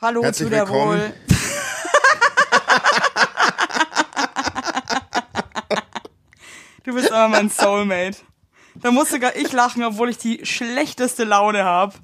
Hallo 0.00 0.22
Herzlich 0.22 0.46
zu 0.46 0.50
der 0.50 0.62
willkommen. 0.68 1.00
Wohl. 1.00 1.12
du 6.84 6.94
bist 6.94 7.10
aber 7.12 7.28
mein 7.28 7.50
Soulmate. 7.50 8.18
Da 8.76 8.90
muss 8.90 9.10
sogar 9.10 9.34
ich 9.36 9.52
lachen, 9.52 9.82
obwohl 9.82 10.10
ich 10.10 10.18
die 10.18 10.44
schlechteste 10.46 11.24
Laune 11.24 11.64
habe. 11.64 11.94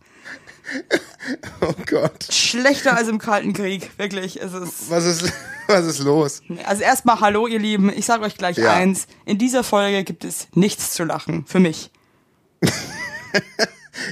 Oh 1.60 1.74
Gott. 1.86 2.24
Schlechter 2.32 2.96
als 2.96 3.08
im 3.08 3.18
Kalten 3.18 3.52
Krieg, 3.52 3.90
wirklich. 3.98 4.40
Es 4.40 4.52
ist. 4.54 4.90
Was 4.90 5.04
ist, 5.04 5.32
was 5.68 5.84
ist 5.86 5.98
los? 6.00 6.42
Also 6.64 6.82
erstmal 6.82 7.20
Hallo, 7.20 7.46
ihr 7.46 7.58
Lieben. 7.58 7.92
Ich 7.92 8.06
sage 8.06 8.24
euch 8.24 8.36
gleich 8.36 8.56
Ja. 8.56 8.72
eins: 8.72 9.06
In 9.24 9.38
dieser 9.38 9.62
Folge 9.62 10.04
gibt 10.04 10.24
es 10.24 10.48
nichts 10.54 10.92
zu 10.92 11.04
lachen 11.04 11.44
für 11.46 11.60
mich. 11.60 11.90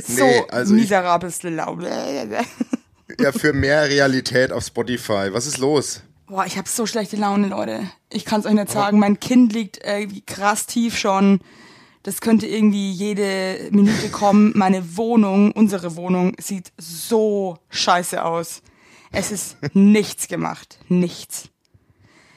so 0.06 0.24
Nee, 0.24 0.44
also 0.50 0.74
miserabelste 0.74 1.48
Laune. 1.48 2.44
Ja, 3.20 3.32
für 3.32 3.52
mehr 3.52 3.88
Realität 3.88 4.52
auf 4.52 4.64
Spotify. 4.64 5.28
Was 5.32 5.46
ist 5.46 5.58
los? 5.58 6.02
Boah, 6.26 6.46
ich 6.46 6.56
habe 6.56 6.68
so 6.68 6.86
schlechte 6.86 7.16
Laune, 7.16 7.48
Leute. 7.48 7.90
Ich 8.10 8.24
kann 8.24 8.40
es 8.40 8.46
euch 8.46 8.54
nicht 8.54 8.70
sagen. 8.70 8.98
Mein 8.98 9.20
Kind 9.20 9.52
liegt 9.52 9.84
äh, 9.84 10.06
krass 10.26 10.66
tief 10.66 10.96
schon. 10.96 11.40
Das 12.02 12.20
könnte 12.20 12.46
irgendwie 12.46 12.90
jede 12.90 13.68
Minute 13.70 14.08
kommen. 14.08 14.52
Meine 14.56 14.96
Wohnung, 14.96 15.52
unsere 15.52 15.94
Wohnung, 15.94 16.34
sieht 16.40 16.72
so 16.78 17.58
scheiße 17.68 18.24
aus. 18.24 18.62
Es 19.12 19.30
ist 19.30 19.56
nichts 19.74 20.26
gemacht. 20.26 20.78
Nichts. 20.88 21.51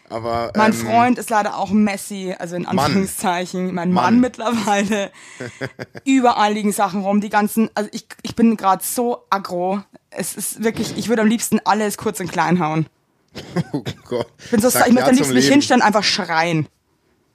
Aber 0.09 0.51
Mein 0.55 0.71
ähm, 0.71 0.77
Freund 0.77 1.17
ist 1.17 1.29
leider 1.29 1.57
auch 1.57 1.71
Messi, 1.71 2.35
also 2.37 2.55
in 2.55 2.65
Anführungszeichen, 2.67 3.73
mein 3.73 3.91
Mann, 3.91 4.13
Mann. 4.15 4.19
mittlerweile. 4.19 5.11
Überall 6.05 6.53
liegen 6.53 6.71
Sachen 6.71 7.01
rum, 7.01 7.21
die 7.21 7.29
ganzen, 7.29 7.69
also 7.73 7.89
ich, 7.91 8.05
ich 8.21 8.35
bin 8.35 8.55
gerade 8.55 8.83
so 8.83 9.23
aggro. 9.29 9.81
Es 10.11 10.35
ist 10.35 10.63
wirklich, 10.63 10.95
ich 10.97 11.09
würde 11.09 11.23
am 11.23 11.27
liebsten 11.27 11.59
alles 11.65 11.97
kurz 11.97 12.19
und 12.19 12.31
klein 12.31 12.59
hauen. 12.59 12.87
Oh 13.73 13.83
Gott. 14.07 14.27
Ich 14.45 14.51
bin 14.51 14.61
so, 14.61 14.69
Sagt 14.69 14.87
ich 14.87 14.93
möchte 14.93 15.07
ja 15.07 15.11
am 15.11 15.15
liebsten 15.15 15.33
mich 15.33 15.43
Leben. 15.43 15.53
hinstellen, 15.55 15.81
einfach 15.81 16.03
schreien. 16.03 16.67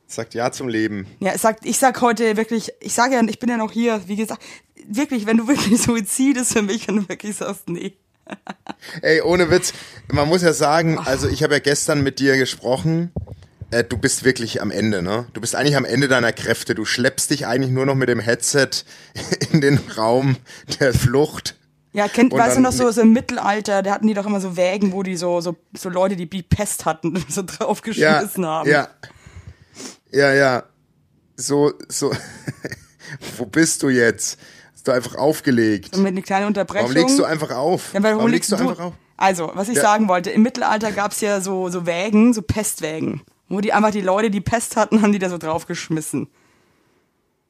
Sagt 0.07 0.35
ja 0.35 0.51
zum 0.51 0.69
Leben. 0.69 1.07
Ja, 1.21 1.37
sagt, 1.37 1.67
ich 1.67 1.79
sag 1.79 2.01
heute 2.01 2.37
wirklich, 2.37 2.73
ich 2.81 2.95
sage 2.95 3.15
ja, 3.15 3.23
ich 3.23 3.39
bin 3.39 3.51
ja 3.51 3.57
noch 3.59 3.71
hier, 3.71 4.01
wie 4.07 4.17
gesagt, 4.17 4.43
wirklich, 4.89 5.27
wenn 5.27 5.37
du 5.37 5.47
wirklich 5.47 5.81
Suizid 5.83 6.37
ist 6.39 6.53
für 6.53 6.63
mich, 6.63 6.89
wenn 6.89 6.97
du 6.97 7.09
wirklich 7.09 7.37
sagst, 7.37 7.69
nee. 7.69 7.93
Ey, 9.03 9.21
ohne 9.21 9.51
Witz. 9.51 9.73
Man 10.09 10.29
muss 10.29 10.43
ja 10.43 10.53
sagen, 10.53 10.99
also 10.99 11.29
ich 11.29 11.43
habe 11.43 11.55
ja 11.55 11.61
gestern 11.61 12.03
mit 12.03 12.19
dir 12.19 12.37
gesprochen. 12.37 13.13
Äh, 13.71 13.85
du 13.85 13.97
bist 13.97 14.25
wirklich 14.25 14.61
am 14.63 14.71
Ende, 14.71 15.03
ne? 15.03 15.27
Du 15.33 15.41
bist 15.41 15.55
eigentlich 15.55 15.77
am 15.77 15.85
Ende 15.85 16.09
deiner 16.09 16.33
Kräfte. 16.33 16.75
Du 16.75 16.85
schleppst 16.85 17.31
dich 17.31 17.47
eigentlich 17.47 17.71
nur 17.71 17.87
noch 17.87 17.95
mit 17.95 18.09
dem 18.09 18.21
Headset 18.21 18.71
in 19.53 19.61
den 19.61 19.79
Raum 19.97 20.37
der 20.81 20.93
Flucht. 20.93 21.57
Ja, 21.93 22.07
kennt, 22.09 22.33
weißt 22.33 22.57
du 22.57 22.61
noch 22.61 22.73
so, 22.73 22.91
so 22.93 23.01
im 23.01 23.13
Mittelalter, 23.13 23.83
da 23.83 23.93
hatten 23.93 24.07
die 24.07 24.15
doch 24.15 24.25
immer 24.27 24.41
so 24.41 24.57
Wägen, 24.57 24.93
wo 24.93 25.03
die 25.03 25.17
so, 25.17 25.41
so, 25.41 25.57
so 25.77 25.89
Leute, 25.89 26.15
die 26.15 26.27
Pest 26.43 26.85
hatten, 26.85 27.17
so 27.29 27.41
Ja, 27.41 27.47
draufgeschmissen 27.47 28.47
haben. 28.47 28.71
ja. 28.71 28.89
Ja, 30.13 30.33
ja. 30.35 30.65
So, 31.37 31.73
so. 31.89 32.13
Wo 33.39 33.47
bist 33.47 33.83
du 33.83 33.89
jetzt? 33.89 34.39
Hast 34.81 34.89
du 34.89 34.93
einfach 34.93 35.17
aufgelegt? 35.17 35.95
Und 35.95 36.05
mit 36.05 36.13
einer 36.13 36.23
kleinen 36.23 36.47
Unterbrechung. 36.47 36.89
Warum 36.89 36.97
legst 37.03 37.19
du 37.19 37.25
einfach 37.25 37.51
auf? 37.55 37.93
Ja, 37.93 38.03
weil 38.03 38.13
Warum 38.15 38.25
wo 38.25 38.29
legst 38.29 38.51
du 38.51 38.57
legst 38.57 38.71
einfach 38.71 38.85
auf? 38.87 38.93
Also, 39.19 39.51
was 39.53 39.69
ich 39.69 39.77
Ja. 39.77 39.83
sagen 39.83 40.09
wollte, 40.09 40.31
im 40.31 40.41
Mittelalter 40.41 40.91
gab's 40.91 41.21
ja 41.21 41.43
so, 41.43 41.69
so 41.69 41.85
Wägen, 41.85 42.33
so 42.33 42.41
Pestwägen, 42.41 43.21
wo 43.51 43.61
die 43.61 43.75
einfach 43.75 43.91
die 43.91 44.01
Leute, 44.01 44.31
die 44.31 44.41
Pest 44.41 44.77
hatten, 44.77 45.03
haben 45.03 45.13
die 45.13 45.19
da 45.19 45.29
so 45.29 45.37
draufgeschmissen. 45.37 46.29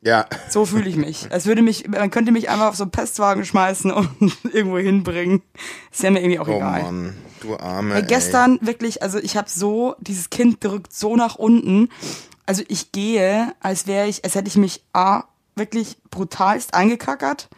Ja. 0.02 0.26
So 0.48 0.66
fühle 0.66 0.88
ich 0.88 0.96
mich. 0.96 1.30
Als 1.30 1.46
würde 1.46 1.62
mich, 1.62 1.86
man 1.86 2.10
könnte 2.10 2.32
mich 2.32 2.48
einfach 2.50 2.66
auf 2.70 2.74
so 2.74 2.82
einen 2.82 2.90
Pestwagen 2.90 3.44
schmeißen 3.44 3.92
und 3.92 4.10
irgendwo 4.52 4.78
hinbringen. 4.78 5.40
Ist 5.92 6.02
ja 6.02 6.10
mir 6.10 6.18
irgendwie 6.18 6.40
auch 6.40 6.48
Oh 6.48 6.56
egal. 6.56 6.82
Mann, 6.82 7.16
du 7.42 7.56
Arme. 7.56 7.94
Ey, 7.94 8.00
ey. 8.00 8.06
gestern 8.08 8.58
wirklich, 8.60 9.04
also 9.04 9.18
ich 9.18 9.36
habe 9.36 9.48
so, 9.48 9.94
dieses 10.00 10.30
Kind 10.30 10.64
drückt 10.64 10.92
so 10.92 11.14
nach 11.14 11.36
unten. 11.36 11.90
Also 12.44 12.64
ich 12.66 12.90
gehe, 12.90 13.52
als 13.60 13.86
wäre 13.86 14.08
ich, 14.08 14.24
als 14.24 14.34
hätte 14.34 14.48
ich 14.48 14.56
mich 14.56 14.82
A, 14.92 15.22
wirklich 15.60 15.96
brutalst 16.10 16.74
eingekackert 16.74 17.48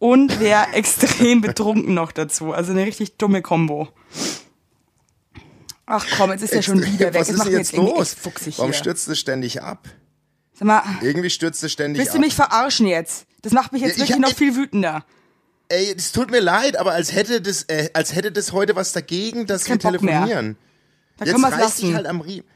und 0.00 0.40
wäre 0.40 0.66
extrem 0.72 1.40
betrunken 1.40 1.94
noch 1.94 2.10
dazu. 2.10 2.52
Also 2.52 2.72
eine 2.72 2.84
richtig 2.84 3.16
dumme 3.18 3.40
Kombo. 3.42 3.88
Ach 5.86 6.04
komm, 6.16 6.30
jetzt 6.32 6.42
ist 6.42 6.52
er 6.54 6.62
schon 6.62 6.82
wieder 6.84 7.12
weg. 7.12 7.20
Was 7.20 7.28
ist 7.28 7.44
jetzt 7.46 7.72
irgendwie 7.74 7.92
los? 7.98 8.16
Warum 8.56 8.70
hier. 8.70 8.78
stürzt 8.78 9.06
du 9.06 9.14
ständig 9.14 9.62
ab? 9.62 9.86
Sag 10.54 10.66
mal, 10.66 10.82
Irgendwie 11.02 11.30
stürzt 11.30 11.62
du 11.62 11.68
ständig 11.68 11.98
willst 12.00 12.14
du 12.14 12.18
ab. 12.18 12.24
mich 12.24 12.34
verarschen 12.34 12.86
jetzt? 12.86 13.26
Das 13.42 13.52
macht 13.52 13.72
mich 13.72 13.82
jetzt 13.82 13.98
Ja, 13.98 14.04
ich 14.04 14.10
wirklich 14.10 14.24
hab- 14.24 14.30
noch 14.32 14.38
viel 14.38 14.56
wütender. 14.56 15.04
Ey, 15.68 15.92
es 15.96 16.12
tut 16.12 16.30
mir 16.30 16.40
leid, 16.40 16.76
aber 16.76 16.92
als 16.92 17.12
hätte 17.14 17.40
das, 17.40 17.64
äh, 17.64 17.90
als 17.94 18.14
hätte 18.14 18.30
das 18.32 18.52
heute 18.52 18.76
was 18.76 18.92
dagegen, 18.92 19.46
dass 19.46 19.68
wir 19.68 19.78
telefonieren. 19.78 20.56
Da 21.16 21.24
Jetzt 21.24 21.32
können 21.34 21.44
wir's 21.44 21.52
reiß 21.60 21.74
dich 21.76 21.84
lassen. 21.84 21.96
halt 21.96 22.06
am 22.06 22.20
Riemen. 22.20 22.46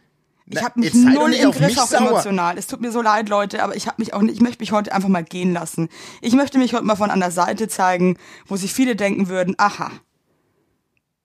Ich 0.51 0.63
habe 0.63 0.81
mich 0.81 0.93
jetzt 0.93 1.03
null 1.05 1.33
im 1.35 1.51
Griff 1.53 1.67
mich 1.69 1.79
auch 1.81 1.87
sauer. 1.87 2.09
emotional. 2.09 2.57
Es 2.59 2.67
tut 2.67 2.81
mir 2.81 2.91
so 2.91 3.03
leid, 3.03 3.29
Leute, 3.29 3.63
aber 3.63 3.77
ich 3.77 3.87
habe 3.87 3.97
mich 3.99 4.15
auch 4.15 4.23
nicht, 4.23 4.35
ich 4.37 4.41
möchte 4.41 4.61
mich 4.61 4.73
heute 4.73 4.93
einfach 4.93 5.09
mal 5.09 5.25
gehen 5.25 5.53
lassen. 5.53 5.89
Ich 6.23 6.33
möchte 6.35 6.59
mich 6.59 6.73
heute 6.75 6.85
mal 6.85 6.97
von 6.97 7.11
einer 7.11 7.31
Seite 7.31 7.69
zeigen, 7.69 8.17
wo 8.47 8.57
sich 8.57 8.73
viele 8.73 8.97
denken 8.97 9.29
würden, 9.29 9.55
aha. 9.59 9.91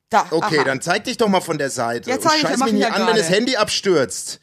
Da, 0.09 0.25
Okay, 0.29 0.59
aha. 0.59 0.63
dann 0.65 0.81
zeig 0.81 1.05
dich 1.05 1.17
doch 1.17 1.27
mal 1.29 1.41
von 1.41 1.57
der 1.57 1.69
Seite. 1.69 2.09
Ja, 2.09 2.17
und 2.17 2.21
zeig 2.21 2.35
ich, 2.35 2.41
scheiß 2.41 2.57
mach 2.57 2.65
mich 2.67 2.75
ich 2.75 2.79
nicht 2.81 2.91
an, 2.93 3.07
wenn 3.07 3.15
das. 3.15 3.29
Handy 3.29 3.55
abstürzt. 3.55 4.39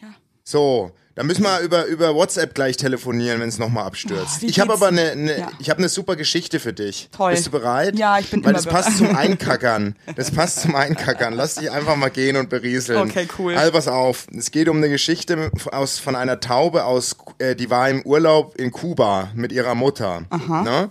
Ja. 0.00 0.08
So, 0.44 0.92
dann 1.18 1.26
müssen 1.26 1.42
wir 1.42 1.58
über, 1.62 1.84
über 1.86 2.14
WhatsApp 2.14 2.54
gleich 2.54 2.76
telefonieren, 2.76 3.40
wenn 3.40 3.48
es 3.48 3.58
nochmal 3.58 3.86
abstürzt. 3.86 4.38
Oh, 4.40 4.46
ich 4.46 4.60
habe 4.60 4.72
aber 4.72 4.86
eine, 4.86 5.10
eine 5.10 5.38
Ja. 5.40 5.50
ich 5.58 5.68
habe 5.68 5.78
eine 5.78 5.88
super 5.88 6.14
Geschichte 6.14 6.60
für 6.60 6.72
dich. 6.72 7.08
Toll. 7.10 7.32
Bist 7.32 7.46
du 7.46 7.50
bereit? 7.50 7.98
Ja, 7.98 8.20
ich 8.20 8.30
bin 8.30 8.44
Weil 8.44 8.50
immer 8.50 8.62
das 8.62 8.66
passt 8.66 8.98
bereit. 9.00 9.10
zum 9.10 9.16
Einkackern. 9.16 9.96
Das 10.14 10.30
passt 10.30 10.60
zum 10.60 10.76
Einkackern. 10.76 11.34
Lass 11.34 11.56
dich 11.56 11.72
einfach 11.72 11.96
mal 11.96 12.10
gehen 12.10 12.36
und 12.36 12.50
berieseln. 12.50 13.10
Okay, 13.10 13.26
cool. 13.36 13.56
Also 13.56 13.72
pass 13.72 13.88
auf. 13.88 14.28
Es 14.32 14.52
geht 14.52 14.68
um 14.68 14.76
eine 14.76 14.88
Geschichte 14.88 15.50
aus, 15.72 15.98
von 15.98 16.14
einer 16.14 16.38
Taube 16.38 16.84
aus, 16.84 17.16
äh, 17.38 17.56
die 17.56 17.68
war 17.68 17.90
im 17.90 18.02
Urlaub 18.02 18.54
in 18.54 18.70
Kuba 18.70 19.32
mit 19.34 19.50
ihrer 19.50 19.74
Mutter. 19.74 20.22
Ne? 20.30 20.88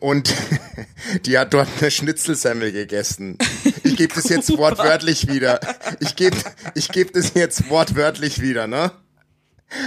Und 0.00 0.34
die 1.26 1.38
hat 1.38 1.54
dort 1.54 1.68
eine 1.80 1.92
Schnitzelsemmel 1.92 2.72
gegessen. 2.72 3.38
Ich 3.84 3.96
gebe 3.96 4.12
das 4.16 4.28
jetzt 4.28 4.50
wortwörtlich 4.58 5.28
wieder. 5.28 5.60
Ich 6.00 6.16
gebe 6.16 6.36
ich 6.74 6.88
geb 6.88 7.12
das 7.12 7.34
jetzt 7.34 7.70
wortwörtlich 7.70 8.40
wieder, 8.40 8.66
ne? 8.66 8.90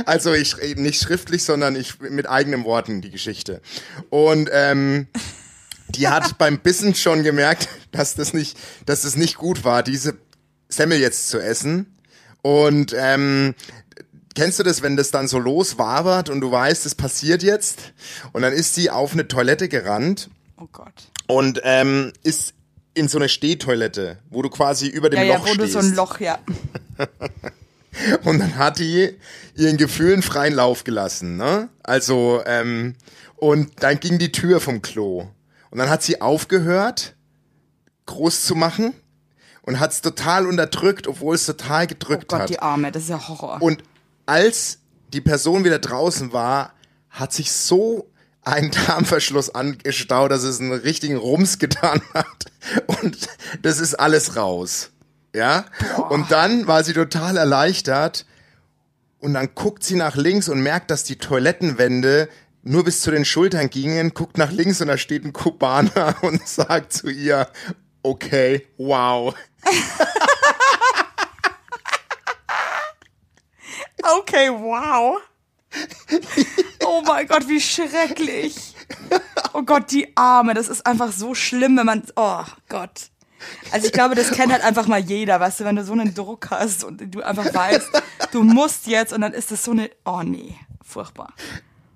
Also 0.06 0.34
ich 0.34 0.56
nicht 0.76 1.02
schriftlich, 1.02 1.44
sondern 1.44 1.76
ich 1.76 2.00
mit 2.00 2.30
eigenen 2.30 2.64
Worten 2.64 3.02
die 3.02 3.12
Geschichte. 3.12 3.62
Und 4.10 4.50
ähm, 4.54 5.08
die 5.90 6.08
hat 6.08 6.38
beim 6.38 6.60
Bissen 6.60 6.96
schon 6.96 7.24
gemerkt, 7.24 7.68
dass 7.92 8.16
das 8.16 8.34
nicht, 8.34 8.58
dass 8.86 9.02
das 9.02 9.16
nicht 9.16 9.36
gut 9.38 9.64
war, 9.64 9.84
diese 9.84 10.16
Semmel 10.70 11.00
jetzt 11.00 11.30
zu 11.30 11.40
essen. 11.40 11.98
Und 12.42 12.96
ähm, 12.98 13.56
kennst 14.36 14.60
du 14.60 14.64
das, 14.64 14.82
wenn 14.82 14.96
das 14.98 15.12
dann 15.12 15.28
so 15.28 15.38
loswabert 15.40 16.30
und 16.30 16.42
du 16.42 16.52
weißt, 16.52 16.86
es 16.86 16.96
passiert 16.96 17.44
jetzt? 17.44 17.94
Und 18.32 18.42
dann 18.42 18.54
ist 18.54 18.76
sie 18.76 18.90
auf 18.90 19.14
eine 19.14 19.28
Toilette 19.28 19.70
gerannt 19.70 20.30
Oh 20.58 20.68
Gott. 20.72 20.94
und 21.28 21.60
ähm, 21.64 22.12
ist 22.24 22.54
in 22.96 23.08
so 23.08 23.18
eine 23.18 23.28
Stehtoilette, 23.30 24.20
wo 24.30 24.42
du 24.42 24.50
quasi 24.50 24.88
über 24.88 25.10
dem 25.10 25.20
Ja, 25.20 25.26
ja, 25.26 25.36
Loch 25.38 25.44
wo 25.48 25.54
du 25.54 25.68
stehst. 25.68 25.74
so 25.74 25.80
ein 25.80 25.94
Loch, 25.96 26.20
ja. 26.20 26.40
Und 28.24 28.40
dann 28.40 28.56
hat 28.58 28.80
die 28.80 29.18
ihren 29.56 29.78
Gefühlen 29.78 30.22
freien 30.22 30.54
Lauf 30.54 30.84
gelassen, 30.84 31.38
ne? 31.38 31.70
Also, 31.84 32.42
ähm, 32.46 32.96
und 33.36 33.84
dann 33.84 34.00
ging 34.00 34.20
die 34.20 34.32
Tür 34.32 34.62
vom 34.62 34.82
Klo. 34.82 35.28
Und 35.70 35.78
dann 35.78 35.90
hat 35.90 36.02
sie 36.02 36.22
aufgehört, 36.22 37.16
groß 38.06 38.46
zu 38.46 38.56
machen 38.56 38.94
und 39.64 39.80
hat 39.80 39.92
es 39.92 40.02
total 40.02 40.48
unterdrückt, 40.48 41.08
obwohl 41.08 41.36
es 41.36 41.46
total 41.46 41.84
Oh 41.84 41.88
gedrückt 41.88 42.28
Gott, 42.30 42.42
hat. 42.42 42.50
die 42.50 42.60
Arme, 42.60 42.92
das 42.92 43.04
ist 43.04 43.10
ja 43.10 43.28
Horror. 43.28 43.62
Und 43.62 43.84
als 44.26 44.80
die 45.12 45.22
Person 45.22 45.64
wieder 45.66 45.80
draußen 45.80 46.32
war, 46.34 46.74
hat 47.10 47.34
sich 47.34 47.52
so 47.52 48.10
ein 48.44 48.72
Darmverschluss 48.88 49.54
angestaut, 49.54 50.32
dass 50.32 50.44
es 50.44 50.60
einen 50.60 50.74
richtigen 50.74 51.18
Rums 51.18 51.60
getan 51.60 52.02
hat. 52.14 52.46
Und 52.88 53.28
das 53.62 53.80
ist 53.80 53.96
alles 53.96 54.36
raus. 54.36 54.92
Ja? 55.34 55.66
Und 56.10 56.32
dann 56.32 56.68
war 56.68 56.84
sie 56.84 56.94
total 56.94 57.38
erleichtert. 57.38 58.26
Und 59.20 59.34
dann 59.36 59.50
guckt 59.56 59.84
sie 59.84 59.96
nach 59.96 60.16
links 60.16 60.50
und 60.50 60.62
merkt, 60.62 60.92
dass 60.92 61.04
die 61.04 61.18
Toilettenwände 61.18 62.30
nur 62.62 62.84
bis 62.84 63.02
zu 63.02 63.12
den 63.12 63.26
Schultern 63.26 63.70
gingen, 63.70 64.14
guckt 64.14 64.38
nach 64.38 64.52
links 64.52 64.82
und 64.82 64.88
da 64.88 64.98
steht 64.98 65.26
ein 65.26 65.34
Kubaner 65.34 66.16
und 66.22 66.48
sagt 66.48 66.94
zu 66.94 67.10
ihr, 67.10 67.48
okay, 68.04 68.68
wow. 68.78 69.34
Okay, 74.04 74.50
wow. 74.50 75.22
Oh 76.86 77.02
mein 77.06 77.26
Gott, 77.26 77.48
wie 77.48 77.62
schrecklich. 77.62 78.76
Oh 79.54 79.64
Gott, 79.64 79.92
die 79.92 80.16
Arme, 80.18 80.54
das 80.54 80.68
ist 80.68 80.86
einfach 80.86 81.12
so 81.12 81.34
schlimm, 81.34 81.78
wenn 81.78 81.86
man, 81.86 82.04
oh 82.16 82.44
Gott. 82.68 83.10
Also 83.72 83.88
ich 83.88 83.94
glaube, 83.94 84.16
das 84.16 84.32
kennt 84.32 84.52
halt 84.52 84.64
einfach 84.64 84.88
mal 84.88 85.00
jeder, 85.00 85.40
weißt 85.40 85.62
du, 85.62 85.64
wenn 85.66 85.76
du 85.76 85.84
so 85.84 85.94
einen 85.94 86.14
Druck 86.14 86.50
hast 86.52 86.84
und 86.84 87.14
du 87.14 87.22
einfach 87.22 87.54
weißt, 87.54 87.90
du 88.32 88.44
musst 88.44 88.88
jetzt 88.88 89.14
und 89.14 89.22
dann 89.22 89.34
ist 89.34 89.52
das 89.52 89.64
so 89.64 89.72
eine, 89.72 89.90
oh 90.06 90.22
nee, 90.24 90.56
furchtbar. 90.84 91.34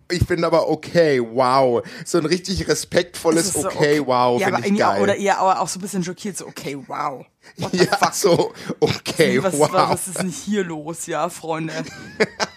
Ich 0.09 0.23
finde 0.23 0.47
aber 0.47 0.69
okay, 0.69 1.21
wow. 1.21 1.83
So 2.05 2.17
ein 2.17 2.25
richtig 2.25 2.67
respektvolles 2.67 3.53
so 3.53 3.65
okay, 3.65 4.01
wow, 4.05 4.39
ja, 4.39 4.47
finde 4.47 4.57
aber 4.57 4.59
ich 4.59 4.65
irgendwie 4.65 4.83
auch, 4.83 4.93
geil. 4.93 5.01
oder 5.01 5.15
eher 5.15 5.41
auch, 5.41 5.57
auch 5.57 5.67
so 5.67 5.79
ein 5.79 5.81
bisschen 5.81 6.03
schockiert, 6.03 6.37
so 6.37 6.47
okay, 6.47 6.77
wow. 6.87 7.25
Ja, 7.71 7.97
fuck? 7.97 8.13
so 8.13 8.53
okay, 8.79 9.41
was, 9.43 9.57
wow. 9.57 9.71
was 9.71 10.07
ist 10.07 10.19
denn 10.19 10.29
hier 10.29 10.63
los, 10.63 11.07
ja, 11.07 11.29
Freunde? 11.29 11.73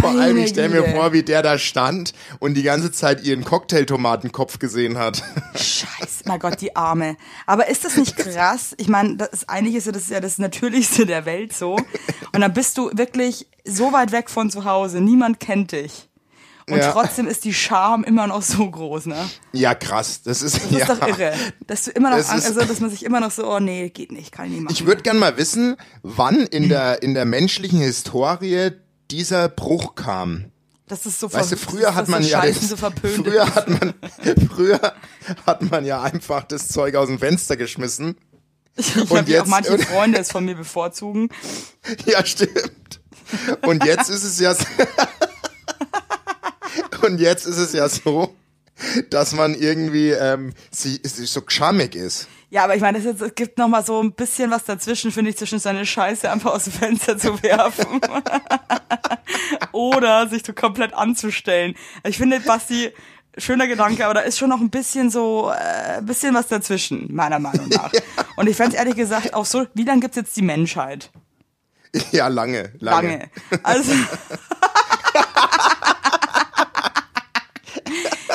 Vor 0.00 0.10
allem, 0.10 0.36
ich 0.38 0.50
stelle 0.50 0.68
mir 0.68 0.88
vor, 0.94 1.12
wie 1.12 1.22
der 1.22 1.42
da 1.42 1.58
stand 1.58 2.12
und 2.38 2.54
die 2.54 2.62
ganze 2.62 2.92
Zeit 2.92 3.22
ihren 3.24 3.44
Cocktailtomatenkopf 3.44 4.58
gesehen 4.58 4.98
hat. 4.98 5.22
Scheiße, 5.54 6.24
mein 6.26 6.38
Gott, 6.38 6.60
die 6.60 6.76
Arme. 6.76 7.16
Aber 7.46 7.68
ist 7.68 7.84
das 7.84 7.96
nicht 7.96 8.16
krass? 8.16 8.74
Ich 8.78 8.88
meine, 8.88 9.16
das 9.16 9.28
ist, 9.30 9.48
eigentlich 9.48 9.74
ist 9.76 9.86
ja 9.86 9.92
das 9.92 10.08
ja 10.08 10.20
das 10.20 10.38
Natürlichste 10.38 11.06
der 11.06 11.24
Welt 11.26 11.52
so. 11.54 11.76
Und 12.32 12.40
dann 12.40 12.52
bist 12.52 12.76
du 12.78 12.90
wirklich 12.94 13.46
so 13.64 13.92
weit 13.92 14.12
weg 14.12 14.30
von 14.30 14.50
zu 14.50 14.64
Hause. 14.64 15.00
Niemand 15.00 15.40
kennt 15.40 15.72
dich. 15.72 16.06
Und 16.68 16.78
Ja. 16.78 16.92
trotzdem 16.92 17.26
ist 17.26 17.44
die 17.44 17.52
Scham 17.54 18.04
immer 18.04 18.28
noch 18.28 18.42
so 18.42 18.70
groß, 18.70 19.06
ne? 19.06 19.16
Ja, 19.52 19.74
krass. 19.74 20.22
Das 20.22 20.40
ist, 20.40 20.56
Das 20.64 20.70
ja. 20.70 20.78
ist 20.78 20.88
doch 20.88 21.08
irre. 21.08 21.32
Dass 21.66 21.84
du 21.84 21.90
immer 21.90 22.10
noch, 22.10 22.18
Das 22.18 22.30
also, 22.30 22.60
dass 22.60 22.78
man 22.80 22.90
sich 22.90 23.04
immer 23.04 23.18
noch 23.18 23.32
so, 23.32 23.50
oh 23.50 23.58
nee, 23.58 23.88
geht 23.90 24.12
nicht, 24.12 24.30
kann 24.30 24.46
ich 24.46 24.52
nicht 24.52 24.62
machen. 24.62 24.74
Ich 24.74 24.86
würde 24.86 25.02
gern 25.02 25.18
mal 25.18 25.36
wissen, 25.36 25.76
wann 26.02 26.46
in 26.46 26.68
der, 26.68 27.02
in 27.02 27.14
der 27.14 27.24
menschlichen 27.24 27.80
Historie 27.80 28.70
dieser 29.10 29.48
Bruch 29.48 29.94
kam. 29.94 30.46
das 30.86 31.06
ist 31.06 31.20
so 31.20 31.32
Weißt 31.32 31.52
du, 31.52 31.56
früher 31.56 31.94
hat 31.94 32.08
man 32.08 32.22
ja 32.22 32.44
das, 32.44 32.74
früher 33.14 33.54
hat 33.54 33.68
man 33.68 33.94
früher 34.48 34.80
hat 35.46 35.62
man 35.70 35.84
ja 35.84 36.02
einfach 36.02 36.44
das 36.44 36.68
Zeug 36.68 36.94
aus 36.96 37.08
dem 37.08 37.18
Fenster 37.18 37.56
geschmissen. 37.56 38.16
ich 38.76 38.96
und 38.96 39.10
habe 39.18 39.30
ja 39.30 39.42
auch 39.42 39.46
manche 39.46 39.72
und- 39.74 39.84
Freunde 39.84 40.18
es 40.18 40.30
von 40.30 40.44
mir 40.44 40.54
bevorzugen. 40.56 41.28
Ja, 42.06 42.24
stimmt. 42.24 43.00
Und 43.62 43.84
jetzt 43.84 44.10
ist 44.10 44.24
es 44.24 44.38
ja 44.40 44.54
so, 44.54 44.64
und 47.06 47.18
jetzt 47.20 47.46
ist 47.46 47.58
es 47.58 47.72
ja 47.72 47.88
so, 47.88 48.34
dass 49.10 49.32
man 49.32 49.54
irgendwie 49.54 50.10
ähm, 50.10 50.52
sie, 50.70 51.00
sie 51.02 51.26
so 51.26 51.42
geschammig 51.42 51.94
ist. 51.94 52.28
Ja, 52.50 52.64
aber 52.64 52.74
ich 52.74 52.82
meine, 52.82 52.98
es 52.98 53.04
es 53.04 53.34
gibt 53.36 53.58
noch 53.58 53.68
mal 53.68 53.84
so 53.84 54.02
ein 54.02 54.12
bisschen 54.12 54.50
was 54.50 54.64
dazwischen, 54.64 55.12
finde 55.12 55.30
ich, 55.30 55.36
zwischen 55.36 55.60
seine 55.60 55.86
Scheiße 55.86 56.28
einfach 56.30 56.52
aus 56.52 56.64
dem 56.64 56.72
Fenster 56.72 57.16
zu 57.16 57.40
werfen 57.44 58.00
oder 59.72 60.28
sich 60.28 60.42
so 60.44 60.52
komplett 60.52 60.92
anzustellen. 60.92 61.76
Ich 62.02 62.18
finde, 62.18 62.40
Basti, 62.40 62.90
schöner 63.38 63.68
Gedanke, 63.68 64.04
aber 64.04 64.14
da 64.14 64.20
ist 64.20 64.36
schon 64.36 64.48
noch 64.48 64.60
ein 64.60 64.70
bisschen 64.70 65.10
so, 65.10 65.50
äh, 65.50 65.98
ein 65.98 66.06
bisschen 66.06 66.34
was 66.34 66.48
dazwischen, 66.48 67.14
meiner 67.14 67.38
Meinung 67.38 67.68
nach. 67.70 67.92
Und 68.34 68.48
ich 68.48 68.56
fände 68.56 68.76
ehrlich 68.76 68.96
gesagt 68.96 69.32
auch 69.32 69.46
so, 69.46 69.66
wie 69.74 69.84
lange 69.84 70.00
gibt's 70.00 70.16
jetzt 70.16 70.36
die 70.36 70.42
Menschheit? 70.42 71.10
Ja, 72.10 72.26
lange, 72.26 72.72
lange. 72.78 73.08
Lange. 73.08 73.30
Also. 73.62 73.92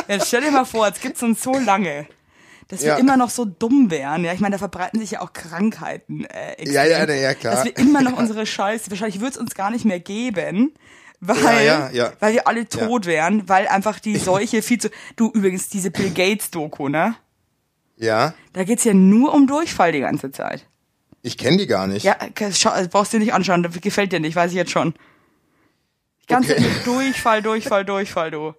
Jetzt 0.08 0.28
stell 0.28 0.42
dir 0.42 0.52
mal 0.52 0.66
vor, 0.66 0.88
es 0.88 1.00
gibt 1.00 1.22
uns 1.24 1.42
so 1.42 1.54
lange, 1.58 2.08
dass 2.68 2.82
wir 2.82 2.90
Ja. 2.90 2.96
immer 2.98 3.18
noch 3.18 3.30
so 3.30 3.46
dumm 3.46 3.90
wären. 3.92 4.24
Ja, 4.24 4.34
ich 4.34 4.40
meine, 4.40 4.54
da 4.54 4.58
verbreiten 4.60 5.00
sich 5.00 5.12
ja 5.12 5.22
auch 5.22 5.34
Krankheiten. 5.34 6.26
Äh, 6.26 6.54
extrem, 6.54 6.74
Ja, 6.74 6.84
ja, 6.84 7.14
ja, 7.14 7.34
klar. 7.34 7.56
Dass 7.56 7.66
wir 7.66 7.78
immer 7.78 8.02
noch 8.02 8.18
unsere 8.18 8.46
Scheiße, 8.46 8.90
wahrscheinlich 8.92 9.20
würde 9.20 9.32
es 9.34 9.38
uns 9.38 9.56
gar 9.56 9.70
nicht 9.72 9.86
mehr 9.86 10.00
geben. 10.00 10.74
Weil, 11.22 11.66
Ja, 11.66 11.90
ja, 11.90 11.90
ja. 11.92 12.14
weil 12.20 12.34
wir 12.34 12.48
alle 12.48 12.68
tot 12.68 13.06
wären, 13.06 13.48
weil 13.50 13.68
einfach 13.68 14.00
die 14.00 14.18
Seuche 14.18 14.62
viel 14.62 14.80
zu. 14.80 14.90
Du 15.16 15.32
übrigens, 15.32 15.70
diese 15.70 15.90
Bill 15.92 16.12
Gates-Doku, 16.12 16.90
ne? 16.90 17.16
Ja, 17.98 18.34
Da 18.54 18.64
geht's 18.66 18.84
ja 18.84 18.94
nur 18.94 19.34
um 19.34 19.48
Durchfall 19.48 19.92
die 19.94 20.02
ganze 20.02 20.30
Zeit. 20.32 20.68
ich 21.22 21.38
kenne 21.38 21.58
die 21.58 21.66
gar 21.68 21.88
nicht. 21.88 22.04
Ja, 22.04 22.18
äh, 22.22 22.88
brauchst 22.90 23.14
dir 23.14 23.20
nicht 23.20 23.34
anschauen, 23.34 23.64
das 23.64 23.80
gefällt 23.82 24.12
dir 24.12 24.20
nicht, 24.20 24.36
weiß 24.36 24.52
ich 24.52 24.58
jetzt 24.58 24.72
schon. 24.72 24.94
Die 26.24 26.28
ganze 26.34 26.54
Okay. 26.54 26.66
Durchfall, 26.84 27.42
Durchfall, 27.42 27.86
Durchfall, 27.86 28.32
du. 28.32 28.54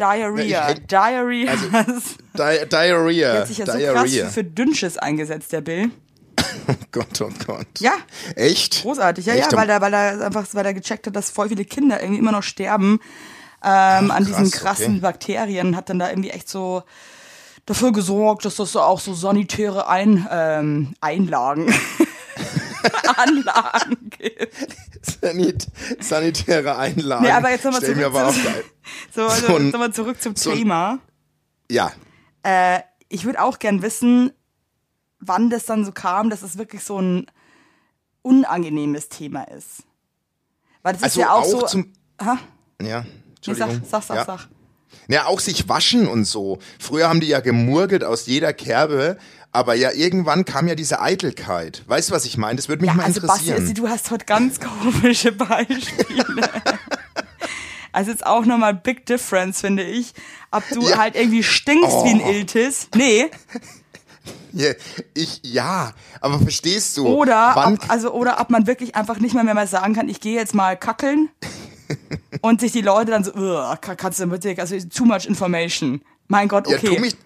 Diarrhea, 0.00 0.70
ich 0.70 0.86
Diarrhea. 0.86 1.54
Di 2.34 2.68
Diarrhea. 2.68 3.32
Der 3.32 3.40
hat 3.40 3.48
sich 3.48 3.58
ja 3.58 3.66
so 3.66 3.72
krass 3.72 3.78
Diarrhea. 3.78 4.28
für 4.28 4.44
Dünnschiss 4.44 4.96
eingesetzt, 4.98 5.52
der 5.52 5.60
Bill. 5.60 5.90
Oh 6.66 6.74
Gott, 6.92 7.20
oh 7.20 7.30
Gott. 7.46 7.66
Ja, 7.78 7.92
Echt? 8.34 8.82
großartig. 8.82 9.26
Ja, 9.26 9.34
Echt? 9.34 9.52
ja, 9.52 9.58
weil 9.58 9.68
er, 9.68 9.80
weil 9.80 9.92
er 9.92 10.26
einfach, 10.26 10.46
weil 10.52 10.64
er 10.66 10.74
gecheckt 10.74 11.06
hat, 11.06 11.14
dass 11.14 11.30
voll 11.30 11.48
viele 11.48 11.64
Kinder 11.64 12.00
irgendwie 12.00 12.18
immer 12.18 12.32
noch 12.32 12.42
sterben 12.42 13.00
ähm, 13.62 14.10
an 14.10 14.24
diesen 14.24 14.50
krass, 14.50 14.78
krassen 14.78 14.94
okay. 14.94 15.00
Bakterien. 15.00 15.76
Hat 15.76 15.90
dann 15.90 15.98
da 15.98 16.08
irgendwie 16.08 16.30
echt 16.30 16.48
so 16.48 16.82
dafür 17.66 17.92
gesorgt, 17.92 18.44
dass 18.44 18.56
das 18.56 18.72
so 18.72 18.80
auch 18.80 19.00
so 19.00 19.14
sanitäre 19.14 19.86
Ein, 19.88 20.26
ähm, 20.30 20.94
Einlagen, 21.00 21.66
Anlagen 23.16 24.10
gibt. 24.10 24.56
Sanit 25.20 25.66
sanitäre 26.00 26.76
Einlagen. 26.76 27.24
Nee, 27.24 27.30
aber 27.32 27.50
jetzt 27.50 27.64
nochmal 27.64 27.82
zurück, 27.82 28.04
aber 28.04 28.32
so, 29.14 29.26
also, 29.26 29.46
So 29.46 29.56
ein- 29.56 29.70
nochmal 29.70 29.92
zurück 29.92 30.20
zum 30.20 30.36
so 30.36 30.52
Thema. 30.52 30.98
Ja. 31.70 31.92
Äh, 32.42 32.80
ich 33.08 33.24
würde 33.24 33.40
auch 33.42 33.58
gern 33.58 33.82
wissen, 33.82 34.32
wann 35.18 35.50
das 35.50 35.66
dann 35.66 35.84
so 35.84 35.92
kam, 35.92 36.30
dass 36.30 36.42
es 36.42 36.58
wirklich 36.58 36.82
so 36.84 37.00
ein 37.00 37.26
unangenehmes 38.22 39.08
Thema 39.08 39.44
ist. 39.44 39.82
Weil 40.82 40.94
das 40.94 41.02
Also 41.02 41.20
ist 41.20 41.26
ja 41.26 41.32
auch, 41.32 41.40
auch 41.42 41.44
so. 41.46 41.66
zum. 41.66 41.92
Aha, 42.18 42.38
Ja. 42.82 43.00
nee, 43.02 43.06
Entschuldigung. 43.36 43.82
sag, 43.84 44.02
sag, 44.02 44.02
sag, 44.02 44.16
ja. 44.16 44.24
sag. 44.24 44.48
Ja, 45.08 45.26
auch 45.26 45.38
sich 45.40 45.68
waschen 45.68 46.08
und 46.08 46.24
so. 46.24 46.58
Früher 46.78 47.08
haben 47.08 47.20
die 47.20 47.28
ja 47.28 47.40
gemurgelt 47.40 48.02
aus 48.04 48.26
jeder 48.26 48.52
Kerbe, 48.52 49.18
aber 49.52 49.74
ja, 49.74 49.90
irgendwann 49.92 50.44
kam 50.44 50.68
ja 50.68 50.74
diese 50.74 51.00
Eitelkeit. 51.00 51.82
Weißt 51.86 52.10
du, 52.10 52.14
was 52.14 52.24
ich 52.24 52.36
meine? 52.36 52.56
Das 52.56 52.68
würde 52.68 52.82
mich 52.82 52.88
Ja, 52.90 52.94
mal 52.96 53.04
also 53.04 53.20
Basti, 53.20 53.48
interessieren. 53.50 53.60
also 53.62 53.72
du 53.74 53.88
hast 53.88 54.10
heute 54.10 54.24
ganz 54.24 54.58
komische 54.60 55.32
Beispiele. 55.32 56.48
also 57.92 58.10
jetzt 58.10 58.24
auch 58.24 58.44
nochmal 58.44 58.74
Big 58.74 59.06
Difference, 59.06 59.60
finde 59.60 59.82
ich. 59.82 60.12
Ob 60.50 60.62
du 60.70 60.88
Ja. 60.88 60.98
halt 60.98 61.16
irgendwie 61.16 61.42
stinkst 61.42 62.04
wie 62.04 62.10
ein 62.10 62.20
Oh. 62.24 62.30
Iltis. 62.30 62.88
Nee. 62.94 63.30
Ja, 64.52 64.72
ich, 65.14 65.40
ja, 65.44 65.92
aber 66.20 66.38
verstehst 66.40 66.96
du? 66.96 67.06
Oder 67.06 67.54
ob, 67.56 67.90
also, 67.90 68.12
oder 68.12 68.40
ob 68.40 68.50
man 68.50 68.66
wirklich 68.66 68.94
einfach 68.96 69.18
nicht 69.18 69.34
mehr, 69.34 69.44
mehr 69.44 69.54
mal 69.54 69.66
sagen 69.68 69.94
kann, 69.94 70.08
ich 70.08 70.20
gehe 70.20 70.34
jetzt 70.34 70.54
mal 70.54 70.76
kackeln. 70.76 71.28
und 72.40 72.60
sich 72.60 72.70
die 72.72 72.82
Leute 72.82 73.10
dann 73.12 73.24
so, 73.24 73.32
"Ugh, 73.34 73.76
ka- 73.80 73.96
kannst 73.96 74.20
du 74.20 74.26
bitte, 74.26 74.54
also 74.58 74.76
too 74.92 75.04
much 75.04 75.26
information. 75.26 76.02
Mein 76.28 76.46
Gott, 76.48 76.68
ja, 76.68 76.76
okay. 76.76 76.94
tu 76.94 77.00
mich, 77.00 77.16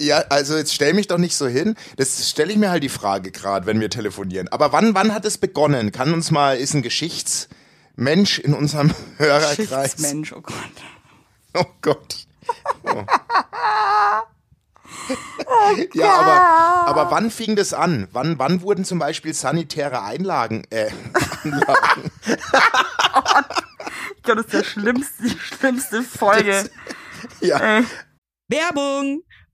ja, 0.00 0.18
also 0.30 0.56
jetzt 0.56 0.74
stell 0.74 0.94
mich 0.94 1.06
doch 1.08 1.18
nicht 1.18 1.36
so 1.36 1.46
hin. 1.46 1.76
Das 1.96 2.28
stelle 2.28 2.52
ich 2.52 2.58
mir 2.58 2.70
halt 2.70 2.82
die 2.82 2.88
Frage 2.88 3.30
gerade, 3.30 3.66
wenn 3.66 3.80
wir 3.80 3.90
telefonieren. 3.90 4.48
Aber 4.48 4.72
wann, 4.72 4.94
wann 4.94 5.14
hat 5.14 5.24
es 5.24 5.38
begonnen? 5.38 5.92
Kann 5.92 6.12
uns 6.12 6.30
mal, 6.30 6.56
ist 6.56 6.74
ein 6.74 6.82
Geschichtsmensch 6.82 8.38
in 8.38 8.54
unserem 8.54 8.92
Hörerkreis? 9.18 9.92
Schichtsmensch, 9.92 10.32
oh 10.32 10.40
Gott. 10.40 10.56
Oh 11.54 11.64
Gott. 11.82 12.26
Oh. 12.84 13.04
ja, 15.94 16.10
aber, 16.10 17.00
aber 17.00 17.10
wann 17.10 17.30
fing 17.30 17.56
das 17.56 17.72
an? 17.74 18.08
Wann, 18.12 18.38
wann 18.38 18.62
wurden 18.62 18.84
zum 18.84 18.98
Beispiel 18.98 19.34
sanitäre 19.34 20.02
Einlagen, 20.02 20.64
äh, 20.70 20.90
Anlagen? 21.44 22.10
Ich 24.16 24.22
glaube, 24.22 24.42
das 24.42 24.46
ist 24.46 24.52
der 24.52 24.64
schlimmste, 24.64 25.22
die 25.24 25.38
schlimmste 25.38 26.02
Folge. 26.02 26.68
Ja, 27.40 27.78
Äh, 27.78 27.82
Werbung! 28.48 29.22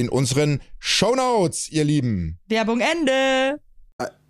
in 0.00 0.08
unseren 0.08 0.60
Shownotes, 0.78 1.70
ihr 1.70 1.84
Lieben. 1.84 2.38
Werbung 2.48 2.80
Ende. 2.80 3.60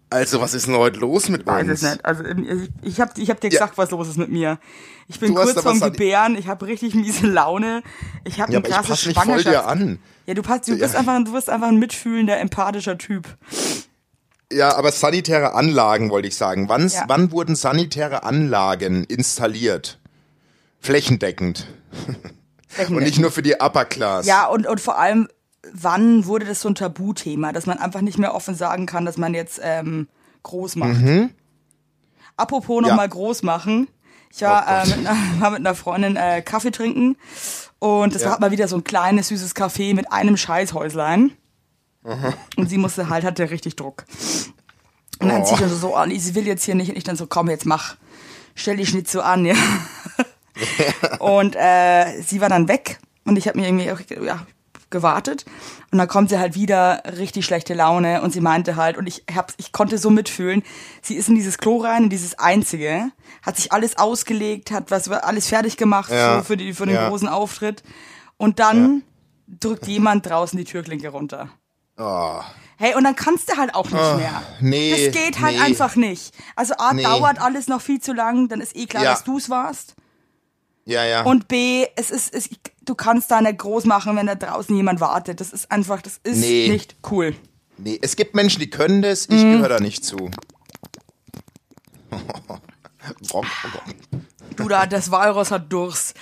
Also, 0.08 0.40
was 0.40 0.54
ist 0.54 0.68
denn 0.68 0.76
heute 0.76 1.00
los 1.00 1.28
mit 1.28 1.44
Weiß 1.46 1.66
uns? 1.66 1.82
es 1.82 1.90
nicht. 1.90 2.04
Also 2.04 2.23
ich, 2.25 2.70
ich 2.82 3.00
habe 3.00 3.20
ich 3.20 3.28
hab 3.28 3.40
dir 3.40 3.50
gesagt, 3.50 3.76
was 3.76 3.90
los 3.90 4.06
ist 4.08 4.16
mit 4.18 4.28
mir. 4.30 4.58
Ich 5.08 5.18
bin 5.18 5.35
Du 5.35 5.40
kurz 5.42 5.61
vorm 5.61 5.80
Gebären, 5.80 6.37
ich 6.37 6.46
habe 6.46 6.64
richtig 6.66 6.94
miese 6.94 7.26
Laune. 7.26 7.82
Ich 8.25 8.40
habe 8.40 8.52
Ja, 8.52 8.61
eine 8.61 8.68
ich 8.68 8.73
krasse 8.75 8.88
passe 8.90 9.08
mich 9.08 9.16
voll 9.16 9.25
Schwangerschaft. 9.40 9.54
dir 9.56 9.66
an. 9.66 9.99
Ja, 10.26 10.35
du, 10.35 10.42
passt, 10.42 10.68
du, 10.68 10.73
Ja. 10.75 10.78
bist 10.78 10.94
einfach, 10.94 11.23
du 11.25 11.32
bist 11.32 11.50
einfach 11.50 11.68
ein 11.68 11.78
mitfühlender, 11.78 12.38
empathischer 12.38 12.96
Typ. 12.99 13.37
Ja, 14.52 14.76
aber 14.76 14.92
sanitäre 14.92 15.54
Anlagen 15.54 16.08
wollte 16.11 16.28
ich 16.28 16.37
sagen. 16.37 16.68
Wann, 16.68 16.87
Ja. 16.88 17.04
wann 17.08 17.32
wurden 17.32 17.56
sanitäre 17.56 18.23
Anlagen 18.23 19.02
installiert? 19.04 19.99
Flächendeckend. 20.78 21.66
Und 22.88 22.96
nicht 23.02 23.18
nur 23.18 23.30
für 23.32 23.42
die 23.42 23.54
Upper 23.58 23.87
Class. 23.87 24.26
Ja, 24.26 24.46
und, 24.46 24.66
und 24.66 24.80
vor 24.82 24.99
allem, 24.99 25.28
wann 25.73 26.26
wurde 26.26 26.44
das 26.46 26.61
so 26.61 26.68
ein 26.68 26.75
Tabuthema, 26.75 27.52
dass 27.52 27.66
man 27.66 27.78
einfach 27.78 28.00
nicht 28.00 28.18
mehr 28.18 28.35
offen 28.35 28.54
sagen 28.54 28.87
kann, 28.87 29.04
dass 29.04 29.16
man 29.16 29.35
jetzt 29.35 29.61
ähm, 29.62 30.08
groß 30.42 30.76
macht. 30.76 31.00
Apropos 32.37 32.82
Ja. 32.82 32.88
nochmal 32.88 33.08
groß 33.08 33.42
machen. 33.42 33.88
Ich 34.32 34.42
war, 34.42 34.66
Oh 34.68 34.70
äh, 34.85 34.88
mit, 34.96 34.99
einer, 35.06 35.16
war 35.40 35.50
mit 35.50 35.61
einer 35.61 35.75
Freundin 35.75 36.16
äh, 36.16 36.42
Kaffee 36.42 36.70
trinken 36.70 37.16
und 37.78 38.14
das 38.14 38.23
Ja. 38.23 38.30
war 38.32 38.40
mal 38.40 38.50
wieder 38.50 38.68
so 38.68 38.76
ein 38.76 38.85
kleines, 38.85 39.28
süßes 39.28 39.54
Café 39.56 39.94
mit 39.94 40.12
einem 40.12 40.37
Scheißhäuslein. 40.37 41.32
Und 42.56 42.68
sie 42.70 42.78
musste 42.78 43.08
halt, 43.08 43.25
hatte 43.25 43.50
richtig 43.50 43.75
Druck. 43.75 44.04
Und 45.18 45.28
dann 45.28 45.42
Oh. 45.42 45.44
zieht 45.44 45.58
sie 45.58 45.68
so 45.75 45.96
an, 45.96 46.16
sie 46.16 46.35
will 46.37 46.46
jetzt 46.46 46.62
hier 46.64 46.76
nicht. 46.76 46.90
Und 46.90 46.96
ich 46.96 47.02
dann 47.04 47.16
so, 47.16 47.26
komm, 47.26 47.50
jetzt 47.50 47.66
mach, 47.66 47.96
stell 48.54 48.76
dich 48.76 48.94
nicht 48.94 49.11
so 49.11 49.23
an, 49.23 49.44
ja. 49.44 49.54
und 51.18 51.56
äh, 51.56 52.20
sie 52.23 52.40
war 52.40 52.49
dann 52.49 52.68
weg 52.68 52.99
und 53.25 53.37
ich 53.37 53.49
habe 53.49 53.58
mir 53.58 53.66
irgendwie 53.66 53.90
auch, 53.90 54.00
ja, 54.25 54.46
gewartet. 54.96 55.44
Und 55.92 55.98
dann 55.98 56.08
kommt 56.08 56.30
sie 56.30 56.38
halt 56.38 56.54
wieder, 56.54 57.02
richtig 57.18 57.44
schlechte 57.44 57.74
Laune 57.74 58.22
und 58.22 58.32
sie 58.32 58.40
meinte 58.40 58.76
halt, 58.76 58.96
und 58.96 59.06
ich, 59.06 59.24
hab, 59.34 59.52
ich 59.58 59.70
konnte 59.72 59.98
so 59.98 60.10
mitfühlen, 60.10 60.62
sie 61.02 61.14
ist 61.16 61.28
in 61.28 61.34
dieses 61.34 61.58
Klo 61.58 61.76
rein, 61.78 62.04
in 62.04 62.10
dieses 62.10 62.38
einzige, 62.38 63.10
hat 63.42 63.56
sich 63.56 63.72
alles 63.72 63.98
ausgelegt, 63.98 64.70
hat 64.70 64.90
was 64.90 65.08
alles 65.10 65.48
fertig 65.48 65.76
gemacht 65.76 66.10
Ja. 66.10 66.38
so 66.38 66.44
für, 66.44 66.56
die, 66.56 66.72
für 66.72 66.86
den 66.86 66.94
Ja. 66.96 67.08
großen 67.08 67.28
Auftritt. 67.28 67.82
Und 68.38 68.58
dann 68.58 69.02
drückt 69.46 69.86
jemand 69.86 70.26
draußen 70.26 70.58
die 70.58 70.64
Türklinke 70.64 71.08
runter. 71.08 71.48
Oh. 71.98 72.40
Hey, 72.78 72.94
und 72.94 73.04
dann 73.04 73.16
kannst 73.16 73.50
du 73.50 73.56
halt 73.56 73.74
auch 73.74 73.84
nicht 73.86 74.16
mehr. 74.16 74.42
nee, 74.60 75.06
Das 75.06 75.14
geht 75.14 75.40
halt 75.40 75.56
nee. 75.56 75.62
einfach 75.62 75.96
nicht. 75.96 76.34
Also 76.56 76.74
A, 76.78 76.92
Nee. 76.92 77.02
dauert 77.04 77.40
alles 77.40 77.68
noch 77.68 77.80
viel 77.80 78.00
zu 78.00 78.12
lang, 78.12 78.48
dann 78.48 78.60
ist 78.60 78.76
eh 78.76 78.86
klar, 78.86 79.02
Ja. 79.04 79.10
dass 79.12 79.24
du's 79.24 79.48
warst. 79.48 79.94
Ja, 80.84 81.04
ja. 81.04 81.22
Und 81.24 81.48
B, 81.48 81.86
es 81.96 82.10
ist, 82.10 82.32
es, 82.34 82.48
du 82.86 82.94
kannst 82.94 83.30
da 83.30 83.40
nicht 83.40 83.58
groß 83.58 83.84
machen, 83.84 84.16
wenn 84.16 84.26
da 84.26 84.34
draußen 84.34 84.74
jemand 84.76 85.00
wartet. 85.00 85.40
Das 85.40 85.52
ist 85.52 85.70
einfach, 85.70 86.02
das 86.02 86.18
ist 86.22 86.38
Nee. 86.38 86.68
nicht 86.68 86.96
cool. 87.10 87.34
nee, 87.78 87.98
es 88.00 88.16
gibt 88.16 88.34
Menschen, 88.34 88.60
die 88.60 88.70
können 88.70 89.02
das, 89.02 89.26
ich 89.26 89.42
Mhm. 89.42 89.52
gehöre 89.52 89.68
da 89.68 89.80
nicht 89.80 90.04
zu. 90.04 90.30
Du 94.56 94.68
da, 94.68 94.86
das 94.86 95.10
Walross 95.10 95.50
hat 95.50 95.70
Durst. 95.72 96.14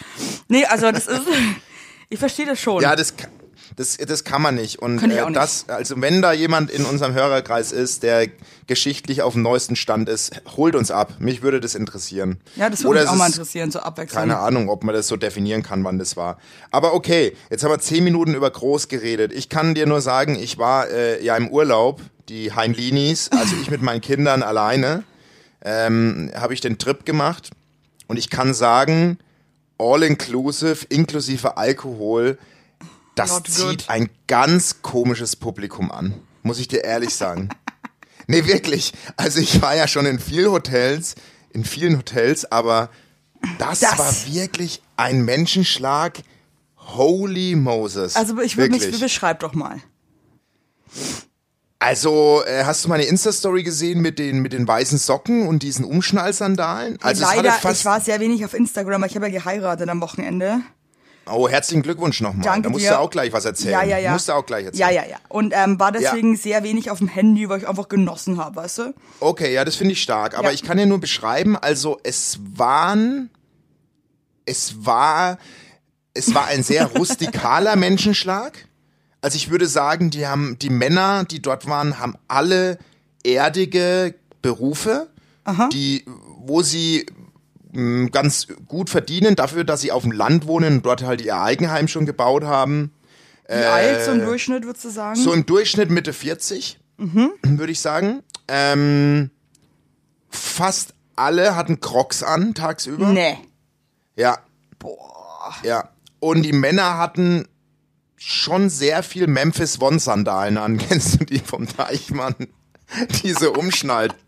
Nee, 0.49 0.64
also 0.66 0.90
das 0.90 1.06
ist, 1.06 1.23
ich 2.09 2.18
verstehe 2.18 2.47
das 2.47 2.61
schon. 2.61 2.83
Ja, 2.83 2.97
das, 2.97 3.16
ka- 3.16 3.28
das, 3.76 3.97
das 3.97 4.25
kann 4.25 4.40
man 4.40 4.54
nicht. 4.54 4.81
Und 4.81 5.02
äh, 5.02 5.33
das, 5.33 5.69
also 5.69 6.00
wenn 6.00 6.23
da 6.23 6.33
jemand 6.33 6.71
in 6.71 6.85
unserem 6.85 7.14
Hörerkreis 7.14 7.73
ist, 7.73 8.02
der 8.02 8.28
geschichtlich 8.66 9.23
auf 9.23 9.33
dem 9.33 9.43
neuesten 9.43 9.76
Stand 9.76 10.09
ist, 10.09 10.40
holt 10.57 10.75
uns 10.75 10.90
ab. 10.90 11.14
Mich 11.19 11.43
würde 11.43 11.61
das 11.61 11.75
interessieren. 11.75 12.38
ja 12.57 12.71
das 12.71 12.85
würde 12.85 13.00
mich 13.00 13.09
auch 13.09 13.16
mal 13.16 13.26
interessieren, 13.26 13.71
so 13.71 13.81
Abwechslung. 13.81 14.21
Keine 14.21 14.38
Ahnung, 14.38 14.69
ob 14.69 14.85
man 14.85 14.95
das 14.95 15.09
so 15.09 15.16
definieren 15.16 15.62
kann, 15.62 15.83
wann 15.85 15.99
das 15.99 16.16
war. 16.16 16.38
Aber 16.71 16.95
okay, 16.95 17.37
jetzt 17.50 17.64
haben 17.64 17.71
wir 17.71 17.81
zehn 17.81 18.04
Minuten 18.04 18.35
über 18.35 18.50
groß 18.50 18.88
geredet. 18.88 19.33
Ich 19.33 19.49
kann 19.49 19.75
dir 19.75 19.87
nur 19.87 20.00
sagen, 20.00 20.37
ich 20.37 20.59
war 20.59 20.88
äh, 20.88 21.25
ja 21.25 21.37
im 21.37 21.49
Urlaub, 21.49 22.00
die 22.28 22.52
Heinlinis, 22.52 23.31
also 23.33 23.57
ich 23.61 23.71
mit 23.71 23.83
meinen 23.83 24.00
Kindern 24.00 24.43
alleine, 24.43 25.04
ähm, 25.62 26.31
habe 26.35 26.54
ich 26.54 26.61
den 26.61 26.78
Trip 26.78 27.04
gemacht. 27.04 27.50
Und 28.07 28.19
ich 28.19 28.31
kann 28.31 28.54
sagen, 28.54 29.19
all 29.78 30.02
inclusive, 30.02 30.87
inklusive 30.88 31.57
Alkohol, 31.57 32.38
das 33.14 33.30
Not 33.30 33.44
good. 33.47 33.54
zieht 33.54 33.90
ein 33.90 34.09
ganz 34.26 34.83
komisches 34.83 35.37
Publikum 35.37 35.90
an. 35.90 36.14
Muss 36.42 36.59
ich 36.59 36.68
dir 36.68 36.85
ehrlich 36.85 37.14
sagen. 37.14 37.49
Nee, 38.26 38.47
wirklich. 38.47 38.94
Also 39.18 39.38
ich 39.38 39.61
war 39.61 39.76
ja 39.76 39.87
schon 39.87 40.06
in 40.06 40.18
vielen 40.18 40.50
Hotels, 40.50 41.14
in 41.50 41.62
vielen 41.62 41.99
Hotels, 41.99 42.50
aber 42.50 42.88
das, 43.59 43.80
Das- 43.80 43.99
war 43.99 44.14
wirklich 44.35 44.80
ein 44.97 45.26
Menschenschlag. 45.26 46.21
Holy 46.78 47.54
Moses. 47.54 48.16
Also 48.16 48.40
ich 48.40 48.56
würde 48.56 48.76
mich, 48.76 48.99
beschreib 48.99 49.40
doch 49.40 49.52
mal. 49.52 49.78
Also, 51.78 52.42
äh, 52.47 52.64
hast 52.64 52.85
du 52.85 52.88
meine 52.88 53.04
Insta-Story 53.04 53.62
gesehen 53.62 54.00
mit 54.00 54.18
den, 54.18 54.40
mit 54.40 54.54
den 54.54 54.66
weißen 54.66 54.97
Socken 54.97 55.47
und 55.47 55.62
diesen 55.62 55.85
Umschnallsandalen? 55.85 56.99
Also, 57.02 57.25
Leider, 57.25 57.54
ich 57.71 57.85
war 57.85 58.00
sehr 58.00 58.21
wenig 58.21 58.42
auf 58.44 58.54
Instagram, 58.54 59.02
aber 59.02 59.11
ich 59.11 59.16
habe 59.16 59.26
ja 59.28 59.33
geheiratet 59.38 59.88
am 59.90 60.00
Wochenende. 60.00 60.61
Oh, 61.31 61.49
herzlichen 61.49 61.83
Glückwunsch 61.83 62.21
nochmal. 62.21 62.45
Danke 62.45 62.62
Da 62.62 62.69
musst 62.71 62.85
dir. 62.85 62.90
du 62.90 62.99
auch 63.00 63.11
gleich 63.11 63.33
was 63.33 63.45
erzählen. 63.45 63.73
Ja, 63.73 63.83
ja, 63.83 63.99
ja. 63.99 64.12
Musst 64.12 64.28
du 64.28 64.33
auch 64.33 64.45
gleich 64.45 64.62
Ja, 64.64 64.66
erzählen. 64.88 64.95
ja, 64.95 65.04
ja. 65.12 65.16
Und 65.28 65.54
ähm, 65.57 65.81
war 65.81 65.90
deswegen 65.93 66.37
sehr 66.37 66.62
wenig 66.64 66.90
auf 66.90 66.99
dem 66.99 67.09
Handy, 67.09 67.49
weil 67.49 67.61
ich 67.61 67.69
einfach 67.69 67.88
genossen 67.88 68.38
habe, 68.38 68.57
weißt 68.57 68.78
du? 68.78 68.95
Okay, 69.21 69.52
ja, 69.54 69.64
das 69.64 69.76
finde 69.76 69.93
ich 69.93 70.02
stark. 70.02 70.37
Aber 70.37 70.49
Ja. 70.49 70.54
ich 70.54 70.62
kann 70.62 70.76
dir 70.76 70.87
nur 70.87 71.00
beschreiben, 71.00 71.57
also 71.57 71.99
es 72.02 72.38
waren, 72.57 73.31
es 74.45 74.85
war, 74.85 75.38
es 76.12 76.35
war 76.35 76.47
ein 76.47 76.62
sehr 76.62 76.87
rustikaler 76.97 77.76
Menschenschlag. 77.76 78.66
Also 79.21 79.37
ich 79.37 79.50
würde 79.50 79.66
sagen, 79.66 80.11
die 80.11 80.26
haben, 80.26 80.59
die 80.59 80.69
Männer, 80.71 81.25
die 81.25 81.40
dort 81.40 81.66
waren, 81.66 81.99
haben 81.99 82.16
alle 82.28 82.78
erdige 83.25 84.14
Berufe, 84.43 85.09
die, 85.73 86.04
wo 86.38 86.61
sie 86.62 87.07
mh, 87.75 88.09
ganz 88.11 88.47
gut 88.66 88.88
verdienen 88.90 89.37
dafür, 89.37 89.64
dass 89.64 89.81
sie 89.83 89.93
auf 89.93 90.02
dem 90.02 90.12
Land 90.12 90.47
wohnen 90.47 90.76
und 90.78 90.87
dort 90.87 91.02
halt 91.02 91.21
ihr 91.21 91.37
Eigenheim 91.40 91.88
schon 91.88 92.07
gebaut 92.07 92.45
haben. 92.45 92.93
Wie 93.49 93.52
alt 93.54 94.04
so 94.04 94.12
im 94.12 94.25
Durchschnitt, 94.25 94.64
würdest 94.64 94.85
du 94.87 94.90
sagen? 94.90 95.19
Äh, 95.21 95.23
So 95.23 95.33
im 95.35 95.45
Durchschnitt 95.45 95.90
Mitte 95.90 96.12
40, 96.14 96.78
würde 96.97 97.73
ich 97.73 97.81
sagen. 97.81 98.23
Ähm, 98.49 99.31
fast 100.31 100.95
alle 101.16 101.54
hatten 101.57 101.81
Crocs 101.81 102.23
an 102.23 102.54
tagsüber. 102.54 103.09
nee. 103.09 103.37
Ja, 104.16 104.38
Boah. 104.78 105.54
ja. 105.62 105.88
Und 106.21 106.43
die 106.43 106.52
Männer 106.52 106.97
hatten 106.99 107.47
schon 108.16 108.71
sehr 108.71 109.02
viel 109.02 109.26
Memphis 109.26 109.81
One 109.81 109.99
Sandalen 109.99 110.57
an. 110.57 110.78
Kennst 110.88 111.21
du 111.21 111.25
die 111.26 111.40
vom 111.40 111.66
Deichmann? 111.76 112.35
Diese 113.23 113.50
Umschnall-Tracking-Sandalen, 113.50 114.24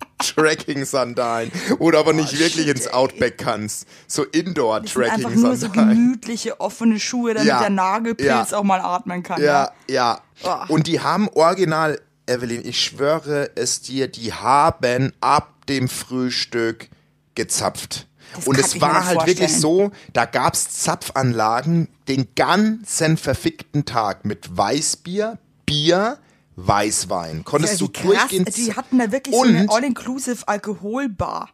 wo 1.78 1.90
du 1.90 1.98
aber 1.98 2.12
nicht 2.12 2.38
wirklich 2.38 2.68
ins 2.68 2.88
Outback 2.88 3.38
kannst. 3.38 3.86
So 4.06 4.22
sind 4.24 4.34
einfach 4.34 4.56
nur 4.56 4.86
so 4.86 4.86
Indoor-Tracking-Sandalen. 4.86 5.88
gemütliche, 5.90 6.60
offene 6.60 6.98
Schuhe, 6.98 7.34
damit 7.34 7.48
Ja. 7.48 7.60
der 7.60 7.70
Nagelpilz 7.70 8.50
Ja. 8.50 8.58
auch 8.58 8.62
mal 8.64 8.80
atmen 8.80 9.22
kann. 9.22 9.42
Ja, 9.42 9.70
ja. 9.88 10.20
Oh. 10.42 10.54
Und 10.68 10.86
die 10.86 11.00
haben 11.00 11.28
original, 11.34 12.00
Evelyn, 12.26 12.62
ich 12.66 12.80
schwöre 12.82 13.50
es 13.56 13.82
dir, 13.82 14.08
die 14.08 14.32
haben 14.32 15.12
ab 15.20 15.52
dem 15.68 15.88
Frühstück 15.88 16.88
gezapft. 17.34 18.06
Das 18.34 18.46
Und 18.46 18.58
es 18.58 18.80
war 18.80 19.04
halt 19.06 19.18
wirklich 19.26 19.38
vorstellen. 19.38 19.60
so, 19.60 19.90
da 20.12 20.24
gab's 20.24 20.82
Zapfanlagen 20.82 21.88
den 22.08 22.28
ganzen 22.34 23.16
verfickten 23.16 23.84
Tag 23.84 24.24
mit 24.24 24.56
Weißbier, 24.56 25.38
Bier, 25.64 26.18
Weißwein. 26.56 27.44
Konntest 27.44 27.80
Ja, 27.80 27.86
du 27.86 27.92
krass. 27.92 28.04
durchgehend... 28.06 28.56
Die 28.56 28.74
hatten 28.74 28.98
da 28.98 29.12
wirklich 29.12 29.34
so 29.34 29.42
und, 29.42 29.54
eine 29.56 29.70
All-Inclusive 29.70 30.46
Alkoholbar. 30.48 31.50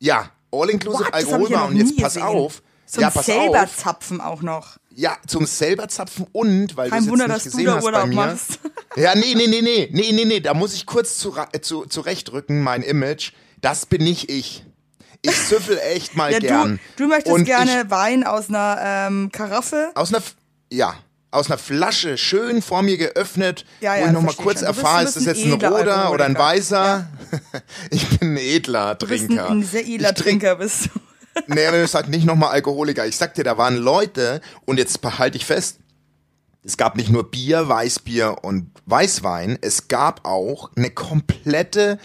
ja, 0.00 0.30
All-Inclusive 0.52 1.12
Alkoholbar. 1.12 1.66
Und 1.68 1.76
jetzt 1.76 1.96
pass 1.96 2.14
gesehen. 2.14 2.26
auf. 2.28 2.62
Zum 2.86 3.00
ja, 3.02 3.10
pass 3.10 3.26
selber 3.26 3.62
auf. 3.64 3.76
zapfen 3.76 4.20
auch 4.20 4.42
noch. 4.42 4.76
Ja, 4.94 5.16
zum 5.26 5.46
selber 5.46 5.88
zapfen 5.88 6.26
und, 6.32 6.76
weil 6.76 6.90
Kein 6.90 7.08
Wunder, 7.08 7.26
nicht 7.26 7.46
dass 7.46 7.52
du 7.52 7.64
da 7.64 7.76
bei 7.76 7.82
Urlaub 7.82 8.06
mir. 8.08 8.14
machst. 8.14 8.58
Ja, 8.96 9.12
nee, 9.16 9.34
nee, 9.34 9.48
nee, 9.48 9.60
nee, 9.60 9.88
nee, 9.90 10.12
nee, 10.12 10.24
nee, 10.24 10.38
da 10.38 10.54
muss 10.54 10.72
ich 10.74 10.86
kurz 10.86 11.18
zu, 11.18 11.34
zu, 11.62 11.84
zurechtrücken, 11.86 12.62
mein 12.62 12.82
Image. 12.82 13.32
Das 13.60 13.86
bin 13.86 14.04
nicht 14.04 14.30
ich. 14.30 14.64
Ich 15.22 15.34
süffel 15.36 15.78
echt 15.78 16.14
mal 16.14 16.30
Ja, 16.32 16.38
gern. 16.38 16.78
du, 16.96 17.02
du 17.02 17.08
möchtest 17.08 17.34
Und 17.34 17.44
gerne 17.44 17.82
Ich, 17.86 17.90
Wein 17.90 18.22
aus 18.22 18.50
einer 18.50 18.78
ähm, 18.80 19.32
Karaffe. 19.32 19.90
aus 19.96 20.10
einer, 20.10 20.18
F- 20.18 20.36
ja, 20.70 20.94
aus 21.34 21.50
einer 21.50 21.58
Flasche 21.58 22.16
schön 22.16 22.62
vor 22.62 22.82
mir 22.82 22.96
geöffnet, 22.96 23.64
Ja, 23.80 23.96
ja, 23.96 24.02
wo 24.02 24.06
ich 24.06 24.12
noch 24.12 24.20
mal 24.22 24.26
versteh 24.28 24.42
kurz 24.42 24.60
schon. 24.60 24.68
Du 24.72 24.80
erfahre, 24.80 25.02
du 25.02 25.08
ist 25.08 25.16
das 25.16 25.24
jetzt 25.24 25.44
ein 25.44 25.52
edler 25.52 25.70
roter 25.70 26.12
oder 26.12 26.24
ein 26.24 26.38
weißer? 26.38 27.08
ich 27.90 28.18
bin 28.18 28.34
ein 28.34 28.36
edler 28.36 28.94
Du 28.94 29.06
bist 29.06 29.26
Trinker. 29.26 29.50
ein, 29.50 29.58
ein 29.58 29.64
sehr 29.64 29.86
edler 29.86 30.10
ich 30.10 30.14
trink, 30.14 30.40
Trinker, 30.40 30.56
bist 30.56 30.86
du. 30.86 30.90
Nee, 31.48 31.66
aber 31.66 31.82
ich 31.82 31.90
sag 31.90 32.08
nicht 32.08 32.24
nochmal 32.24 32.50
Alkoholiker. 32.50 33.06
Ich 33.06 33.16
sag 33.16 33.34
dir, 33.34 33.42
da 33.42 33.58
waren 33.58 33.76
Leute, 33.76 34.40
und 34.66 34.78
jetzt 34.78 35.00
halte 35.18 35.36
ich 35.36 35.44
fest, 35.44 35.78
es 36.62 36.76
gab 36.76 36.96
nicht 36.96 37.10
nur 37.10 37.28
Bier, 37.30 37.68
Weißbier 37.68 38.36
und 38.42 38.70
Weißwein, 38.86 39.58
es 39.60 39.88
gab 39.88 40.24
auch 40.26 40.70
eine 40.76 40.90
komplette, 40.90 41.98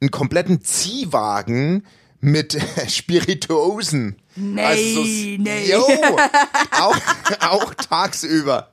einen 0.00 0.10
kompletten 0.10 0.64
Ziehwagen 0.64 1.84
mit 2.22 2.56
Spirituosen. 2.88 4.16
Nee, 4.36 4.62
also, 4.62 5.02
nee. 5.02 5.70
Jo, 5.70 5.86
auch, 6.80 6.96
auch 7.40 7.74
tagsüber. 7.74 8.70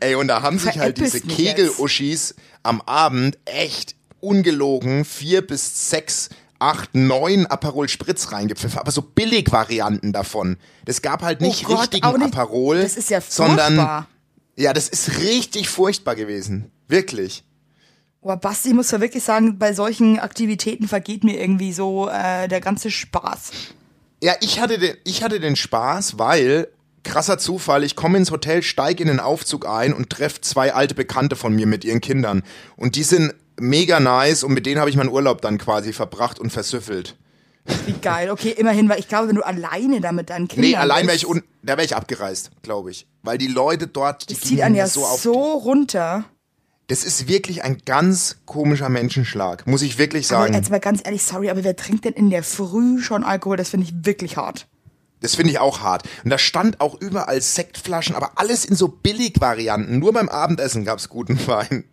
Ey, 0.00 0.14
und 0.14 0.28
da 0.28 0.40
haben 0.42 0.58
sich 0.58 0.78
halt 0.78 0.98
diese. 0.98 1.20
Kegel-Uschis 1.20 2.34
am 2.62 2.80
Abend 2.82 3.38
echt 3.44 3.94
ungelogen 4.20 5.04
vier 5.04 5.46
bis 5.46 5.90
sechs, 5.90 6.28
acht, 6.58 6.94
neun 6.94 7.46
Aperol 7.46 7.88
Spritz 7.88 8.32
reingepfiffen, 8.32 8.78
aber 8.78 8.90
so 8.90 9.02
Billigvarianten 9.02 10.12
davon. 10.12 10.56
Das 10.86 11.02
gab 11.02 11.22
halt 11.22 11.40
nicht 11.40 11.64
Oh 11.64 11.68
Gott, 11.74 11.80
richtigen 11.82 12.18
nicht- 12.18 12.34
Aperol, 12.34 12.82
Das 12.82 12.96
ist 12.96 13.10
ja 13.10 13.20
sondern 13.20 13.74
furchtbar. 13.76 14.08
ja, 14.56 14.72
das 14.72 14.88
ist 14.88 15.18
richtig 15.18 15.68
furchtbar 15.68 16.16
gewesen, 16.16 16.70
wirklich. 16.88 17.44
Boah, 18.22 18.36
Basti, 18.36 18.68
ich 18.68 18.74
muss 18.74 18.90
ja 18.90 19.00
wirklich 19.00 19.22
sagen, 19.22 19.58
bei 19.58 19.72
solchen 19.72 20.18
Aktivitäten 20.18 20.86
vergeht 20.88 21.24
mir 21.24 21.40
irgendwie 21.40 21.72
so 21.72 22.08
äh, 22.08 22.48
der 22.48 22.60
ganze 22.60 22.90
Spaß. 22.90 23.50
Ja, 24.22 24.34
ich 24.40 24.60
hatte 24.60 24.78
den, 24.78 24.96
ich 25.04 25.22
hatte 25.22 25.40
den 25.40 25.56
Spaß, 25.56 26.18
weil 26.18 26.68
krasser 27.02 27.38
Zufall, 27.38 27.82
ich 27.82 27.96
komme 27.96 28.18
ins 28.18 28.30
Hotel, 28.30 28.62
steige 28.62 29.02
in 29.02 29.08
den 29.08 29.20
Aufzug 29.20 29.66
ein 29.66 29.94
und 29.94 30.10
treffe 30.10 30.42
zwei 30.42 30.74
alte 30.74 30.94
Bekannte 30.94 31.34
von 31.34 31.54
mir 31.54 31.66
mit 31.66 31.82
ihren 31.82 32.02
Kindern 32.02 32.42
und 32.76 32.96
die 32.96 33.04
sind 33.04 33.34
mega 33.58 34.00
nice 34.00 34.44
und 34.44 34.52
mit 34.52 34.66
denen 34.66 34.80
habe 34.80 34.90
ich 34.90 34.96
meinen 34.96 35.08
Urlaub 35.08 35.40
dann 35.40 35.56
quasi 35.56 35.94
verbracht 35.94 36.38
und 36.38 36.50
versüffelt. 36.50 37.16
Wie 37.86 37.92
geil. 37.92 38.30
Okay, 38.30 38.54
immerhin, 38.56 38.88
weil 38.88 38.98
ich 38.98 39.08
glaube, 39.08 39.28
wenn 39.28 39.36
du 39.36 39.46
alleine 39.46 40.00
da 40.00 40.12
mit 40.12 40.30
deinen 40.30 40.48
Kindern 40.48 40.70
Nee, 40.70 40.76
allein 40.76 41.06
wäre 41.06 41.16
ich 41.16 41.26
un 41.26 41.42
da 41.62 41.74
wäre 41.74 41.84
ich 41.84 41.96
abgereist, 41.96 42.50
glaube 42.62 42.90
ich, 42.90 43.06
weil 43.22 43.38
die 43.38 43.46
Leute 43.46 43.86
dort 43.86 44.28
die 44.28 44.34
das 44.34 44.42
zieht 44.42 44.60
einen 44.60 44.74
ja 44.74 44.86
so 44.86 45.04
so 45.16 45.32
runter. 45.32 46.24
Das 46.90 47.04
ist 47.04 47.28
wirklich 47.28 47.62
ein 47.62 47.78
ganz 47.86 48.38
komischer 48.46 48.88
Menschenschlag, 48.88 49.64
muss 49.68 49.80
ich 49.80 49.96
wirklich 49.96 50.26
Aber 50.32 50.42
sagen. 50.42 50.54
jetzt 50.54 50.70
mal 50.70 50.80
ganz 50.80 51.00
ehrlich, 51.04 51.22
sorry, 51.22 51.48
aber 51.48 51.62
wer 51.62 51.76
trinkt 51.76 52.04
denn 52.04 52.14
in 52.14 52.30
der 52.30 52.42
Früh 52.42 53.00
schon 53.00 53.22
Alkohol? 53.22 53.56
Das 53.56 53.68
finde 53.68 53.86
ich 53.86 53.94
wirklich 54.04 54.36
hart. 54.36 54.66
Das 55.20 55.36
finde 55.36 55.52
ich 55.52 55.60
auch 55.60 55.82
hart. 55.82 56.02
Und 56.24 56.30
da 56.30 56.38
stand 56.38 56.80
auch 56.80 57.00
überall 57.00 57.40
Sektflaschen, 57.40 58.16
aber 58.16 58.32
alles 58.40 58.64
in 58.64 58.74
so 58.74 58.88
Billigvarianten. 58.88 60.00
Nur 60.00 60.12
beim 60.12 60.28
Abendessen 60.28 60.84
gab's 60.84 61.08
guten 61.08 61.38
Wein. 61.46 61.84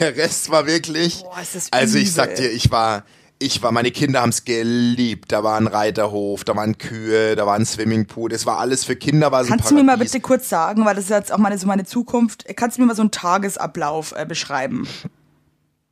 Der 0.00 0.16
Rest 0.16 0.50
war 0.50 0.66
wirklich. 0.66 1.22
Boah, 1.22 1.40
ist 1.40 1.54
das 1.54 1.68
also 1.72 1.96
ich 1.96 2.04
übel. 2.04 2.12
sag 2.12 2.34
dir, 2.34 2.50
ich 2.50 2.70
war, 2.70 3.04
ich 3.38 3.62
war, 3.62 3.72
meine 3.72 3.90
Kinder 3.90 4.22
haben's 4.22 4.44
geliebt. 4.44 5.32
Da 5.32 5.42
war 5.42 5.56
ein 5.56 5.66
Reiterhof, 5.66 6.44
da 6.44 6.54
waren 6.54 6.78
Kühe, 6.78 7.34
da 7.34 7.46
war 7.46 7.54
ein 7.54 7.66
Swimmingpool. 7.66 8.30
Das 8.30 8.46
war 8.46 8.58
alles 8.58 8.84
für 8.84 8.96
Kinder, 8.96 9.32
war 9.32 9.44
so 9.44 9.50
Kannst 9.50 9.70
du 9.70 9.74
mir 9.74 9.84
mal 9.84 9.98
bitte 9.98 10.20
kurz 10.20 10.48
sagen, 10.48 10.84
weil 10.84 10.94
das 10.94 11.04
ist 11.04 11.10
jetzt 11.10 11.32
auch 11.32 11.38
meine, 11.38 11.58
so 11.58 11.66
meine 11.66 11.84
Zukunft, 11.84 12.44
kannst 12.56 12.78
du 12.78 12.82
mir 12.82 12.86
mal 12.86 12.94
so 12.94 13.02
einen 13.02 13.10
Tagesablauf 13.10 14.14
äh, 14.16 14.24
beschreiben? 14.26 14.86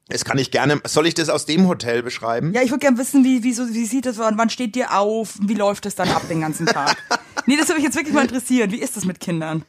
Das 0.08 0.24
kann 0.24 0.38
ich 0.38 0.50
gerne. 0.50 0.80
Soll 0.86 1.06
ich 1.06 1.14
das 1.14 1.28
aus 1.28 1.46
dem 1.46 1.68
Hotel 1.68 2.02
beschreiben? 2.02 2.52
Ja, 2.52 2.62
ich 2.62 2.70
würde 2.70 2.80
gerne 2.80 2.98
wissen, 2.98 3.24
wie, 3.24 3.42
wie, 3.44 3.52
so, 3.52 3.68
wie 3.72 3.86
sieht 3.86 4.06
das, 4.06 4.18
wann 4.18 4.36
wann 4.36 4.50
steht 4.50 4.74
dir 4.74 4.98
auf, 4.98 5.34
wie 5.40 5.54
läuft 5.54 5.86
das 5.86 5.94
dann 5.94 6.08
ab 6.10 6.22
den 6.28 6.40
ganzen 6.40 6.66
Tag? 6.66 6.96
nee, 7.46 7.56
das 7.56 7.68
würde 7.68 7.76
mich 7.80 7.84
jetzt 7.84 7.96
wirklich 7.96 8.14
mal 8.14 8.22
interessieren. 8.22 8.72
Wie 8.72 8.80
ist 8.80 8.96
das 8.96 9.04
mit 9.04 9.20
Kindern? 9.20 9.64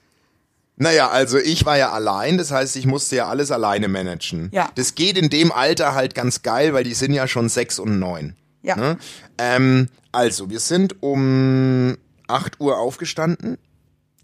Naja, 0.81 1.09
also 1.09 1.37
ich 1.37 1.63
war 1.65 1.77
ja 1.77 1.91
allein, 1.91 2.39
das 2.39 2.49
heißt, 2.49 2.75
ich 2.75 2.87
musste 2.87 3.15
ja 3.15 3.27
alles 3.27 3.51
alleine 3.51 3.87
managen. 3.87 4.49
Ja. 4.51 4.71
Das 4.73 4.95
geht 4.95 5.15
in 5.15 5.29
dem 5.29 5.51
Alter 5.51 5.93
halt 5.93 6.15
ganz 6.15 6.41
geil, 6.41 6.73
weil 6.73 6.83
die 6.83 6.95
sind 6.95 7.13
ja 7.13 7.27
schon 7.27 7.49
sechs 7.49 7.77
und 7.77 7.99
neun. 7.99 8.35
Ja. 8.63 8.75
Ne? 8.75 8.97
Ähm, 9.37 9.89
also, 10.11 10.49
wir 10.49 10.59
sind 10.59 11.03
um 11.03 11.97
8 12.27 12.59
Uhr 12.59 12.79
aufgestanden. 12.79 13.59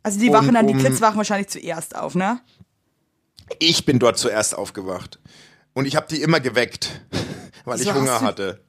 Also 0.01 0.19
die 0.19 0.31
wachen 0.33 0.55
dann, 0.55 0.65
die 0.65 0.73
um- 0.73 0.81
Kids 0.81 0.99
wachen 0.99 1.17
wahrscheinlich 1.17 1.49
zuerst 1.49 1.95
auf, 1.95 2.15
ne? 2.15 2.39
Ich 3.59 3.85
bin 3.85 3.99
dort 3.99 4.17
zuerst 4.17 4.55
aufgewacht. 4.57 5.19
Und 5.73 5.85
ich 5.85 5.95
habe 5.95 6.07
die 6.09 6.23
immer 6.23 6.39
geweckt, 6.39 7.01
weil 7.65 7.77
Wieso 7.79 7.91
ich 7.91 7.95
Hunger 7.95 8.17
du- 8.19 8.25
hatte. 8.25 8.61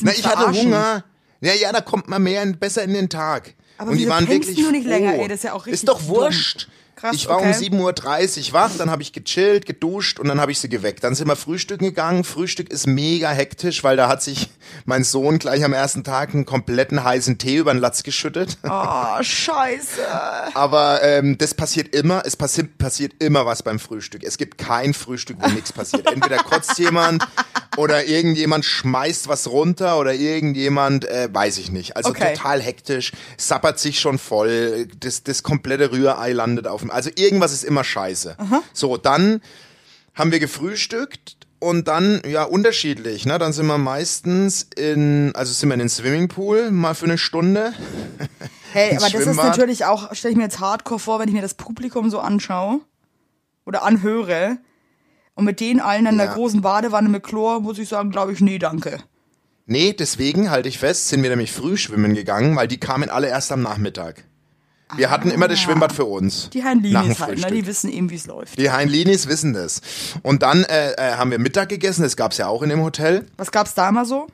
Na, 0.00 0.10
ich 0.12 0.26
hatte? 0.26 0.52
Hunger. 0.58 1.04
Ja, 1.42 1.52
ja, 1.52 1.70
da 1.70 1.82
kommt 1.82 2.08
man 2.08 2.22
mehr 2.22 2.42
in, 2.42 2.58
besser 2.58 2.82
in 2.82 2.94
den 2.94 3.10
Tag. 3.10 3.54
Aber 3.76 3.90
und 3.90 3.98
die 3.98 4.08
waren 4.08 4.26
wirklich 4.26 4.56
du 4.56 4.70
nicht 4.70 4.86
länger, 4.86 5.14
ey? 5.16 5.28
Das 5.28 5.38
ist 5.40 5.44
ja 5.44 5.52
auch 5.52 5.66
richtig 5.66 5.74
Ist 5.74 5.88
doch 5.88 6.00
dumm. 6.00 6.32
Krass, 7.06 7.16
ich 7.16 7.28
war 7.28 7.38
okay. 7.38 7.68
um 7.70 7.78
7.30 7.78 8.48
Uhr 8.48 8.52
wach, 8.52 8.70
dann 8.76 8.90
habe 8.90 9.02
ich 9.02 9.12
gechillt, 9.12 9.66
geduscht 9.66 10.18
und 10.18 10.28
dann 10.28 10.40
habe 10.40 10.52
ich 10.52 10.58
sie 10.58 10.68
geweckt. 10.68 11.04
Dann 11.04 11.14
sind 11.14 11.28
wir 11.28 11.36
frühstücken 11.36 11.84
gegangen. 11.84 12.24
Frühstück 12.24 12.70
ist 12.70 12.86
mega 12.86 13.30
hektisch, 13.30 13.84
weil 13.84 13.96
da 13.96 14.08
hat 14.08 14.22
sich 14.22 14.50
mein 14.84 15.04
Sohn 15.04 15.38
gleich 15.38 15.64
am 15.64 15.72
ersten 15.72 16.04
Tag 16.04 16.34
einen 16.34 16.44
kompletten 16.44 17.04
heißen 17.04 17.38
Tee 17.38 17.56
über 17.56 17.72
den 17.72 17.80
Latz 17.80 18.02
geschüttet. 18.02 18.58
Oh, 18.62 19.22
scheiße. 19.22 20.02
Aber 20.54 21.02
ähm, 21.02 21.38
das 21.38 21.54
passiert 21.54 21.94
immer, 21.94 22.22
es 22.24 22.36
passi 22.36 22.64
passiert 22.64 23.22
immer 23.22 23.46
was 23.46 23.62
beim 23.62 23.78
Frühstück. 23.78 24.24
Es 24.24 24.38
gibt 24.38 24.58
kein 24.58 24.94
Frühstück, 24.94 25.36
wo 25.40 25.48
nichts 25.48 25.72
passiert. 25.72 26.10
Entweder 26.10 26.38
kotzt 26.38 26.78
jemand 26.78 27.26
oder 27.76 28.06
irgendjemand 28.06 28.64
schmeißt 28.64 29.28
was 29.28 29.48
runter 29.48 29.98
oder 29.98 30.14
irgendjemand, 30.14 31.04
äh, 31.04 31.28
weiß 31.32 31.58
ich 31.58 31.70
nicht. 31.70 31.96
Also 31.96 32.10
Okay. 32.10 32.34
total 32.34 32.60
hektisch, 32.60 33.12
sappert 33.36 33.78
sich 33.78 34.00
schon 34.00 34.18
voll, 34.18 34.88
das, 35.00 35.22
das 35.22 35.42
komplette 35.42 35.92
Rührei 35.92 36.32
landet 36.32 36.66
auf 36.66 36.80
dem. 36.80 36.90
Also 36.90 37.10
irgendwas 37.14 37.52
ist 37.52 37.64
immer 37.64 37.84
scheiße. 37.84 38.36
So, 38.72 38.96
dann 38.96 39.40
haben 40.14 40.32
wir 40.32 40.38
gefrühstückt 40.40 41.36
und 41.58 41.88
dann, 41.88 42.22
ja, 42.26 42.44
unterschiedlich, 42.44 43.26
ne? 43.26 43.38
Dann 43.38 43.52
sind 43.52 43.66
wir 43.66 43.78
meistens 43.78 44.66
in, 44.76 45.34
also 45.34 45.52
sind 45.52 45.68
wir 45.68 45.74
in 45.74 45.80
den 45.80 45.88
Swimmingpool, 45.88 46.70
mal 46.70 46.94
für 46.94 47.06
eine 47.06 47.18
Stunde. 47.18 47.72
Hey, 48.72 48.94
aber 48.94 49.08
das 49.08 49.14
ist 49.26 49.36
natürlich 49.36 49.86
auch, 49.86 50.14
stelle 50.14 50.32
ich 50.32 50.36
mir 50.36 50.42
jetzt 50.42 50.60
hardcore 50.60 51.00
vor, 51.00 51.18
wenn 51.18 51.28
ich 51.28 51.34
mir 51.34 51.40
das 51.40 51.54
Publikum 51.54 52.10
so 52.10 52.18
anschaue 52.18 52.80
oder 53.64 53.84
anhöre. 53.84 54.58
Und 55.36 55.44
mit 55.44 55.60
denen 55.60 55.78
allen 55.80 56.06
in 56.06 56.16
der 56.16 56.26
Ja. 56.26 56.34
großen 56.34 56.62
Badewanne 56.62 57.08
mit 57.08 57.22
Chlor 57.22 57.60
muss 57.60 57.78
ich 57.78 57.88
sagen, 57.88 58.10
glaube 58.10 58.32
ich, 58.32 58.40
nee, 58.40 58.58
danke. 58.58 58.98
Nee, 59.66 59.92
deswegen 59.92 60.50
halte 60.50 60.68
ich 60.68 60.78
fest, 60.78 61.08
sind 61.08 61.22
wir 61.22 61.30
nämlich 61.30 61.52
früh 61.52 61.76
schwimmen 61.76 62.14
gegangen, 62.14 62.56
weil 62.56 62.66
die 62.68 62.78
kamen 62.78 63.10
alle 63.10 63.28
erst 63.28 63.52
am 63.52 63.62
Nachmittag. 63.62 64.24
Wir 64.96 65.10
hatten 65.10 65.30
immer 65.30 65.48
das 65.48 65.58
Schwimmbad 65.58 65.92
für 65.92 66.04
uns. 66.04 66.44
Ah. 66.46 66.50
Die 66.54 66.64
Heinlinis 66.64 67.18
halt, 67.20 67.40
ne? 67.40 67.50
Die 67.50 67.66
wissen 67.66 67.90
eben, 67.92 68.08
wie 68.10 68.14
es 68.14 68.26
läuft. 68.26 68.58
Die 68.58 68.70
Heinlinis 68.70 69.26
wissen 69.26 69.52
das. 69.52 69.82
Und 70.22 70.42
dann 70.42 70.62
äh, 70.64 70.92
äh, 70.92 71.14
haben 71.16 71.32
wir 71.32 71.38
Mittag 71.40 71.68
gegessen, 71.68 72.02
das 72.02 72.16
gab's 72.16 72.38
ja 72.38 72.46
auch 72.46 72.62
in 72.62 72.68
dem 72.70 72.80
Hotel. 72.82 73.26
Was 73.36 73.50
gab's 73.50 73.74
da 73.74 73.88
immer 73.88 74.04
so? 74.04 74.28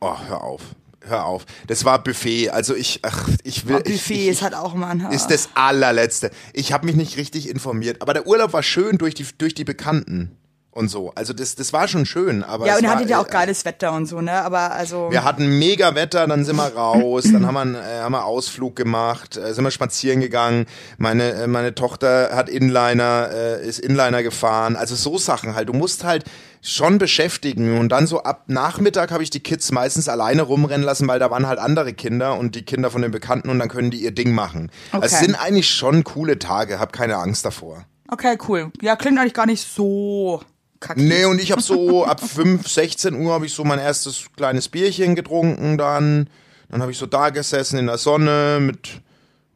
Oh, 0.00 0.16
hör 0.28 0.42
auf. 0.42 0.62
Hör 1.06 1.24
auf. 1.26 1.46
Das 1.66 1.84
war 1.84 2.02
Buffet. 2.02 2.50
Also 2.50 2.74
ich, 2.74 3.00
ach, 3.02 3.28
ich 3.44 3.66
will. 3.66 3.76
Oh, 3.76 3.82
Buffet 3.82 4.14
ich, 4.14 4.20
ich, 4.20 4.28
ist 4.28 4.42
halt 4.42 4.54
auch 4.54 4.74
mal 4.74 4.90
ein 4.90 5.12
ist 5.12 5.28
das 5.28 5.50
allerletzte. 5.54 6.30
Ich 6.52 6.72
habe 6.72 6.86
mich 6.86 6.96
nicht 6.96 7.16
richtig 7.16 7.48
informiert. 7.48 8.02
Aber 8.02 8.12
der 8.12 8.26
Urlaub 8.26 8.52
war 8.52 8.62
schön 8.62 8.98
durch 8.98 9.14
die, 9.14 9.26
durch 9.38 9.54
die 9.54 9.64
Bekannten 9.64 10.36
und 10.78 10.88
so. 10.88 11.12
Also 11.14 11.32
das, 11.32 11.56
das 11.56 11.72
war 11.72 11.88
schon 11.88 12.06
schön. 12.06 12.42
Aber 12.44 12.66
Ja, 12.66 12.76
und 12.76 12.84
ihr 12.84 12.90
hattet 12.90 13.10
ja 13.10 13.20
auch 13.20 13.26
äh, 13.26 13.30
geiles 13.30 13.64
Wetter 13.64 13.92
und 13.92 14.06
so, 14.06 14.20
ne? 14.20 14.32
Aber 14.32 14.72
also. 14.72 15.10
Wir 15.10 15.24
hatten 15.24 15.58
mega 15.58 15.94
Wetter, 15.94 16.26
dann 16.26 16.44
sind 16.44 16.56
wir 16.56 16.68
raus, 16.74 17.24
dann 17.24 17.46
haben 17.46 17.54
wir, 17.54 17.60
einen, 17.60 17.74
äh, 17.74 18.00
haben 18.00 18.12
wir 18.12 18.24
Ausflug 18.24 18.76
gemacht, 18.76 19.36
äh, 19.36 19.52
sind 19.52 19.64
wir 19.64 19.70
spazieren 19.70 20.20
gegangen. 20.20 20.66
Meine, 20.96 21.32
äh, 21.32 21.46
meine 21.46 21.74
Tochter 21.74 22.30
hat 22.34 22.48
Inliner, 22.48 23.28
äh, 23.32 23.66
ist 23.66 23.80
Inliner 23.80 24.22
gefahren. 24.22 24.76
Also 24.76 24.94
so 24.94 25.18
Sachen 25.18 25.54
halt. 25.54 25.68
Du 25.68 25.72
musst 25.72 26.04
halt 26.04 26.24
schon 26.62 26.98
beschäftigen 26.98 27.78
und 27.78 27.90
dann 27.90 28.06
so 28.06 28.22
ab 28.22 28.44
Nachmittag 28.48 29.10
habe 29.10 29.22
ich 29.22 29.30
die 29.30 29.40
Kids 29.40 29.70
meistens 29.72 30.08
alleine 30.08 30.42
rumrennen 30.42 30.84
lassen, 30.84 31.06
weil 31.08 31.18
da 31.18 31.30
waren 31.30 31.46
halt 31.46 31.58
andere 31.58 31.92
Kinder 31.92 32.36
und 32.38 32.54
die 32.54 32.62
Kinder 32.62 32.90
von 32.90 33.02
den 33.02 33.10
Bekannten 33.10 33.48
und 33.50 33.58
dann 33.58 33.68
können 33.68 33.90
die 33.90 33.98
ihr 34.02 34.10
Ding 34.12 34.32
machen. 34.32 34.70
Also 34.92 35.06
es 35.06 35.12
Okay. 35.14 35.24
sind 35.26 35.34
eigentlich 35.36 35.70
schon 35.70 36.04
coole 36.04 36.38
Tage, 36.38 36.78
hab 36.80 36.92
keine 36.92 37.16
Angst 37.16 37.44
davor. 37.44 37.84
Okay, 38.08 38.36
cool. 38.48 38.70
Ja, 38.80 38.96
klingt 38.96 39.18
eigentlich 39.18 39.34
gar 39.34 39.46
nicht 39.46 39.66
so 39.66 40.42
kacke. 40.80 41.02
Nee, 41.02 41.24
und 41.26 41.40
ich 41.40 41.52
habe 41.52 41.62
so 41.62 42.04
ab 42.06 42.20
5, 42.20 42.66
16 42.68 43.14
Uhr 43.14 43.32
habe 43.32 43.46
ich 43.46 43.52
so 43.52 43.64
mein 43.64 43.78
erstes 43.78 44.26
kleines 44.36 44.68
Bierchen 44.68 45.14
getrunken 45.14 45.78
dann. 45.78 46.28
Dann 46.70 46.82
habe 46.82 46.92
ich 46.92 46.98
so 46.98 47.06
da 47.06 47.30
gesessen 47.30 47.78
in 47.78 47.86
der 47.86 47.98
Sonne 47.98 48.58
mit, 48.60 49.00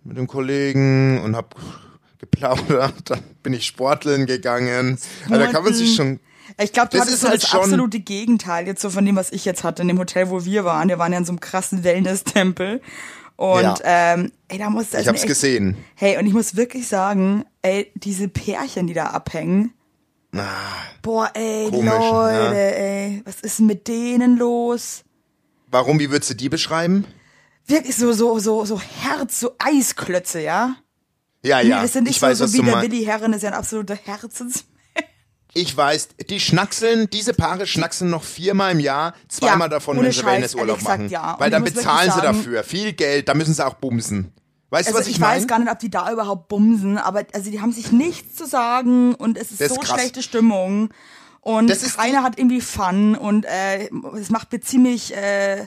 mit 0.05 0.17
dem 0.17 0.27
Kollegen 0.27 1.21
und 1.23 1.37
habe 1.37 1.49
geplaudert. 2.19 2.95
Dann 3.11 3.21
bin 3.43 3.53
ich 3.53 3.67
sporteln 3.67 4.27
gegangen. 4.27 4.99
Also 5.29 5.45
da 5.45 5.51
kann 5.51 5.65
man 5.65 5.75
sich 5.75 5.95
schon... 5.95 6.21
Ich 6.61 6.73
glaube, 6.73 6.91
du 6.91 6.97
Das 6.99 7.07
hattest 7.07 7.15
ist 7.17 7.21
so 7.23 7.29
halt 7.29 7.43
das 7.43 7.49
schon- 7.49 7.61
absolute 7.61 8.01
Gegenteil 8.01 8.67
jetzt 8.67 8.83
so 8.83 8.91
von 8.91 9.05
dem, 9.05 9.17
was 9.17 9.31
ich 9.33 9.45
jetzt 9.45 9.65
hatte 9.65 9.83
in 9.83 9.89
dem 9.89 9.99
Hotel, 9.99 10.31
wo 10.31 10.45
wir 10.45 10.65
waren. 10.65 10.89
Wir 10.89 10.99
waren 10.99 11.13
ja 11.13 11.19
in 11.19 11.25
so 11.25 11.33
einem 11.33 11.41
krassen 11.41 11.85
Wellness-Tempel. 11.85 12.81
Und 13.37 13.63
Ja. 13.63 13.75
ähm, 13.85 14.31
ey, 14.49 14.59
da 14.59 14.71
muss 14.71 14.93
Ich 14.95 15.09
hab's 15.09 15.23
gesehen. 15.23 15.77
Hey, 15.95 16.19
und 16.19 16.27
ich 16.27 16.33
muss 16.33 16.55
wirklich 16.57 16.87
sagen, 16.87 17.45
ey, 17.63 17.91
diese 17.95 18.29
Pärchen, 18.29 18.87
die 18.87 18.95
da 18.95 19.07
abhängen. 19.07 19.73
Boah, 21.03 21.31
ey, 21.35 21.67
Ah, 21.67 21.71
Komisch, 21.71 21.93
Leute, 21.93 22.51
ne? 22.51 22.75
ey, 22.77 23.23
was 23.25 23.41
ist 23.41 23.61
mit 23.61 23.87
denen 23.89 24.37
los? 24.39 25.03
Warum, 25.71 25.99
wie 25.99 26.11
würdest 26.11 26.31
du 26.31 26.35
die 26.35 26.49
beschreiben? 26.49 27.05
Wirklich 27.67 27.97
so, 27.97 28.13
so, 28.13 28.39
so, 28.39 28.65
so 28.65 28.81
Herz, 28.81 29.41
so 29.41 29.53
Eisklötze, 29.59 30.41
ja? 30.41 30.77
Ja, 31.43 31.63
Nee, 31.63 31.69
ja. 31.71 31.83
das 31.83 31.93
sind 31.95 32.05
nicht 32.05 32.15
ich 32.15 32.21
so, 32.21 32.27
weiß, 32.27 32.39
so 32.39 32.53
wie 32.53 32.63
der. 32.63 32.83
Willi 32.83 33.05
Herren, 33.05 33.33
ist 33.33 33.43
ja 33.43 33.49
ein 33.51 33.55
absoluter 33.55 33.95
Herzens. 33.97 34.65
Ich 35.55 35.77
weiß, 35.77 36.09
die 36.31 36.41
schnackseln, 36.41 37.11
diese 37.11 37.35
Paare 37.35 37.67
schnackseln 37.67 38.11
noch 38.11 38.25
viermal 38.25 38.73
im 38.73 38.81
Jahr, 38.81 39.15
zweimal 39.29 39.67
Ja, 39.67 39.69
davon, 39.69 40.01
wenn 40.03 40.11
sie 40.11 40.25
Wellnessurlaub 40.25 40.79
gesagt, 40.79 40.99
machen. 41.01 41.11
ja. 41.11 41.37
Weil 41.39 41.49
ich 41.49 41.53
dann 41.53 41.65
bezahlen 41.65 42.11
sie 42.11 42.21
sagen- 42.21 42.39
dafür. 42.39 42.65
Viel 42.65 42.93
Geld, 42.95 43.29
da 43.29 43.35
müssen 43.35 43.53
sie 43.53 43.65
auch 43.67 43.75
bumsen. 43.75 44.33
Weißt 44.71 44.89
Also 44.89 44.99
du, 44.99 45.01
was 45.03 45.09
ich, 45.09 45.17
ich, 45.17 45.21
weiß 45.21 45.35
meine? 45.41 45.47
gar 45.47 45.59
nicht, 45.59 45.71
ob 45.71 45.79
die 45.81 45.91
da 45.91 46.11
überhaupt 46.11 46.49
bumsen, 46.49 46.97
aber 46.97 47.25
also 47.35 47.51
die 47.51 47.61
haben 47.61 47.73
sich 47.73 47.93
nichts 47.93 48.35
zu 48.37 48.47
sagen 48.47 49.15
und 49.15 49.37
es 49.37 49.51
ist 49.51 49.61
Das 49.61 49.69
ist 49.69 49.75
so 49.75 49.81
krass. 49.83 50.01
schlechte 50.01 50.23
Stimmung 50.23 50.89
und 51.43 51.69
Das 51.69 51.83
ist 51.83 51.99
keiner 51.99 52.23
hat 52.23 52.39
irgendwie 52.39 52.63
Fun 52.63 53.15
und 53.15 53.45
äh, 53.45 53.91
es 54.19 54.31
macht 54.31 54.51
mir 54.51 54.61
ziemlich 54.61 55.15
äh, 55.15 55.67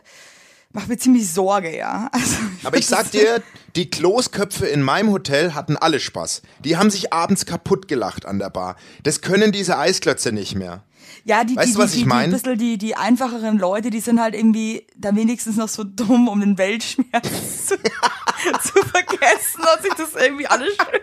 macht 0.75 0.87
mir 0.87 0.97
ziemlich 0.97 1.31
Sorge, 1.31 1.75
ja. 1.75 2.09
Also, 2.13 2.35
Aber 2.63 2.77
ich 2.77 2.85
sag 2.85 3.09
dir, 3.11 3.41
die 3.75 3.89
Klosköpfe 3.89 4.67
in 4.67 4.81
meinem 4.83 5.11
Hotel 5.11 5.53
hatten 5.53 5.77
alle 5.77 5.99
Spaß. 5.99 6.41
Die 6.59 6.77
haben 6.77 6.91
sich 6.91 7.11
abends 7.11 7.45
kaputt 7.45 7.87
gelacht 7.87 8.25
an 8.25 8.39
der 8.39 8.49
Bar. 8.49 8.75
Das 9.03 9.21
können 9.21 9.51
diese 9.51 9.77
Eisklötze 9.77 10.31
nicht 10.31 10.55
mehr. 10.55 10.83
Ja, 11.23 11.43
die, 11.43 11.55
Weißt 11.55 11.69
die, 11.69 11.73
du, 11.73 11.79
was 11.79 11.91
die, 11.93 11.99
ich 12.01 12.05
mein? 12.05 12.29
die, 12.29 12.35
bisschen 12.35 12.57
die, 12.57 12.77
die 12.77 12.95
einfacheren 12.95 13.57
Leute, 13.57 13.89
die 13.89 13.99
sind 13.99 14.21
halt 14.21 14.35
irgendwie 14.35 14.85
dann 14.95 15.15
wenigstens 15.15 15.55
noch 15.55 15.69
so 15.69 15.83
dumm, 15.83 16.27
um 16.27 16.39
den 16.39 16.57
Weltschmerz 16.57 17.27
zu, 17.67 17.75
zu 17.75 18.85
vergessen 18.85 19.61
und 19.75 19.81
sich 19.83 19.93
das 19.97 20.13
irgendwie 20.21 20.45
alles 20.47 20.75
schön. 20.75 21.01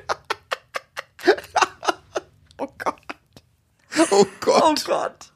Oh 2.58 2.68
Gott. 2.78 3.00
Oh 4.10 4.26
Gott. 4.40 4.62
Oh 4.64 4.74
Gott. 4.86 5.31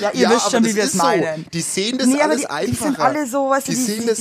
Ja, 0.00 0.10
ihr 0.12 0.20
Ja, 0.22 0.30
wisst 0.30 0.50
schon, 0.50 0.64
wie 0.64 0.74
wir 0.74 0.84
es 0.84 0.94
meinen. 0.94 1.44
So. 1.44 1.50
Die 1.52 1.60
sehen 1.60 1.98
das 1.98 2.06
Nee, 2.08 2.20
alles 2.20 2.40
die, 2.40 2.46
einfacher. 2.50 2.66
die 2.90 2.94
sind 2.96 3.00
alle 3.00 3.26
so, 3.26 3.50
weißt 3.50 3.68
du, 3.68 3.72
die 3.72 3.76
die, 3.78 3.84
sehen 3.84 4.00
die, 4.02 4.06
das. 4.06 4.20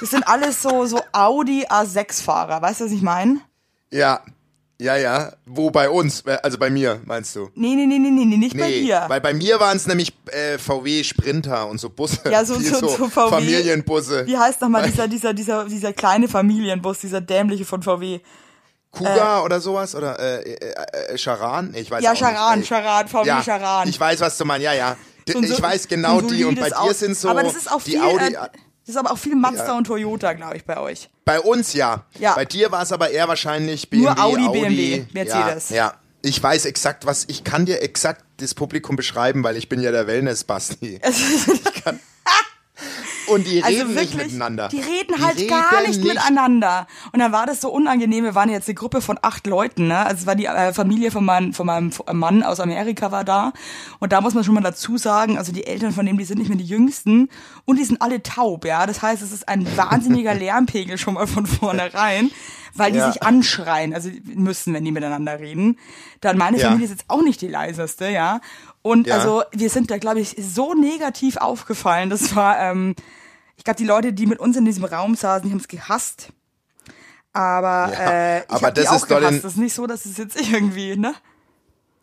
das 0.00 0.10
sind 0.10 0.26
alles 0.26 0.62
so, 0.62 0.86
so 0.86 1.00
Audi 1.12 1.66
A6-Fahrer, 1.66 2.62
weißt 2.62 2.80
du, 2.80 2.84
was 2.86 2.92
ich 2.92 3.02
meine? 3.02 3.40
Ja, 3.92 4.20
ja, 4.80 4.96
ja. 4.96 5.32
Wo 5.44 5.70
bei 5.70 5.90
uns? 5.90 6.24
Also 6.26 6.56
bei 6.56 6.70
mir, 6.70 7.00
meinst 7.04 7.36
du? 7.36 7.50
Nee, 7.54 7.74
nee, 7.74 7.84
nee, 7.86 7.98
nee, 7.98 8.10
nee, 8.10 8.36
nicht 8.36 8.56
bei 8.56 8.66
Nee, 8.68 8.80
dir. 8.82 9.04
weil 9.08 9.20
bei 9.20 9.34
mir 9.34 9.60
waren 9.60 9.76
es 9.76 9.86
nämlich 9.86 10.12
äh, 10.28 10.56
VW 10.56 11.04
Sprinter 11.04 11.68
und 11.68 11.78
so 11.78 11.90
Busse. 11.90 12.30
Ja, 12.30 12.44
so- 12.46 12.54
die 12.58 12.64
so- 12.64 12.88
so 12.88 13.08
VW. 13.10 13.28
Familienbusse. 13.30 14.26
Wie 14.26 14.38
heißt 14.38 14.60
nochmal 14.62 14.84
dieser, 14.88 15.06
dieser, 15.06 15.34
dieser, 15.34 15.64
dieser 15.66 15.92
kleine 15.92 16.28
Familienbus, 16.28 16.98
dieser 17.00 17.20
dämliche 17.20 17.66
von 17.66 17.82
VW? 17.82 18.20
Kuga 18.90 19.42
oder 19.42 19.60
sowas? 19.60 19.94
Oder 19.94 20.18
äh, 20.18 20.52
äh, 20.52 21.12
äh, 21.14 21.16
Charan? 21.18 21.70
Nee, 21.72 21.80
Ich 21.80 21.90
weiß 21.90 22.02
Ja, 22.02 22.14
Charan, 22.14 22.58
nicht. 22.58 22.68
Charan, 22.68 23.08
VW 23.08 23.26
ja, 23.26 23.42
Charan. 23.42 23.88
Ich 23.88 23.98
weiß, 23.98 24.20
was 24.20 24.36
du 24.36 24.44
meinst. 24.44 24.64
Ja, 24.64 24.72
ja. 24.72 24.96
D- 25.28 25.32
So 25.32 25.40
ich 25.40 25.62
weiß 25.62 25.86
genau 25.88 26.20
die 26.20 26.44
und 26.44 26.58
bei 26.58 26.70
dir 26.70 26.94
sind 26.94 27.16
so 27.16 27.28
Aber 27.28 27.42
das 27.42 27.54
ist 27.54 27.70
auch 27.70 27.82
die 27.82 27.92
viel, 27.92 28.00
Audi. 28.02 28.24
äh, 28.24 28.32
das 28.32 28.48
ist 28.86 28.96
aber 28.96 29.12
auch 29.12 29.18
viel 29.18 29.36
Mazda 29.36 29.66
Ja. 29.66 29.76
und 29.76 29.84
Toyota, 29.86 30.32
glaube 30.32 30.56
ich, 30.56 30.64
bei 30.64 30.78
euch. 30.78 31.08
Bei 31.24 31.38
uns 31.40 31.72
ja. 31.74 32.04
Ja. 32.18 32.34
Bei 32.34 32.44
dir 32.44 32.72
war 32.72 32.82
es 32.82 32.90
aber 32.92 33.10
eher 33.10 33.28
wahrscheinlich 33.28 33.88
BMW, 33.90 34.06
Nur 34.06 34.18
Audi, 34.20 34.48
BMW, 34.48 35.04
Mercedes. 35.12 35.68
Ja, 35.70 35.76
ja. 35.76 35.94
Ich 36.22 36.42
weiß 36.42 36.64
exakt, 36.66 37.06
was 37.06 37.24
ich 37.28 37.44
kann 37.44 37.64
dir 37.66 37.80
exakt 37.82 38.24
das 38.38 38.54
Publikum 38.54 38.96
beschreiben, 38.96 39.42
weil 39.44 39.56
ich 39.56 39.68
bin 39.68 39.80
ja 39.80 39.90
der 39.92 40.06
Wellness-Basti. 40.06 41.00
Und 43.26 43.46
die 43.46 43.62
Also 43.62 43.78
reden 43.78 43.94
nicht 43.94 44.12
wirklich, 44.12 44.32
miteinander. 44.32 44.68
die 44.68 44.80
reden 44.80 45.24
halt 45.24 45.48
gar 45.48 45.72
reden 45.80 45.88
nicht, 45.90 46.04
miteinander. 46.04 46.86
Und 47.12 47.20
dann 47.20 47.32
war 47.32 47.46
das 47.46 47.60
so 47.60 47.70
unangenehm. 47.70 48.24
Wir 48.24 48.34
waren 48.34 48.50
jetzt 48.50 48.68
eine 48.68 48.74
Gruppe 48.74 49.00
von 49.00 49.18
acht 49.22 49.46
Leuten, 49.46 49.88
ne? 49.88 49.98
Also 50.06 50.20
es 50.22 50.26
war 50.26 50.34
die 50.34 50.46
äh, 50.46 50.72
Familie 50.72 51.10
von, 51.10 51.24
mein, 51.24 51.52
von 51.52 51.66
meinem 51.66 51.92
Mann 52.12 52.42
aus 52.42 52.60
Amerika 52.60 53.12
war 53.12 53.24
da. 53.24 53.52
Und 53.98 54.12
da 54.12 54.20
muss 54.20 54.34
man 54.34 54.44
schon 54.44 54.54
mal 54.54 54.60
dazu 54.62 54.96
sagen, 54.98 55.38
also 55.38 55.52
die 55.52 55.66
Eltern 55.66 55.92
von 55.92 56.06
dem, 56.06 56.18
die 56.18 56.24
sind 56.24 56.38
nicht 56.38 56.48
mehr 56.48 56.58
die 56.58 56.64
Jüngsten. 56.64 57.28
Und 57.64 57.78
die 57.78 57.84
sind 57.84 58.02
alle 58.02 58.22
taub, 58.22 58.64
ja. 58.64 58.86
Das 58.86 59.02
heißt, 59.02 59.22
es 59.22 59.32
ist 59.32 59.48
ein 59.48 59.66
wahnsinniger 59.76 60.34
Lärmpegel 60.40 60.98
schon 60.98 61.14
mal 61.14 61.26
von 61.26 61.46
vornherein. 61.46 62.30
Weil 62.76 62.92
die 62.92 62.98
Ja. 62.98 63.10
sich 63.10 63.24
anschreien, 63.24 63.92
also 63.94 64.10
müssen, 64.32 64.72
wenn 64.74 64.84
die 64.84 64.92
miteinander 64.92 65.40
reden. 65.40 65.76
Dann 66.20 66.38
meine 66.38 66.56
Ja. 66.56 66.66
Familie 66.68 66.84
ist 66.84 66.92
jetzt 66.92 67.04
auch 67.08 67.20
nicht 67.20 67.40
die 67.40 67.48
leiseste, 67.48 68.08
ja. 68.08 68.40
Und 68.82 69.06
Ja. 69.06 69.16
also 69.16 69.42
wir 69.52 69.70
sind 69.70 69.90
da, 69.90 69.98
glaube 69.98 70.20
ich, 70.20 70.36
so 70.38 70.74
negativ 70.74 71.36
aufgefallen. 71.36 72.10
Das 72.10 72.34
war, 72.34 72.58
ähm, 72.58 72.94
ich 73.56 73.64
glaube, 73.64 73.76
die 73.76 73.84
Leute, 73.84 74.12
die 74.12 74.26
mit 74.26 74.38
uns 74.38 74.56
in 74.56 74.64
diesem 74.64 74.84
Raum 74.84 75.14
saßen, 75.14 75.46
die 75.46 75.52
haben 75.52 75.60
es 75.60 75.68
gehasst. 75.68 76.28
Aber, 77.32 77.92
Ja, 77.92 78.10
äh, 78.10 78.38
ich 78.40 78.50
aber 78.50 78.70
das 78.70 78.86
auch 78.88 78.96
ist 78.96 79.10
doch 79.10 79.20
Das 79.20 79.44
ist 79.44 79.56
nicht 79.56 79.74
so, 79.74 79.86
dass 79.86 80.04
es 80.04 80.16
jetzt 80.16 80.40
irgendwie, 80.40 80.96
ne? 80.96 81.14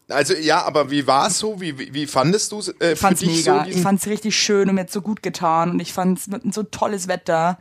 Also 0.10 0.34
ja, 0.36 0.64
aber 0.64 0.90
wie 0.90 1.06
war 1.06 1.28
es 1.28 1.40
so? 1.40 1.60
Wie, 1.60 1.78
wie, 1.78 1.94
wie 1.94 2.08
fandest 2.08 2.54
du 2.54 2.60
es 2.60 2.70
äh, 2.70 2.94
Ich 2.94 3.00
fand's 3.00 3.22
mega. 3.24 3.66
so? 3.66 3.70
ich 3.70 3.82
fand's 3.82 4.08
richtig 4.08 4.38
schön 4.38 4.70
und 4.70 4.76
mir 4.76 4.82
hat 4.82 4.92
so 4.92 5.02
gut 5.02 5.22
getan 5.22 5.72
und 5.72 5.80
ich 5.82 5.92
fand's 5.92 6.28
mit 6.28 6.54
so 6.54 6.64
tolles 6.64 7.10
Wetter. 7.10 7.60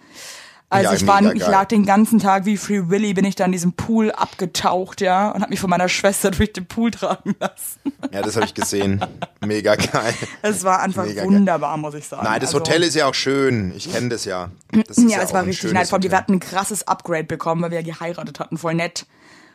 Also 0.76 0.90
Ja, 0.90 0.96
ich 0.96 1.06
war, 1.06 1.34
ich 1.34 1.40
geil. 1.40 1.50
lag 1.50 1.64
den 1.66 1.84
ganzen 1.86 2.18
Tag 2.18 2.44
wie 2.44 2.56
Free 2.56 2.88
Willy, 2.88 3.14
bin 3.14 3.24
ich 3.24 3.34
da 3.34 3.44
in 3.44 3.52
diesem 3.52 3.72
Pool 3.72 4.12
abgetaucht, 4.12 5.00
ja, 5.00 5.30
und 5.30 5.40
habe 5.42 5.50
mich 5.50 5.60
von 5.60 5.70
meiner 5.70 5.88
Schwester 5.88 6.30
durch 6.32 6.52
den 6.52 6.66
Pool 6.66 6.90
tragen 6.90 7.34
lassen. 7.40 7.80
ja, 8.12 8.22
das 8.22 8.36
habe 8.36 8.46
ich 8.46 8.54
gesehen. 8.54 9.04
Mega 9.44 9.74
geil. 9.76 10.14
Es 10.42 10.64
war 10.64 10.80
einfach 10.80 11.04
Mega 11.06 11.22
geil. 11.22 11.26
wunderbar, 11.32 11.76
muss 11.76 11.94
ich 11.94 12.06
sagen. 12.06 12.24
Nein, 12.24 12.40
das 12.40 12.50
Also- 12.54 12.60
Hotel 12.60 12.82
ist 12.82 12.94
ja 12.94 13.06
auch 13.06 13.14
schön. 13.14 13.72
Ich 13.76 13.92
kenne 13.92 14.08
das 14.10 14.24
ja. 14.24 14.50
Das 14.86 14.98
ist 14.98 15.10
Ja, 15.10 15.20
es 15.22 15.32
war 15.32 15.44
richtig. 15.44 15.70
Vor 15.88 15.98
allem, 15.98 16.02
wir 16.02 16.16
hatten 16.16 16.32
ein 16.34 16.40
krasses 16.40 16.86
Upgrade 16.86 17.24
bekommen, 17.24 17.62
weil 17.62 17.70
wir 17.70 17.80
ja 17.80 17.84
geheiratet 17.84 18.40
hatten, 18.40 18.58
voll 18.58 18.74
nett. 18.74 19.06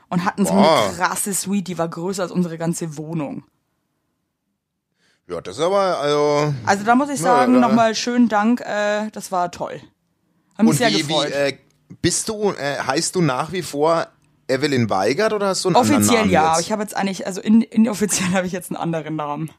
Und 0.09 0.25
hatten 0.25 0.45
so 0.45 0.53
Boah. 0.53 0.85
eine 0.87 0.97
krasse 0.97 1.33
Suite, 1.33 1.67
die 1.69 1.77
war 1.77 1.87
größer 1.87 2.23
als 2.23 2.31
unsere 2.33 2.57
ganze 2.57 2.97
Wohnung. 2.97 3.43
Ja, 5.27 5.39
das 5.39 5.57
ist 5.57 5.63
aber, 5.63 5.99
also. 5.99 6.53
Also 6.65 6.83
da 6.83 6.95
muss 6.95 7.09
ich 7.09 7.19
Ja, 7.19 7.23
sagen, 7.37 7.59
nochmal 7.61 7.95
schönen 7.95 8.27
Dank, 8.27 8.59
äh, 8.61 9.09
das 9.13 9.31
war 9.31 9.49
toll. 9.51 9.79
Hat 10.61 10.65
mich 10.65 10.71
Und 10.71 10.77
sehr 10.77 10.89
wie, 10.89 10.97
gefreut. 11.01 11.29
wie 11.29 11.33
äh, 11.33 11.57
bist 12.01 12.29
du, 12.29 12.51
äh, 12.51 12.77
heißt 12.77 13.15
du 13.15 13.21
nach 13.21 13.51
wie 13.51 13.61
vor 13.63 14.07
Evelyn 14.47 14.89
Weigert 14.89 15.33
oder 15.33 15.47
hast 15.47 15.65
du 15.65 15.69
einen 15.69 15.75
anderen 15.75 15.97
Offiziell 15.97 16.19
Namen 16.21 16.31
ja, 16.31 16.53
jetzt? 16.53 16.65
ich 16.65 16.71
habe 16.71 16.83
jetzt 16.83 16.95
eigentlich, 16.95 17.25
also 17.25 17.41
in, 17.41 17.61
inoffiziell 17.61 18.29
habe 18.33 18.45
ich 18.45 18.53
jetzt 18.53 18.69
einen 18.69 18.77
anderen 18.77 19.15
Namen. 19.15 19.51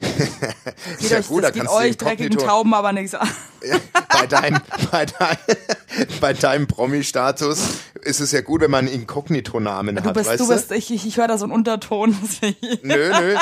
Geht 0.00 1.10
ja 1.10 1.18
euch, 1.18 1.28
gut, 1.28 1.44
da 1.44 1.50
das 1.50 1.58
geht 1.58 1.68
euch 1.68 1.96
dreckigen 1.96 2.36
Tauben 2.36 2.74
aber 2.74 2.92
nichts 2.92 3.14
an. 3.14 3.28
Ja, 3.66 3.78
bei 4.10 4.26
deinem, 4.26 4.60
bei 4.90 5.06
deinem, 5.06 5.38
bei 6.20 6.32
deinem 6.34 6.66
Promi-Status 6.66 7.62
ist 8.02 8.20
es 8.20 8.30
ja 8.32 8.42
gut, 8.42 8.60
wenn 8.60 8.70
man 8.70 8.86
einen 8.86 8.94
Inkognito-Namen 8.94 10.04
hat, 10.04 10.12
bist, 10.12 10.28
weißt 10.28 10.40
du 10.40 10.48
bist, 10.48 10.70
ich, 10.72 10.92
ich, 10.92 11.06
ich 11.06 11.16
höre 11.16 11.28
da 11.28 11.38
so 11.38 11.46
einen 11.46 11.54
Unterton. 11.54 12.14
Nö, 12.82 13.10
nö, 13.10 13.36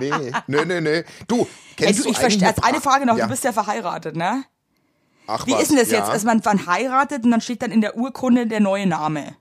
nee, 0.00 0.32
nö, 0.48 0.64
nö, 0.64 0.80
nö. 0.80 1.02
Du, 1.28 1.42
Ey, 1.42 1.46
kennst 1.76 2.00
du, 2.00 2.02
du 2.02 2.10
ich 2.10 2.18
verstehe, 2.18 2.48
als 2.48 2.60
eine 2.60 2.80
Frage 2.80 3.06
noch, 3.06 3.16
ja. 3.16 3.26
du 3.26 3.30
bist 3.30 3.44
ja 3.44 3.52
verheiratet, 3.52 4.16
ne? 4.16 4.42
Ach, 5.26 5.46
Wie 5.46 5.52
was, 5.52 5.62
ist 5.62 5.70
denn 5.70 5.78
das 5.78 5.90
ja. 5.90 5.98
jetzt? 5.98 6.10
Also 6.10 6.26
man, 6.26 6.40
man 6.44 6.66
heiratet 6.66 7.24
und 7.24 7.30
dann 7.30 7.40
steht 7.40 7.62
dann 7.62 7.70
in 7.70 7.80
der 7.80 7.96
Urkunde 7.96 8.46
der 8.46 8.60
neue 8.60 8.86
Name. 8.86 9.36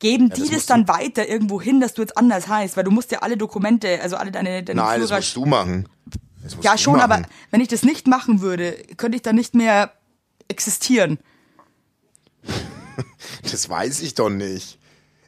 Geben 0.00 0.28
die 0.30 0.40
das 0.42 0.50
das, 0.50 0.66
dann 0.66 0.88
weiter 0.88 1.26
irgendwo 1.28 1.62
hin, 1.62 1.80
dass 1.80 1.94
du 1.94 2.02
jetzt 2.02 2.18
anders 2.18 2.48
heißt? 2.48 2.76
Weil 2.76 2.84
du 2.84 2.90
musst 2.90 3.10
ja 3.12 3.20
alle 3.20 3.36
Dokumente, 3.36 4.00
also 4.02 4.16
alle 4.16 4.30
deine, 4.30 4.62
deine 4.62 4.80
Nein, 4.82 5.00
das 5.00 5.10
Führer- 5.10 5.16
musst 5.16 5.36
du 5.36 5.46
machen. 5.46 5.88
Das 6.42 6.56
Ja, 6.60 6.76
schon, 6.76 7.00
aber 7.00 7.18
machen. 7.20 7.26
wenn 7.50 7.60
ich 7.62 7.68
das 7.68 7.84
nicht 7.84 8.06
machen 8.06 8.40
würde, 8.42 8.72
könnte 8.98 9.16
ich 9.16 9.22
dann 9.22 9.36
nicht 9.36 9.54
mehr 9.54 9.92
existieren. 10.48 11.18
Das 13.50 13.68
weiß 13.68 14.00
ich 14.02 14.14
doch 14.14 14.30
nicht. 14.30 14.78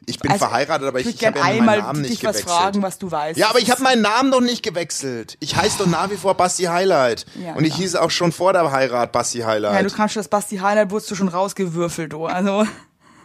Ich 0.09 0.19
bin 0.19 0.31
Also, 0.31 0.45
verheiratet, 0.45 0.87
aber 0.87 1.01
ich, 1.01 1.07
ich 1.07 1.15
ich 1.21 1.25
habe 1.27 1.37
ja 1.37 1.43
meinen 1.43 1.59
einmal 1.59 1.79
Namen 1.79 2.01
dich 2.03 2.11
nicht 2.11 2.23
was 2.23 2.37
gewechselt. 2.37 2.57
fragen, 2.57 2.81
was 2.81 2.97
du 2.97 3.11
weißt. 3.11 3.37
Ja, 3.37 3.49
aber 3.49 3.59
ich 3.59 3.69
habe 3.69 3.83
meinen 3.83 4.01
Namen 4.01 4.29
noch 4.29 4.39
nicht 4.39 4.63
gewechselt. 4.63 5.35
Ich 5.41 5.55
heiße 5.57 5.77
doch 5.79 5.85
nach 5.85 6.09
wie 6.09 6.15
vor 6.15 6.33
Basti 6.35 6.63
Highlight. 6.63 7.25
Ja, 7.43 7.53
Und 7.55 7.65
ich 7.65 7.71
klar. 7.73 7.81
hieß 7.81 7.95
auch 7.97 8.09
schon 8.09 8.31
vor 8.31 8.53
der 8.53 8.71
Heirat 8.71 9.11
Basti 9.11 9.39
Ja, 9.39 9.47
Highlight. 9.47 9.85
du 9.85 9.93
kannst 9.93 10.13
schon 10.13 10.21
das 10.21 10.29
Basti 10.29 10.57
Highlight, 10.59 10.91
wurdest 10.91 11.11
du 11.11 11.15
schon 11.15 11.27
rausgewürfelt, 11.27 12.13
du. 12.13 12.25
Also, 12.25 12.65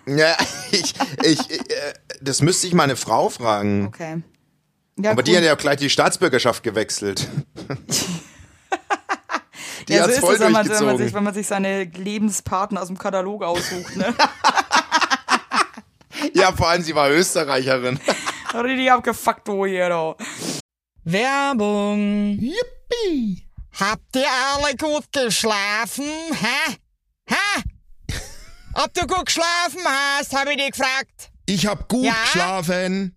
Ja, 0.06 0.36
ich, 0.72 0.94
ich, 1.22 1.50
äh, 1.50 1.92
das 2.20 2.42
müsste 2.42 2.66
ich 2.66 2.74
meine 2.74 2.96
Frau 2.96 3.28
fragen. 3.28 3.86
okay. 3.86 4.22
Ja, 4.98 5.12
Aber 5.12 5.22
die 5.22 5.30
cool. 5.30 5.36
hat 5.38 5.44
ja 5.44 5.54
auch 5.54 5.58
gleich 5.58 5.76
die 5.78 5.88
Staatsbürgerschaft 5.88 6.62
gewechselt. 6.64 7.28
die 9.88 9.92
ja, 9.94 9.98
so 10.00 10.04
hat's 10.04 10.14
ist 10.14 10.20
voll 10.20 10.34
es, 10.34 10.40
wenn 10.40 10.52
man, 10.52 10.62
wenn, 10.64 10.68
durchgezogen. 10.68 10.86
man 10.86 10.98
sich, 10.98 11.14
wenn 11.14 11.24
man 11.24 11.34
sich 11.34 11.46
seine 11.46 11.84
Lebenspartner 11.84 12.82
aus 12.82 12.88
dem 12.88 12.98
Katalog 12.98 13.42
aussucht, 13.44 13.96
ne? 13.96 14.12
ja, 16.34 16.52
vor 16.52 16.68
allem 16.68 16.82
sie 16.82 16.94
war 16.94 17.10
Österreicherin. 17.10 17.98
Richtig 18.54 18.90
abgefuckt, 18.92 19.46
du 19.48 19.64
hier, 19.66 19.88
du. 19.88 20.14
Werbung. 21.04 22.38
Yippie! 22.38 23.48
Habt 23.78 24.14
ihr 24.16 24.26
alle 24.54 24.76
gut 24.76 25.10
geschlafen? 25.12 26.04
Hä? 26.04 26.76
Hä? 27.28 27.62
Ob 28.74 28.92
du 28.94 29.06
gut 29.06 29.26
geschlafen 29.26 29.80
hast, 29.84 30.34
habe 30.36 30.52
ich 30.52 30.56
dich 30.58 30.70
gefragt. 30.72 31.30
Ich 31.46 31.66
hab 31.66 31.88
gut 31.88 32.04
Ja? 32.04 32.14
geschlafen. 32.24 33.16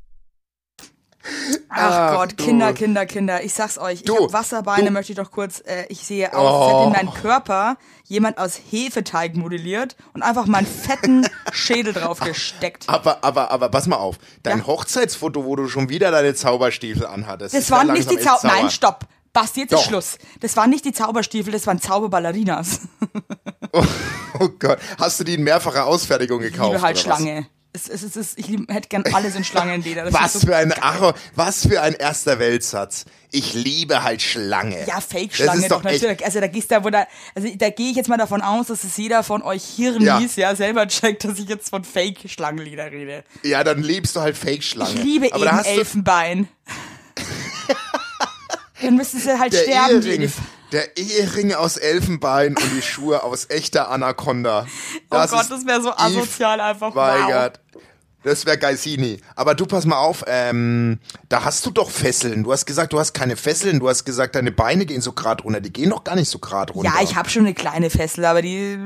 Ach 1.69 1.77
Ach, 1.91 2.15
Gott, 2.15 2.31
du. 2.37 2.43
Kinder, 2.43 2.73
Kinder, 2.73 3.05
Kinder. 3.05 3.43
Ich 3.43 3.53
sag's 3.53 3.77
euch. 3.77 4.03
Du, 4.03 4.15
ich 4.15 4.21
hab 4.23 4.33
Wasserbeine, 4.33 4.85
du. 4.87 4.91
möchte 4.91 5.11
ich 5.13 5.17
doch 5.17 5.31
kurz. 5.31 5.59
Äh, 5.65 5.85
ich 5.89 5.99
sehe 6.03 6.33
aus, 6.33 6.39
als 6.39 6.67
hätte 6.67 6.77
Oh. 6.79 6.87
in 6.87 6.91
meinen 6.93 7.13
Körper 7.21 7.77
jemand 8.05 8.37
aus 8.37 8.59
Hefeteig 8.71 9.35
modelliert 9.35 9.95
und 10.13 10.23
einfach 10.23 10.45
meinen 10.47 10.65
fetten 10.67 11.27
Schädel 11.51 11.93
drauf 11.93 12.19
gesteckt. 12.19 12.89
Aber, 12.89 13.23
aber, 13.23 13.51
aber, 13.51 13.69
pass 13.69 13.87
mal 13.87 13.97
auf. 13.97 14.17
Dein 14.43 14.59
Ja. 14.59 14.67
Hochzeitsfoto, 14.67 15.45
wo 15.45 15.55
du 15.55 15.67
schon 15.67 15.89
wieder 15.89 16.11
deine 16.11 16.33
Zauberstiefel 16.33 17.05
anhattest. 17.05 17.53
Das 17.53 17.61
ist 17.63 17.69
ja 17.69 17.77
waren 17.77 17.93
nicht 17.93 18.09
die 18.09 18.17
Zauber. 18.19 18.39
Nein, 18.47 18.69
stopp. 18.71 19.05
Basti, 19.33 19.61
jetzt 19.61 19.71
ist. 19.73 19.83
Schluss. 19.83 20.17
Das 20.41 20.57
waren 20.57 20.69
nicht 20.69 20.83
die 20.83 20.91
Zauberstiefel, 20.91 21.53
das 21.53 21.65
waren 21.65 21.79
Zauberballerinas. 21.79 22.81
Oh, 23.71 23.85
oh 24.39 24.49
Gott. 24.59 24.77
Hast 24.99 25.19
du 25.21 25.23
die 25.23 25.35
in 25.35 25.43
mehrfacher 25.43 25.85
Ausfertigung 25.85 26.41
Ich 26.43 26.51
gekauft? 26.51 26.71
liebe 26.73 26.81
halt 26.81 27.05
oder 27.05 27.13
was? 27.15 27.21
Es, 27.73 27.87
es, 27.87 28.03
es, 28.03 28.15
es, 28.17 28.37
ich 28.37 28.47
hätte 28.67 28.89
gern 28.89 29.03
alles 29.13 29.33
in 29.35 29.45
Schlangenleder. 29.45 30.03
Das 30.03 30.13
Was 30.13 30.33
so 30.33 30.39
für 30.41 30.55
ein 30.57 30.69
geil. 30.69 30.79
Ach, 30.81 31.13
was 31.35 31.67
für 31.67 31.81
ein 31.81 31.93
erster 31.93 32.37
Weltsatz. 32.37 33.05
Ich 33.31 33.53
liebe 33.53 34.03
halt 34.03 34.21
Schlange. 34.21 34.85
Ja, 34.87 34.99
Fake-Schlange 34.99 35.61
doch, 35.69 35.77
doch 35.81 35.83
natürlich. 35.83 36.25
Also 36.25 36.41
da 36.41 36.47
gehst 36.47 36.69
du, 36.69 36.83
wo 36.83 36.89
da, 36.89 37.07
also 37.33 37.47
da 37.55 37.69
gehe 37.69 37.91
ich 37.91 37.95
jetzt 37.95 38.09
mal 38.09 38.17
davon 38.17 38.41
aus, 38.41 38.67
dass 38.67 38.83
es 38.83 38.97
jeder 38.97 39.23
von 39.23 39.41
euch 39.41 39.63
Hirnis 39.63 40.35
ja. 40.35 40.49
Ja. 40.49 40.55
selber 40.57 40.85
checkt, 40.89 41.23
dass 41.23 41.39
ich 41.39 41.47
jetzt 41.47 41.69
von 41.69 41.85
Fake-Schlangenlieder 41.85 42.91
rede. 42.91 43.23
Ja, 43.43 43.63
dann 43.63 43.81
liebst 43.81 44.17
du 44.17 44.19
halt 44.19 44.37
Fake-Schlange. 44.37 44.93
Ich 44.93 45.01
liebe 45.03 45.33
Aber 45.33 45.45
da 45.45 45.51
eben 45.59 45.63
du 45.63 45.69
Elfenbein. 45.69 46.47
Dann 48.81 48.95
müssten 48.95 49.19
sie 49.19 49.37
halt 49.37 49.53
der 49.53 49.63
sterben. 49.63 50.01
die 50.01 50.07
Ehering, 50.09 50.21
Elf- 50.23 50.37
der 50.71 50.97
Ehering 50.97 51.53
aus 51.53 51.77
Elfenbein 51.77 52.55
und 52.55 52.71
die 52.75 52.81
Schuhe 52.81 53.23
aus 53.23 53.49
echter 53.49 53.89
Anaconda. 53.89 54.65
Oh 54.65 54.97
Das 55.09 55.31
Gott, 55.31 55.41
ist 55.41 55.51
das 55.51 55.65
wäre 55.65 55.81
so 55.81 55.91
asozial 55.95 56.59
einfach. 56.59 56.95
Wow. 56.95 56.95
Weigert. 56.95 57.59
Das 58.23 58.45
wäre 58.45 58.57
Geisini. 58.57 59.19
Aber 59.35 59.55
du 59.55 59.65
pass 59.65 59.85
mal 59.85 59.97
auf, 59.97 60.23
ähm, 60.27 60.99
da 61.27 61.43
hast 61.43 61.65
du 61.65 61.71
doch 61.71 61.89
Fesseln. 61.89 62.43
Du 62.43 62.51
hast 62.53 62.67
gesagt, 62.67 62.93
du 62.93 62.99
hast 62.99 63.13
keine 63.13 63.35
Fesseln. 63.35 63.79
Du 63.79 63.89
hast 63.89 64.05
gesagt, 64.05 64.35
deine 64.35 64.51
Beine 64.51 64.85
gehen 64.85 65.01
so 65.01 65.11
grad 65.11 65.43
runter. 65.43 65.59
Die 65.59 65.73
gehen 65.73 65.89
doch 65.89 66.03
gar 66.03 66.15
nicht 66.15 66.29
so 66.29 66.37
grad 66.37 66.75
runter. 66.75 66.91
Ja, 66.95 67.01
ich 67.03 67.15
habe 67.15 67.29
schon 67.29 67.45
eine 67.45 67.55
kleine 67.55 67.89
Fessel, 67.89 68.23
aber 68.25 68.43
die 68.43 68.77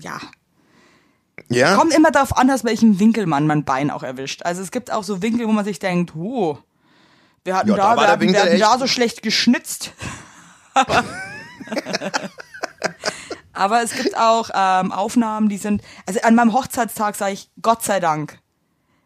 ja. 0.00 0.20
Ja? 1.48 1.74
Kommt 1.74 1.94
immer 1.94 2.10
darauf 2.10 2.36
an, 2.36 2.50
aus 2.50 2.64
welchem 2.64 3.00
Winkel 3.00 3.26
man 3.26 3.46
mein 3.46 3.64
Bein 3.64 3.90
auch 3.90 4.02
erwischt. 4.02 4.42
Also 4.44 4.62
es 4.62 4.70
gibt 4.70 4.92
auch 4.92 5.02
so 5.02 5.22
Winkel, 5.22 5.46
wo 5.46 5.52
man 5.52 5.64
sich 5.64 5.78
denkt, 5.78 6.14
oh, 6.14 6.58
wir 7.44 7.56
hatten 7.56 7.70
Ja, 7.70 7.76
da 7.76 7.94
da, 7.94 8.02
wir 8.02 8.08
hatten, 8.08 8.32
wir 8.32 8.42
hatten 8.42 8.58
da 8.58 8.78
so 8.78 8.86
schlecht 8.86 9.22
geschnitzt. 9.22 9.92
Aber, 10.86 11.04
aber 13.52 13.82
es 13.82 13.92
gibt 13.92 14.16
auch 14.16 14.50
ähm, 14.54 14.92
Aufnahmen, 14.92 15.48
die 15.48 15.58
sind, 15.58 15.82
also 16.06 16.20
an 16.22 16.34
meinem 16.34 16.52
Hochzeitstag 16.52 17.16
sage 17.16 17.32
ich, 17.34 17.50
Gott 17.60 17.82
sei 17.82 18.00
Dank, 18.00 18.38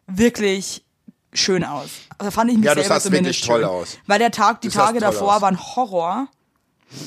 wirklich 0.07 0.83
schön 1.33 1.63
aus. 1.63 1.89
Also 2.17 2.31
fand 2.31 2.51
ich 2.51 2.57
mich 2.57 2.65
Ja, 2.65 2.75
du 2.75 2.81
selber 2.81 2.95
sahst 2.95 3.05
zumindest 3.07 3.39
wirklich 3.39 3.47
toll 3.47 3.61
schön. 3.61 3.69
aus. 3.69 3.97
Weil 4.07 4.19
der 4.19 4.31
Tag, 4.31 4.61
die 4.61 4.67
Du 4.69 4.73
sahst 4.73 4.87
Tage 4.87 4.99
davor 4.99 5.35
aus. 5.37 5.41
waren 5.41 5.59
Horror. 5.75 6.27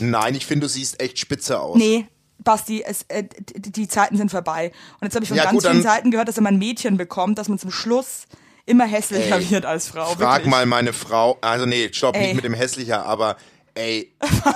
Nein, 0.00 0.34
ich 0.34 0.44
finde, 0.44 0.66
du 0.66 0.68
siehst 0.68 1.00
echt 1.00 1.18
spitze 1.18 1.58
aus. 1.60 1.76
Nee, 1.76 2.06
Basti, 2.44 2.82
es, 2.86 3.02
äh, 3.08 3.24
die, 3.56 3.72
die 3.72 3.88
Zeiten 3.88 4.16
sind 4.16 4.30
vorbei. 4.30 4.72
Und 5.00 5.06
jetzt 5.06 5.14
habe 5.14 5.24
ich 5.24 5.28
von 5.28 5.36
Ja, 5.38 5.44
ganz 5.44 5.54
gut, 5.62 5.70
vielen 5.70 5.82
Seiten 5.82 6.10
gehört, 6.10 6.28
dass 6.28 6.36
wenn 6.36 6.44
man 6.44 6.54
ein 6.54 6.58
Mädchen 6.58 6.96
bekommt, 6.96 7.38
dass 7.38 7.48
man 7.48 7.58
zum 7.58 7.70
Schluss 7.70 8.24
immer 8.66 8.84
hässlicher 8.84 9.36
Ey, 9.38 9.50
wird 9.50 9.64
als 9.64 9.88
Frau. 9.88 10.04
Frag 10.14 10.18
wirklich. 10.18 10.50
mal 10.50 10.66
meine 10.66 10.92
Frau, 10.92 11.38
also 11.40 11.64
nee, 11.64 11.88
stopp, 11.92 12.14
Ey. 12.16 12.26
nicht 12.26 12.34
mit 12.36 12.44
dem 12.44 12.52
hässlicher, 12.54 13.06
aber 13.06 13.36
ey, 13.78 14.12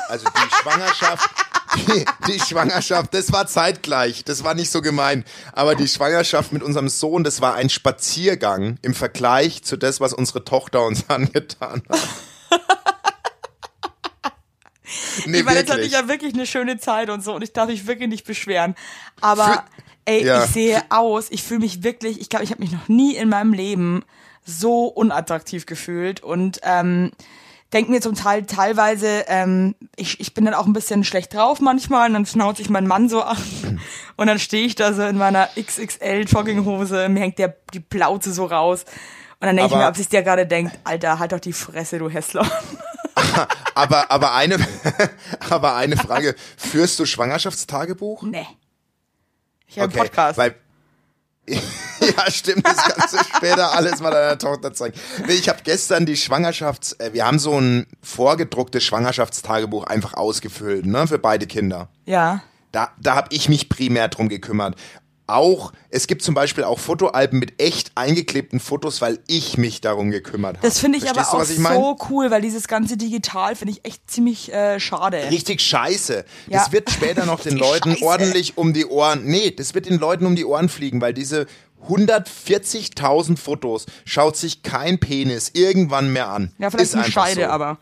also 0.08 0.26
die 0.26 0.54
Schwangerschaft, 0.54 1.30
die, 1.76 2.04
die 2.26 2.40
Schwangerschaft, 2.40 3.14
das 3.14 3.32
war 3.32 3.46
zeitgleich, 3.46 4.24
das 4.24 4.42
war 4.42 4.54
nicht 4.54 4.70
so 4.70 4.82
gemein, 4.82 5.24
aber 5.52 5.74
die 5.76 5.86
Schwangerschaft 5.88 6.52
mit 6.52 6.62
unserem 6.62 6.88
Sohn, 6.88 7.22
das 7.24 7.40
war 7.40 7.54
ein 7.54 7.70
Spaziergang 7.70 8.78
im 8.82 8.94
Vergleich 8.94 9.62
zu 9.62 9.76
das, 9.76 10.00
was 10.00 10.12
unsere 10.12 10.44
Tochter 10.44 10.84
uns 10.84 11.04
angetan 11.08 11.82
hat. 11.88 12.00
Nee, 15.26 15.38
ich 15.38 15.44
meine, 15.44 15.60
jetzt 15.60 15.70
hatte 15.70 15.82
ich 15.82 15.92
ja 15.92 16.08
wirklich 16.08 16.34
eine 16.34 16.46
schöne 16.46 16.78
Zeit 16.78 17.08
und 17.10 17.22
so 17.22 17.34
und 17.34 17.42
ich 17.42 17.52
darf 17.52 17.68
mich 17.68 17.86
wirklich 17.86 18.08
nicht 18.08 18.26
beschweren. 18.26 18.74
Aber 19.20 19.44
Für- 19.46 19.64
ey, 20.06 20.24
ja. 20.24 20.44
ich 20.44 20.50
sehe 20.50 20.82
aus, 20.90 21.26
ich 21.30 21.42
fühle 21.42 21.60
mich 21.60 21.82
wirklich, 21.82 22.20
ich 22.20 22.28
glaube, 22.28 22.44
ich 22.44 22.50
habe 22.50 22.62
mich 22.62 22.72
noch 22.72 22.88
nie 22.88 23.14
in 23.16 23.28
meinem 23.28 23.52
Leben 23.52 24.04
so 24.44 24.86
unattraktiv 24.86 25.66
gefühlt 25.66 26.22
und 26.22 26.60
ähm, 26.62 27.10
denke 27.72 27.90
mir 27.90 28.00
zum 28.00 28.14
Teil 28.14 28.44
teilweise, 28.44 29.24
ähm, 29.28 29.74
ich, 29.96 30.20
ich 30.20 30.34
bin 30.34 30.44
dann 30.44 30.54
auch 30.54 30.66
ein 30.66 30.72
bisschen 30.72 31.04
schlecht 31.04 31.34
drauf 31.34 31.60
manchmal 31.60 32.08
und 32.08 32.14
dann 32.14 32.26
schnauze 32.26 32.62
ich 32.62 32.70
meinen 32.70 32.86
Mann 32.86 33.08
so 33.08 33.22
an 33.22 33.36
und 34.16 34.26
dann 34.26 34.38
stehe 34.38 34.66
ich 34.66 34.74
da 34.74 34.92
so 34.92 35.02
in 35.02 35.18
meiner 35.18 35.48
XXL 35.58 36.24
Jogginghose, 36.26 37.08
mir 37.08 37.20
hängt 37.20 37.38
der, 37.38 37.56
die 37.72 37.80
Plauze 37.80 38.32
so 38.32 38.46
raus 38.46 38.84
und 39.40 39.46
dann 39.46 39.56
denke 39.56 39.72
ich 39.72 39.78
mir, 39.78 39.88
ob 39.88 39.96
sich 39.96 40.08
der 40.08 40.22
gerade 40.22 40.46
denkt, 40.46 40.78
Alter, 40.84 41.18
halt 41.18 41.32
doch 41.32 41.40
die 41.40 41.52
Fresse, 41.52 41.98
du 41.98 42.08
Hässler. 42.08 42.46
aber, 43.74 44.10
aber 44.10 44.34
eine, 44.34 44.56
aber 45.50 45.74
eine 45.74 45.96
Frage, 45.96 46.36
führst 46.56 47.00
du 47.00 47.06
Schwangerschaftstagebuch? 47.06 48.22
nee. 48.22 48.46
Ich 49.66 49.78
habe 49.78 49.90
einen 49.92 50.02
Podcast. 50.02 50.38
Weil, 50.38 50.54
ja, 51.48 52.30
stimmt, 52.30 52.66
das 52.66 52.76
kannst 52.76 53.14
du 53.14 53.18
später 53.36 53.72
alles 53.72 54.00
mal 54.00 54.10
deiner 54.10 54.38
Tochter 54.38 54.72
zeigen. 54.72 54.98
Nee, 55.26 55.34
Ich 55.34 55.48
habe 55.48 55.58
gestern 55.64 56.06
die 56.06 56.16
Schwangerschafts-, 56.16 57.00
äh, 57.00 57.12
wir 57.12 57.26
haben 57.26 57.38
so 57.38 57.58
ein 57.58 57.86
vorgedrucktes 58.00 58.84
Schwangerschaftstagebuch 58.84 59.84
einfach 59.84 60.14
ausgefüllt, 60.14 60.86
ne, 60.86 61.06
für 61.06 61.18
beide 61.18 61.46
Kinder. 61.46 61.88
ja. 62.06 62.42
Da, 62.70 62.88
da 62.98 63.16
habe 63.16 63.28
ich 63.32 63.50
mich 63.50 63.68
primär 63.68 64.08
drum 64.08 64.30
gekümmert. 64.30 64.76
Auch, 65.32 65.72
es 65.90 66.06
gibt 66.06 66.22
zum 66.22 66.34
Beispiel 66.34 66.64
auch 66.64 66.78
Fotoalben 66.78 67.38
mit 67.38 67.60
echt 67.60 67.92
eingeklebten 67.94 68.60
Fotos, 68.60 69.00
weil 69.00 69.18
ich 69.26 69.56
mich 69.58 69.80
darum 69.80 70.10
gekümmert 70.10 70.58
habe. 70.58 70.66
Das 70.66 70.78
finde 70.78 70.98
ich 70.98 71.04
Verstehst 71.04 71.28
aber 71.32 71.42
auch 71.42 71.48
ich 71.48 71.58
mein? 71.58 71.74
so 71.74 71.96
cool, 72.10 72.30
weil 72.30 72.42
dieses 72.42 72.68
ganze 72.68 72.96
Digital 72.96 73.56
finde 73.56 73.72
ich 73.74 73.84
echt 73.84 74.10
ziemlich 74.10 74.52
äh, 74.52 74.78
schade. 74.78 75.18
Richtig 75.30 75.60
scheiße. 75.60 76.24
Ja. 76.48 76.58
Das 76.58 76.72
wird 76.72 76.90
später 76.90 77.26
noch 77.26 77.40
den 77.44 77.56
Leuten 77.56 77.92
scheiße. 77.92 78.04
ordentlich 78.04 78.58
um 78.58 78.72
die 78.72 78.86
Ohren. 78.86 79.24
Nee, 79.24 79.50
das 79.50 79.74
wird 79.74 79.86
den 79.86 79.98
Leuten 79.98 80.26
um 80.26 80.36
die 80.36 80.44
Ohren 80.44 80.68
fliegen, 80.68 81.00
weil 81.00 81.14
diese 81.14 81.46
140.000 81.88 83.36
Fotos 83.36 83.86
schaut 84.04 84.36
sich 84.36 84.62
kein 84.62 84.98
Penis 84.98 85.50
irgendwann 85.54 86.12
mehr 86.12 86.28
an. 86.28 86.52
Ja, 86.58 86.70
vielleicht 86.70 86.90
Ist 86.90 86.94
eine 86.94 87.10
Scheide, 87.10 87.42
so. 87.42 87.46
aber. 87.48 87.78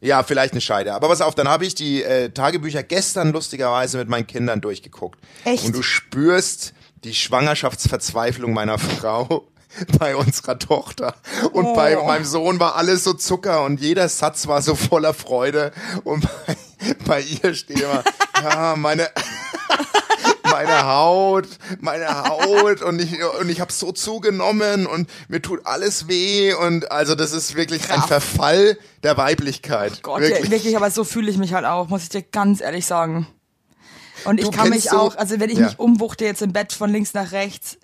Ja, 0.00 0.22
vielleicht 0.22 0.52
eine 0.52 0.60
Scheide. 0.60 0.92
Aber 0.92 1.08
pass 1.08 1.22
auf, 1.22 1.34
dann 1.34 1.48
habe 1.48 1.64
ich 1.64 1.74
die 1.74 2.02
äh, 2.02 2.28
Tagebücher 2.28 2.82
gestern 2.82 3.32
lustigerweise 3.32 3.96
mit 3.96 4.08
meinen 4.08 4.26
Kindern 4.26 4.60
durchgeguckt. 4.60 5.18
Echt? 5.44 5.64
Und 5.64 5.74
du 5.74 5.82
spürst 5.82 6.74
die 7.04 7.14
Schwangerschaftsverzweiflung 7.14 8.52
meiner 8.52 8.78
Frau 8.78 9.46
bei 9.98 10.16
unserer 10.16 10.58
Tochter. 10.58 11.14
Und 11.52 11.66
Oh. 11.66 11.74
bei 11.74 11.96
meinem 11.96 12.24
Sohn 12.24 12.58
war 12.60 12.76
alles 12.76 13.04
so 13.04 13.12
Zucker 13.12 13.64
und 13.64 13.80
jeder 13.80 14.08
Satz 14.08 14.46
war 14.46 14.62
so 14.62 14.74
voller 14.74 15.14
Freude. 15.14 15.72
Und 16.04 16.22
bei, 16.46 16.56
bei 17.06 17.20
ihr 17.20 17.54
steht 17.54 17.80
immer, 17.80 18.02
ja, 18.42 18.74
meine, 18.76 19.08
meine 20.50 20.86
Haut, 20.86 21.48
meine 21.80 22.24
Haut 22.24 22.82
und 22.82 23.00
ich, 23.00 23.22
und 23.40 23.48
ich 23.48 23.60
habe 23.60 23.72
so 23.72 23.92
zugenommen 23.92 24.86
und 24.86 25.10
mir 25.28 25.42
tut 25.42 25.66
alles 25.66 26.08
weh 26.08 26.52
und 26.54 26.90
also 26.92 27.14
das 27.14 27.32
ist 27.32 27.54
wirklich 27.56 27.90
ein 27.90 27.98
Krass. 28.00 28.06
Verfall 28.06 28.78
der 29.02 29.16
Weiblichkeit. 29.16 30.02
Gott, 30.02 30.20
wirklich. 30.20 30.44
Ja, 30.44 30.50
wirklich, 30.50 30.76
aber 30.76 30.90
so 30.90 31.04
fühle 31.04 31.30
ich 31.30 31.36
mich 31.38 31.52
halt 31.52 31.64
auch, 31.64 31.88
muss 31.88 32.04
ich 32.04 32.08
dir 32.10 32.22
ganz 32.22 32.60
ehrlich 32.60 32.86
sagen. 32.86 33.26
Und 34.24 34.38
ich 34.40 34.46
Du 34.46 34.50
kann 34.50 34.70
mich 34.70 34.84
so- 34.84 34.96
auch, 34.98 35.16
also 35.16 35.38
wenn 35.40 35.50
ich 35.50 35.58
Ja. 35.58 35.66
mich 35.66 35.78
umwuchte 35.78 36.24
jetzt 36.24 36.42
im 36.42 36.52
Bett 36.52 36.72
von 36.72 36.90
links 36.90 37.14
nach 37.14 37.32
rechts, 37.32 37.78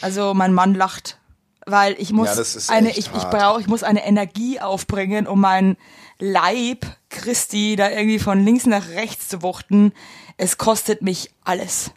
also 0.00 0.34
mein 0.34 0.52
Mann 0.52 0.74
lacht, 0.74 1.18
weil 1.66 1.94
ich 1.98 2.12
muss 2.12 2.28
Ja, 2.68 2.74
eine, 2.74 2.90
ich, 2.90 2.98
ich 3.14 3.24
brauche, 3.30 3.60
ich 3.60 3.66
muss 3.66 3.82
eine 3.82 4.04
Energie 4.04 4.58
aufbringen, 4.60 5.26
um 5.26 5.40
meinen 5.40 5.76
Leib 6.18 6.86
Christi 7.08 7.76
da 7.76 7.90
irgendwie 7.90 8.18
von 8.18 8.44
links 8.44 8.66
nach 8.66 8.88
rechts 8.90 9.28
zu 9.28 9.42
wuchten. 9.42 9.92
Es 10.36 10.58
kostet 10.58 11.02
mich 11.02 11.30
alles. 11.44 11.90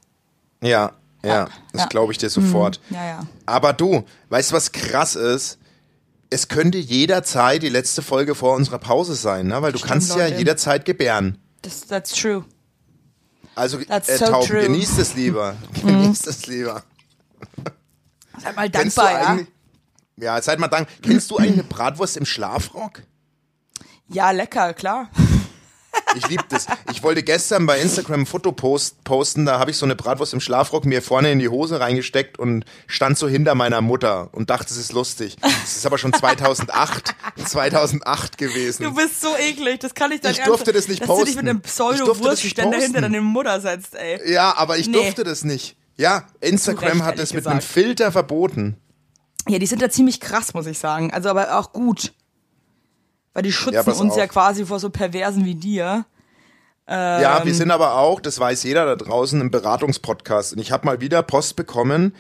Ja, 0.61 0.93
ja, 1.23 1.29
Ja, 1.35 1.47
das 1.71 1.81
ja. 1.83 1.87
glaube 1.87 2.11
ich 2.11 2.17
dir 2.17 2.29
sofort. 2.29 2.79
Ja, 2.89 3.05
ja. 3.05 3.19
Aber 3.45 3.73
du, 3.73 4.03
weißt 4.29 4.51
du, 4.51 4.55
was 4.55 4.71
krass 4.71 5.15
ist? 5.15 5.57
Es 6.29 6.47
könnte 6.47 6.77
jederzeit 6.79 7.61
die 7.63 7.69
letzte 7.69 8.01
Folge 8.01 8.35
vor 8.35 8.55
unserer 8.55 8.79
Pause 8.79 9.15
sein, 9.15 9.47
ne? 9.47 9.61
weil 9.61 9.71
du 9.71 9.77
Stimmt, 9.77 9.91
kannst 9.91 10.09
ja 10.15 10.25
Leute. 10.25 10.37
jederzeit 10.37 10.85
gebären. 10.85 11.37
Das, 11.61 11.81
that's 11.87 12.11
true. 12.11 12.43
Also 13.55 13.79
That's 13.83 14.09
äh, 14.09 14.17
so 14.17 14.25
Tauben, 14.25 14.47
true. 14.47 14.61
Mhm. 14.61 14.73
genießt 14.73 14.99
es 14.99 15.15
lieber. 15.15 15.55
Genießt 15.81 16.27
es 16.27 16.45
lieber. 16.47 16.83
Seid 18.37 18.55
mal 18.55 18.69
dankbar, 18.69 19.11
ja? 19.11 19.39
ja, 20.17 20.41
seid 20.41 20.59
mal 20.59 20.67
dankbar. 20.67 20.93
Kennst 21.01 21.31
du 21.31 21.37
eigentlich 21.37 21.53
eine 21.53 21.63
Bratwurst 21.63 22.17
im 22.17 22.25
Schlafrock? 22.25 23.01
Ja, 24.09 24.31
lecker, 24.31 24.73
klar. 24.73 25.09
Ich 26.15 26.27
liebe 26.29 26.43
das. 26.49 26.67
Ich 26.91 27.03
wollte 27.03 27.23
gestern 27.23 27.65
bei 27.65 27.79
Instagram 27.79 28.21
ein 28.21 28.25
Foto 28.25 28.51
post, 28.51 29.03
posten, 29.03 29.45
da 29.45 29.59
habe 29.59 29.71
ich 29.71 29.77
so 29.77 29.85
eine 29.85 29.95
Bratwurst 29.95 30.33
im 30.33 30.39
Schlafrock 30.39 30.85
mir 30.85 31.01
vorne 31.01 31.31
in 31.31 31.39
die 31.39 31.49
Hose 31.49 31.79
reingesteckt 31.79 32.39
und 32.39 32.65
stand 32.87 33.17
so 33.17 33.27
hinter 33.27 33.53
meiner 33.55 33.81
Mutter 33.81 34.29
und 34.31 34.49
dachte, 34.49 34.73
es 34.73 34.77
ist 34.77 34.93
lustig. 34.93 35.35
Das 35.41 35.75
ist 35.75 35.85
aber 35.85 35.97
schon 35.97 36.13
2008, 36.13 37.15
2008 37.45 38.37
gewesen. 38.37 38.83
Du 38.83 38.93
bist 38.93 39.21
so 39.21 39.35
eklig, 39.37 39.79
das 39.79 39.93
kann 39.93 40.11
ich 40.11 40.21
dann 40.21 40.31
Ich 40.31 40.39
durfte 40.43 40.71
das 40.73 40.87
nicht 40.87 41.01
dass 41.01 41.07
du 41.07 41.15
dich 41.15 41.35
posten. 41.35 41.37
mit 41.45 41.49
einem 41.49 41.61
das 41.61 41.71
Pseudo-Wurstständer 41.73 42.77
hinter 42.77 42.87
posten. 42.87 43.01
deine 43.01 43.21
Mutter 43.21 43.61
setzt, 43.61 43.95
ey. 43.95 44.31
Ja, 44.31 44.55
aber 44.57 44.77
ich 44.77 44.87
Nee. 44.87 44.93
durfte 44.93 45.23
das 45.23 45.43
nicht. 45.43 45.75
Ja, 45.97 46.25
Instagram 46.41 47.03
hat 47.03 47.15
ehrlich 47.17 47.33
mit 47.33 47.47
einem 47.47 47.59
gesagt. 47.59 47.73
Filter 47.73 48.11
verboten. 48.11 48.77
Ja, 49.47 49.59
die 49.59 49.65
sind 49.65 49.81
da 49.81 49.89
ziemlich 49.89 50.19
krass, 50.19 50.53
muss 50.53 50.65
ich 50.65 50.77
sagen. 50.79 51.13
Also 51.13 51.29
aber 51.29 51.57
auch 51.59 51.71
gut. 51.71 52.13
Weil 53.35 53.43
die 53.43 53.51
schützen 53.51 53.73
Ja, 53.73 53.81
uns 53.93 54.15
ja 54.15 54.23
auf. 54.23 54.29
quasi 54.29 54.65
vor 54.65 54.79
so 54.79 54.89
Perversen 54.89 55.45
wie 55.45 55.53
dir. 55.55 56.05
Ja, 56.87 57.39
Ähm. 57.39 57.45
wir 57.45 57.53
sind 57.53 57.69
aber 57.69 57.95
auch, 57.95 58.19
das 58.21 58.39
weiß 58.39 58.63
jeder 58.63 58.85
da 58.85 58.95
draußen, 58.95 59.39
im 59.41 59.51
Beratungspodcast. 59.51 60.53
Und 60.53 60.59
ich 60.59 60.71
habe 60.71 60.85
mal 60.85 61.01
wieder 61.01 61.21
Post 61.21 61.55
bekommen 61.55 62.15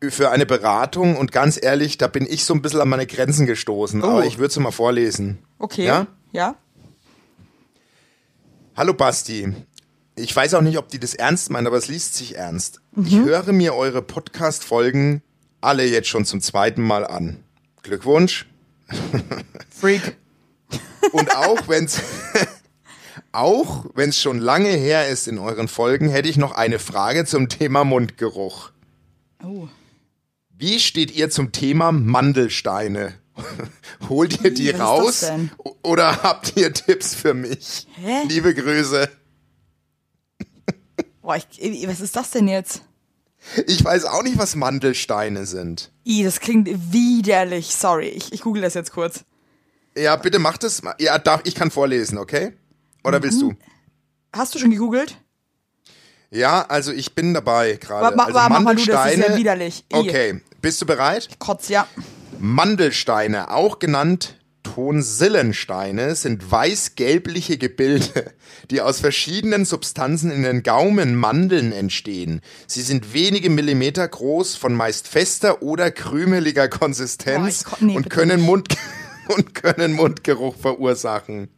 für 0.00 0.30
eine 0.30 0.46
Beratung 0.46 1.16
und 1.16 1.32
ganz 1.32 1.58
ehrlich, 1.62 1.98
da 1.98 2.06
bin 2.06 2.26
ich 2.26 2.44
so 2.44 2.54
ein 2.54 2.62
bisschen 2.62 2.80
an 2.80 2.88
meine 2.88 3.06
Grenzen 3.06 3.46
gestoßen. 3.46 4.02
Aber 4.04 4.24
ich 4.24 4.38
würde 4.38 4.48
es 4.48 4.58
mal 4.58 4.70
vorlesen. 4.70 5.38
Okay. 5.58 5.84
Ja? 5.86 6.06
Ja? 6.32 6.54
Hallo 8.76 8.94
Basti. 8.94 9.52
Ich 10.14 10.34
weiß 10.36 10.54
auch 10.54 10.60
nicht, 10.62 10.78
ob 10.78 10.88
die 10.88 11.00
das 11.00 11.14
ernst 11.14 11.50
meinen, 11.50 11.66
aber 11.66 11.76
es 11.78 11.88
liest 11.88 12.14
sich 12.14 12.36
ernst. 12.36 12.80
Ich 13.04 13.18
höre 13.18 13.52
mir 13.52 13.74
eure 13.74 14.02
Podcast-Folgen 14.02 15.22
alle 15.60 15.84
jetzt 15.84 16.08
schon 16.08 16.24
zum 16.24 16.40
zweiten 16.40 16.82
Mal 16.82 17.06
an. 17.06 17.42
Glückwunsch. 17.82 18.46
Freak. 19.70 20.16
Und 21.12 21.34
auch 21.34 21.68
wenn's 21.68 22.00
auch 23.32 23.86
wenn's 23.94 24.20
schon 24.20 24.38
lange 24.38 24.70
her 24.70 25.08
ist 25.08 25.28
in 25.28 25.38
euren 25.38 25.68
Folgen, 25.68 26.08
hätte 26.08 26.28
ich 26.28 26.36
noch 26.36 26.52
eine 26.52 26.78
Frage 26.78 27.24
zum 27.24 27.48
Thema 27.48 27.84
Mundgeruch. 27.84 28.70
Oh. 29.44 29.68
Wie 30.50 30.78
steht 30.78 31.10
ihr 31.10 31.30
zum 31.30 31.52
Thema 31.52 31.92
Mandelsteine? 31.92 33.14
Holt 34.08 34.44
ihr 34.44 34.52
die 34.52 34.72
was 34.74 34.80
raus 34.80 35.32
oder 35.82 36.22
habt 36.22 36.56
ihr 36.56 36.72
Tipps 36.72 37.14
für 37.14 37.34
mich? 37.34 37.86
Hä? 37.94 38.24
Liebe 38.28 38.54
Grüße. 38.54 39.08
Boah, 41.22 41.36
ich, 41.36 41.62
ey, 41.62 41.86
was 41.86 42.00
ist 42.00 42.16
das 42.16 42.30
denn 42.30 42.48
jetzt? 42.48 42.82
Ich 43.66 43.82
weiß 43.84 44.04
auch 44.04 44.22
nicht, 44.22 44.38
was 44.38 44.54
Mandelsteine 44.54 45.46
sind. 45.46 45.90
I, 46.04 46.24
das 46.24 46.40
klingt 46.40 46.68
widerlich. 46.92 47.74
Sorry, 47.74 48.08
ich, 48.08 48.32
ich 48.32 48.42
google 48.42 48.62
das 48.62 48.74
jetzt 48.74 48.92
kurz. 48.92 49.24
Ja, 49.96 50.16
bitte 50.16 50.38
macht 50.38 50.64
es. 50.64 50.82
mal. 50.82 50.94
Ja, 50.98 51.18
darf, 51.18 51.40
ich 51.44 51.54
kann 51.54 51.70
vorlesen, 51.70 52.18
okay? 52.18 52.52
Oder 53.04 53.22
willst 53.22 53.40
du? 53.42 53.54
Hast 54.32 54.54
du 54.54 54.58
schon 54.58 54.70
gegoogelt? 54.70 55.16
Ja, 56.30 56.64
also 56.68 56.92
ich 56.92 57.14
bin 57.14 57.34
dabei 57.34 57.74
gerade. 57.74 58.14
Ma- 58.16 58.24
also 58.24 58.34
wa- 58.38 58.48
mach 58.48 58.60
mal 58.60 58.76
du, 58.76 58.84
das 58.84 59.12
ist 59.14 59.18
ja 59.18 59.36
widerlich. 59.36 59.84
I. 59.92 59.96
Okay, 59.96 60.40
bist 60.62 60.80
du 60.80 60.86
bereit? 60.86 61.28
Kotz, 61.40 61.68
ja. 61.68 61.88
Mandelsteine, 62.38 63.50
auch 63.50 63.80
genannt 63.80 64.36
Tonsillensteine, 64.62 66.14
sind 66.14 66.48
weiß-gelbliche 66.50 67.58
Gebilde, 67.58 68.32
die 68.70 68.80
aus 68.80 69.00
verschiedenen 69.00 69.64
Substanzen 69.64 70.30
in 70.30 70.42
den 70.44 70.62
Gaumenmandeln 70.62 71.72
entstehen. 71.72 72.40
Sie 72.66 72.82
sind 72.82 73.12
wenige 73.12 73.50
Millimeter 73.50 74.06
groß, 74.06 74.54
von 74.56 74.74
meist 74.74 75.08
fester 75.08 75.62
oder 75.62 75.90
krümeliger 75.90 76.68
Konsistenz 76.68 77.64
Boah, 77.64 77.72
ich 77.76 77.80
nee, 77.80 77.96
und 77.96 78.08
können. 78.10 78.40
Mund 78.40 78.68
und 79.36 79.54
können 79.54 79.92
Mundgeruch 79.92 80.56
verursachen. 80.56 81.48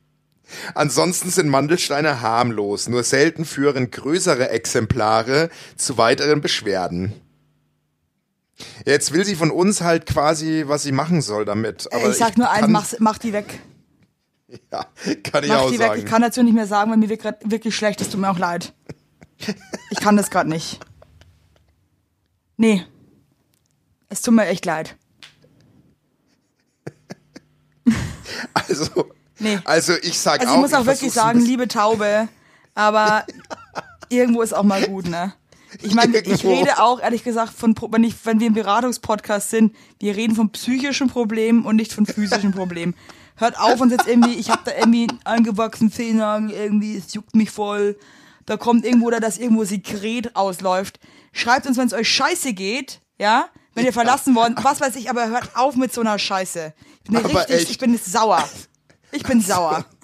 Ansonsten 0.74 1.30
sind 1.30 1.48
Mandelsteine 1.48 2.20
harmlos, 2.20 2.88
nur 2.88 3.04
selten 3.04 3.44
führen 3.44 3.90
größere 3.90 4.50
Exemplare 4.50 5.50
zu 5.76 5.96
weiteren 5.98 6.40
Beschwerden. 6.40 7.12
Jetzt 8.84 9.12
will 9.12 9.24
sie 9.24 9.34
von 9.34 9.50
uns 9.50 9.80
halt 9.80 10.06
quasi, 10.06 10.64
was 10.66 10.82
sie 10.82 10.92
machen 10.92 11.22
soll 11.22 11.44
damit. 11.44 11.92
Aber 11.92 12.10
ich 12.10 12.16
sag 12.16 12.36
nur 12.36 12.50
eins, 12.50 12.68
mach, 12.68 12.86
mach 12.98 13.18
die 13.18 13.32
weg. 13.32 13.60
Ja, 14.70 14.86
kann 15.22 15.44
ich 15.44 15.48
Mach 15.48 15.60
auch 15.62 15.70
die 15.70 15.78
weg. 15.78 15.86
sagen. 15.86 16.00
Ich 16.00 16.06
kann 16.06 16.20
dazu 16.22 16.42
nicht 16.42 16.54
mehr 16.54 16.66
sagen, 16.66 16.90
weil 16.90 16.98
mir 16.98 17.08
wird 17.08 17.22
grad 17.22 17.50
wirklich 17.50 17.74
schlecht. 17.74 18.02
Es 18.02 18.10
tut 18.10 18.20
mir 18.20 18.30
auch 18.30 18.38
leid. 18.38 18.74
Ich 19.90 19.98
kann 19.98 20.16
das 20.16 20.30
gerade 20.30 20.50
nicht. 20.50 20.78
Nee. 22.58 22.84
Es 24.10 24.20
tut 24.20 24.34
mir 24.34 24.46
echt 24.46 24.66
leid. 24.66 24.96
also, 28.54 29.10
Nee. 29.38 29.58
also 29.64 29.94
ich 30.02 30.18
sag 30.18 30.40
Also 30.40 30.52
auch. 30.52 30.56
ich 30.56 30.60
muss 30.62 30.74
auch 30.74 30.86
wirklich 30.86 31.12
sagen, 31.12 31.40
liebe 31.40 31.66
Taube, 31.68 32.28
aber 32.74 33.26
irgendwo 34.08 34.42
ist 34.42 34.52
auch 34.52 34.62
mal 34.62 34.86
gut, 34.86 35.08
ne? 35.08 35.32
Ich 35.80 35.94
meine, 35.94 36.18
ich 36.18 36.44
rede 36.44 36.78
auch 36.82 37.00
ehrlich 37.00 37.24
gesagt 37.24 37.54
von, 37.54 37.74
wenn, 37.90 38.04
ich, 38.04 38.14
wenn 38.24 38.40
wir 38.40 38.46
im 38.48 38.52
Beratungspodcast 38.52 39.50
sind, 39.50 39.74
wir 39.98 40.14
reden 40.14 40.36
von 40.36 40.50
psychischen 40.50 41.08
Problemen 41.08 41.64
und 41.64 41.76
nicht 41.76 41.94
von 41.94 42.04
physischen 42.04 42.52
Problemen. 42.52 42.94
Hört 43.36 43.58
auf 43.58 43.80
uns 43.80 43.90
jetzt 43.90 44.06
irgendwie, 44.06 44.34
ich 44.34 44.50
habe 44.50 44.60
da 44.66 44.72
irgendwie 44.76 45.08
einen 45.08 45.20
angewachsenen 45.24 45.90
Zehennagel, 45.90 46.50
irgendwie, 46.50 46.96
es 46.96 47.14
juckt 47.14 47.34
mich 47.34 47.50
voll. 47.50 47.98
Da 48.44 48.58
kommt 48.58 48.84
irgendwo 48.84 49.06
oder 49.06 49.18
dass 49.20 49.38
irgendwo 49.38 49.64
Sekret 49.64 50.36
ausläuft. 50.36 51.00
Schreibt 51.32 51.66
uns, 51.66 51.78
wenn 51.78 51.86
es 51.86 51.94
euch 51.94 52.08
scheiße 52.08 52.52
geht, 52.52 53.00
ja? 53.18 53.46
Wenn 53.74 53.84
ihr 53.86 53.92
verlassen 53.92 54.34
wollt, 54.34 54.62
was 54.62 54.80
weiß 54.80 54.96
ich, 54.96 55.08
aber 55.08 55.28
hört 55.28 55.56
auf 55.56 55.76
mit 55.76 55.92
so 55.92 56.00
einer 56.02 56.18
Scheiße. 56.18 56.74
Ich 57.04 57.10
bin 57.10 57.16
richtig, 57.24 57.56
echt. 57.56 57.70
ich 57.70 57.78
bin 57.78 57.98
sauer. 57.98 58.46
Ich 59.12 59.22
bin 59.24 59.40
sauer. 59.40 59.84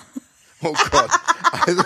Oh 0.60 0.74
Gott. 0.90 1.08
Also, 1.66 1.82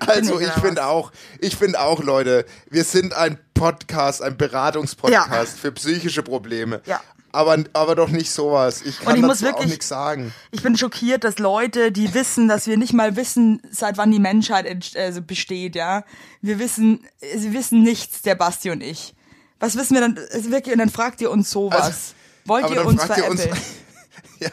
also 0.00 0.40
ich 0.40 0.50
finde 0.52 0.86
auch, 0.86 1.12
ich 1.38 1.56
finde 1.56 1.80
auch, 1.80 2.00
Leute, 2.02 2.46
wir 2.70 2.84
sind 2.84 3.12
ein 3.14 3.38
Podcast, 3.54 4.22
ein 4.22 4.36
Beratungspodcast 4.36 5.30
Ja. 5.30 5.60
für 5.60 5.72
psychische 5.72 6.22
Probleme. 6.22 6.80
Ja. 6.86 7.00
Aber, 7.34 7.58
aber 7.72 7.94
doch 7.96 8.08
nicht 8.10 8.30
sowas. 8.30 8.82
Ich 8.82 9.00
kann 9.00 9.16
ich 9.16 9.22
dazu 9.22 9.26
muss 9.26 9.38
auch 9.42 9.46
wirklich- 9.46 9.70
nichts 9.70 9.88
sagen. 9.88 10.32
Ich 10.52 10.62
bin 10.62 10.76
schockiert, 10.76 11.24
dass 11.24 11.38
Leute, 11.38 11.90
die 11.90 12.14
wissen, 12.14 12.46
dass 12.48 12.66
wir 12.68 12.76
nicht 12.76 12.92
mal 12.92 13.16
wissen, 13.16 13.60
seit 13.70 13.96
wann 13.98 14.10
die 14.12 14.20
Menschheit 14.20 14.94
also 14.96 15.20
besteht, 15.20 15.74
ja. 15.74 16.04
Wir 16.42 16.58
wissen, 16.60 17.04
sie 17.36 17.52
wissen 17.52 17.82
nichts, 17.82 18.22
der 18.22 18.36
Basti 18.36 18.70
und 18.70 18.82
ich. 18.82 19.14
Was 19.58 19.76
wissen 19.76 19.94
wir 19.94 20.00
dann? 20.00 20.18
Also 20.32 20.50
wirklich, 20.50 20.72
und 20.72 20.78
dann 20.78 20.90
fragt 20.90 21.20
ihr 21.20 21.30
uns 21.30 21.50
sowas. 21.50 21.80
Also, 21.80 21.98
Wollt 22.46 22.70
ihr 22.70 22.86
uns 22.86 23.02
ihr 23.16 23.28
uns- 23.28 23.42
veräppeln? 23.42 23.60
ja. 24.40 24.50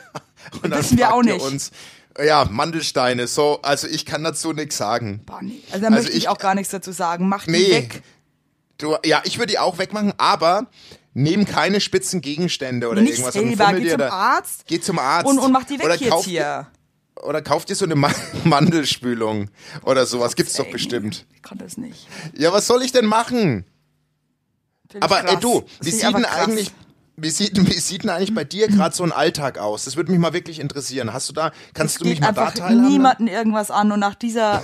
Und 0.63 0.72
dann 0.72 0.80
Wissen 0.80 0.98
wir 0.98 1.13
auch 1.13 1.22
nicht. 1.22 1.39
Uns, 1.46 1.72
ja, 2.22 2.46
Mandelsteine, 2.50 3.28
so, 3.28 3.60
also 3.62 3.88
ich 3.88 4.06
kann 4.06 4.24
dazu 4.24 4.54
nichts 4.54 4.78
sagen. 4.78 5.22
Boah, 5.26 5.39
nee. 5.41 5.62
Also 5.72 5.82
da 5.82 5.88
Also 5.88 5.98
möchte 6.00 6.12
ich 6.12 6.17
ich- 6.24 6.30
auch 6.30 6.38
gar 6.39 6.56
nichts 6.56 6.72
dazu 6.72 6.91
sagen. 6.91 7.30
Macht 7.30 7.48
die 7.48 7.52
Nee. 7.52 7.72
weg. 7.72 8.02
Du, 8.80 8.96
ja, 9.06 9.22
ich 9.26 9.38
würde 9.38 9.52
die 9.52 9.60
auch 9.60 9.78
wegmachen, 9.78 10.13
aber 10.17 10.65
Nehm 11.13 11.45
keine 11.45 11.82
spitzen 11.82 12.21
Gegenstände 12.21 12.88
oder 12.89 13.02
Nicht 13.02 13.13
irgendwas. 13.19 13.36
und 13.36 13.47
selber, 13.50 13.65
fummel 13.65 13.80
geh 13.82 13.86
dir 13.86 13.91
zum 13.91 14.00
da- 14.00 14.10
Arzt 14.10 14.63
Geh 14.67 14.80
zum 14.80 15.00
Arzt. 15.00 15.28
und, 15.28 15.39
und 15.39 15.52
mach 15.52 15.63
die 15.65 15.78
weg 15.80 15.86
oder 15.86 15.95
jetzt 15.95 16.24
hier. 16.26 16.41
Dir, 16.41 16.67
oder 17.24 17.41
kauf 17.41 17.65
dir 17.65 17.76
so 17.76 17.86
eine 17.86 17.95
Ma 17.95 18.10
Mandelspülung 18.45 19.50
oder 19.84 20.06
sowas. 20.06 20.36
Gibt's 20.36 20.54
doch 20.54 20.69
bestimmt. 20.71 21.26
Ich 21.36 21.43
konnte 21.43 21.65
es 21.65 21.78
nicht. 21.78 22.08
Ja, 22.38 22.54
was 22.54 22.68
soll 22.68 22.82
ich 22.84 22.91
denn 22.93 23.05
machen? 23.05 23.66
Find 24.89 25.03
Aber 25.03 25.28
ey, 25.28 25.38
du, 25.39 25.64
wie 25.82 25.91
sieht 25.91 26.14
denn 26.16 26.26
eigentlich, 26.26 26.72
wie 27.18 27.30
sieht, 27.30 27.57
wie 27.68 27.80
sieht 27.80 28.03
denn 28.03 28.09
eigentlich 28.09 28.34
bei 28.34 28.43
dir 28.45 28.68
gerade 28.70 28.95
so 28.95 29.03
ein 29.03 29.12
Alltag 29.12 29.57
aus? 29.57 29.84
Das 29.86 29.95
würde 29.97 30.12
mich 30.12 30.20
mal 30.20 30.34
wirklich 30.34 30.59
interessieren. 30.59 31.12
Hast 31.14 31.28
du 31.30 31.34
da, 31.34 31.51
kannst 31.74 31.99
du 32.01 32.05
mich 32.05 32.16
Geht 32.16 32.22
mal 32.24 32.32
da 32.34 32.45
einfach 32.45 32.57
teilhaben? 32.57 32.88
niemanden 32.89 33.28
irgendwas 33.28 33.70
an 33.70 33.91
und 33.91 33.99
nach 33.99 34.16
dieser 34.16 34.64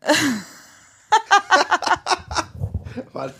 Warte. 3.12 3.34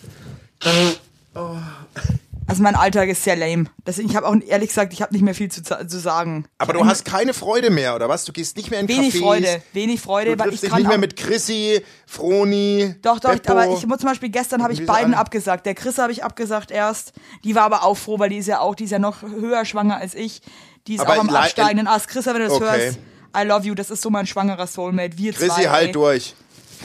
Also 2.46 2.62
mein 2.62 2.76
Alltag 2.76 3.08
ist 3.08 3.24
sehr 3.24 3.36
lame. 3.36 3.64
Deswegen, 3.86 4.08
ich 4.10 4.16
habe 4.16 4.26
auch 4.28 4.34
ehrlich 4.46 4.68
gesagt, 4.68 4.92
ich 4.92 5.00
habe 5.00 5.12
nicht 5.14 5.22
mehr 5.22 5.34
viel 5.34 5.50
zu, 5.50 5.62
zu 5.62 5.98
sagen. 5.98 6.44
Aber 6.58 6.74
du 6.74 6.84
hast 6.84 7.04
keine 7.06 7.32
Freude 7.32 7.70
mehr, 7.70 7.94
oder 7.94 8.08
was? 8.08 8.24
Du 8.26 8.32
gehst 8.32 8.56
nicht 8.58 8.70
mehr 8.70 8.80
in 8.80 8.88
Wenig 8.88 9.14
Cafés, 9.14 9.20
Freude, 9.20 9.62
wenig 9.72 10.00
Freude, 10.00 10.36
Du 10.36 10.44
weil 10.44 10.52
ich 10.52 10.60
dich 10.60 10.68
kann 10.70 10.80
nicht 10.80 10.88
mehr 10.88 10.98
mit 10.98 11.16
Chrissy, 11.16 11.82
Froni, 12.06 12.94
Doch, 13.02 13.18
doch, 13.18 13.30
Beppo. 13.32 13.52
aber 13.52 13.68
ich 13.72 13.86
muss 13.86 13.98
zum 13.98 14.08
Beispiel 14.10 14.28
gestern 14.28 14.62
habe 14.62 14.72
ich 14.74 14.84
beiden 14.84 15.14
abgesagt. 15.14 15.64
Der 15.66 15.74
Chris 15.74 15.96
habe 15.98 16.12
ich 16.12 16.22
abgesagt 16.22 16.70
erst. 16.70 17.12
Die 17.44 17.54
war 17.54 17.62
aber 17.62 17.82
auch 17.82 17.96
froh, 17.96 18.18
weil 18.18 18.28
die 18.28 18.36
ist 18.38 18.46
ja 18.46 18.60
auch, 18.60 18.74
die 18.74 18.84
ist 18.84 18.90
ja 18.90 18.98
noch 18.98 19.22
höher 19.22 19.64
schwanger 19.64 19.96
als 19.96 20.14
ich. 20.14 20.42
Die 20.86 20.94
ist 20.96 21.00
Aber 21.00 21.14
auch 21.14 21.20
am 21.20 21.30
absteigenden 21.30 21.86
Ast. 21.86 22.08
Chris, 22.08 22.26
wenn 22.26 22.34
du 22.34 22.40
das 22.40 22.52
Okay. 22.52 22.64
hörst, 22.64 22.98
I 23.36 23.42
love 23.46 23.66
you. 23.66 23.74
Das 23.74 23.90
ist 23.90 24.02
so 24.02 24.10
mein 24.10 24.26
schwangerer 24.26 24.66
Soulmate. 24.66 25.16
Wir 25.16 25.32
Chrissy, 25.32 25.62
zwei. 25.62 25.68
halt 25.70 25.86
ey. 25.86 25.92
durch. 25.92 26.34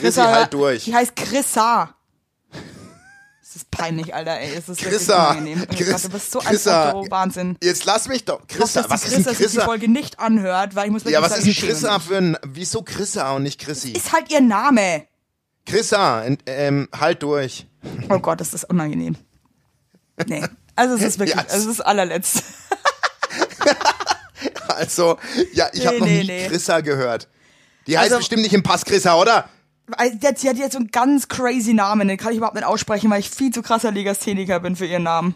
Chrissa, 0.20 0.32
halt 0.34 0.54
durch. 0.54 0.84
Die 0.84 0.94
heißt 0.94 1.14
Chrissa. 1.14 1.94
Das 3.52 3.56
ist 3.62 3.70
peinlich, 3.72 4.14
Alter, 4.14 4.38
ey. 4.38 4.54
Es 4.54 4.68
ist 4.68 4.80
Chrissa, 4.80 5.30
unangenehm. 5.32 5.66
Oh 5.68 5.74
Chris- 5.74 5.90
Gott, 5.90 6.04
du 6.04 6.08
bist 6.10 6.30
so 6.30 6.38
ein 6.38 6.46
Chrissa. 6.46 6.94
Otto, 6.94 7.10
Wahnsinn. 7.10 7.58
Jetzt 7.60 7.84
lass 7.84 8.06
mich 8.06 8.24
doch. 8.24 8.46
Chrissa, 8.46 8.84
was 8.88 9.04
ist 9.04 9.14
ein 9.16 9.24
Chrissa 9.24 9.34
sich 9.48 9.50
die? 9.58 9.64
Folge 9.64 9.88
nicht 9.88 10.20
anhört, 10.20 10.76
weil 10.76 10.86
ich 10.86 10.92
muss 10.92 11.02
wirklich 11.02 11.14
Ja, 11.14 11.22
was 11.22 11.30
sagen, 11.32 11.48
ist 11.48 11.60
ein 11.60 11.68
Chrissa 11.68 11.98
für 11.98 12.16
ein, 12.18 12.36
wieso 12.46 12.82
Chrissa 12.82 13.32
und 13.32 13.42
nicht 13.42 13.60
Chrissy? 13.60 13.90
Ist 13.90 14.12
halt 14.12 14.30
ihr 14.30 14.40
Name. 14.40 15.04
Chrissa, 15.66 16.24
ähm, 16.46 16.88
halt 16.96 17.24
durch. 17.24 17.66
Oh 18.08 18.20
Gott, 18.20 18.40
das 18.40 18.54
ist 18.54 18.70
unangenehm. 18.70 19.16
Nee. 20.28 20.44
Also 20.76 20.94
es 20.94 21.02
ist 21.02 21.18
wirklich, 21.18 21.36
Ja, 21.36 21.42
also 21.48 21.68
es 21.70 21.74
ist 21.78 21.80
allerletzt. 21.80 22.44
Also, 24.68 25.18
ja, 25.52 25.68
ich 25.74 25.86
habe 25.86 25.96
Nee, 25.96 26.00
noch 26.00 26.06
nee, 26.06 26.20
nie 26.22 26.26
nee. 26.26 26.48
Chrissa 26.48 26.80
gehört. 26.80 27.28
Die 27.86 27.98
heißt 27.98 28.04
Also- 28.12 28.18
bestimmt 28.18 28.42
nicht 28.42 28.54
im 28.54 28.62
Pass 28.62 28.84
Chrissa, 28.86 29.16
oder? 29.16 29.48
Sie 30.36 30.48
hat 30.48 30.56
jetzt 30.56 30.72
so 30.72 30.78
einen 30.78 30.90
ganz 30.90 31.28
crazy 31.28 31.74
Namen, 31.74 32.08
den 32.08 32.16
kann 32.16 32.32
ich 32.32 32.38
überhaupt 32.38 32.56
nicht 32.56 32.64
aussprechen, 32.64 33.10
weil 33.10 33.20
ich 33.20 33.30
viel 33.30 33.52
zu 33.52 33.62
krasser 33.62 33.90
Legastheniker 33.90 34.60
bin 34.60 34.76
für 34.76 34.86
ihren 34.86 35.02
Namen. 35.04 35.34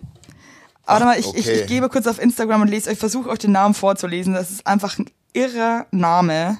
Warte 0.86 1.04
mal, 1.06 1.18
ich, 1.18 1.26
ich, 1.34 1.46
okay. 1.46 1.60
ich 1.62 1.66
gebe 1.66 1.88
kurz 1.88 2.06
auf 2.06 2.20
Instagram 2.20 2.62
und 2.62 2.68
lese 2.68 2.90
euch, 2.90 2.98
versuche 2.98 3.30
euch 3.30 3.38
den 3.38 3.52
Namen 3.52 3.74
vorzulesen. 3.74 4.34
Das 4.34 4.50
ist 4.50 4.66
einfach 4.66 4.98
ein 4.98 5.10
irrer 5.32 5.86
Name. 5.90 6.58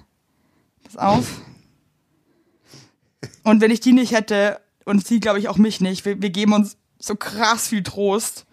Pass 0.84 0.97
auf. 0.97 1.26
Und 3.42 3.61
wenn 3.61 3.70
ich 3.70 3.80
die 3.80 3.92
nicht 3.92 4.12
hätte, 4.12 4.61
und 4.86 5.07
sie 5.07 5.20
glaube 5.20 5.38
ich 5.38 5.49
auch 5.49 5.59
mich 5.59 5.80
nicht, 5.80 6.05
wir, 6.07 6.20
wir 6.22 6.30
geben 6.30 6.55
uns 6.55 6.76
so 6.99 7.14
krass 7.14 7.68
viel 7.68 7.82
Trost. 7.82 8.47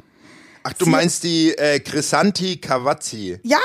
Ach, 0.63 0.73
du 0.73 0.85
Sie- 0.85 0.91
meinst 0.91 1.23
die 1.23 1.57
äh, 1.57 1.79
Chrisanti 1.79 2.57
Cavazzi. 2.57 3.39
Ja! 3.43 3.57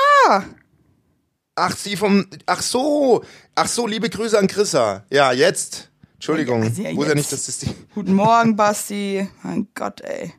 Ach, 1.59 1.75
sie 1.75 1.97
vom. 1.97 2.25
Ach 2.45 2.61
so. 2.61 3.23
Ach 3.55 3.67
so, 3.67 3.87
liebe 3.87 4.09
Grüße 4.11 4.37
an 4.37 4.45
Chrissa. 4.47 5.03
Ja, 5.09 5.31
jetzt. 5.31 5.89
Entschuldigung. 6.13 6.61
Ja, 6.63 6.89
ja, 6.91 6.95
Wusste 6.95 7.09
ja 7.09 7.15
nicht, 7.15 7.31
dass 7.31 7.47
das 7.47 7.57
die. 7.57 7.69
Guten 7.95 8.13
Morgen, 8.13 8.55
Basti. 8.55 9.27
Mein 9.41 9.67
Gott, 9.73 10.01
ey. 10.01 10.33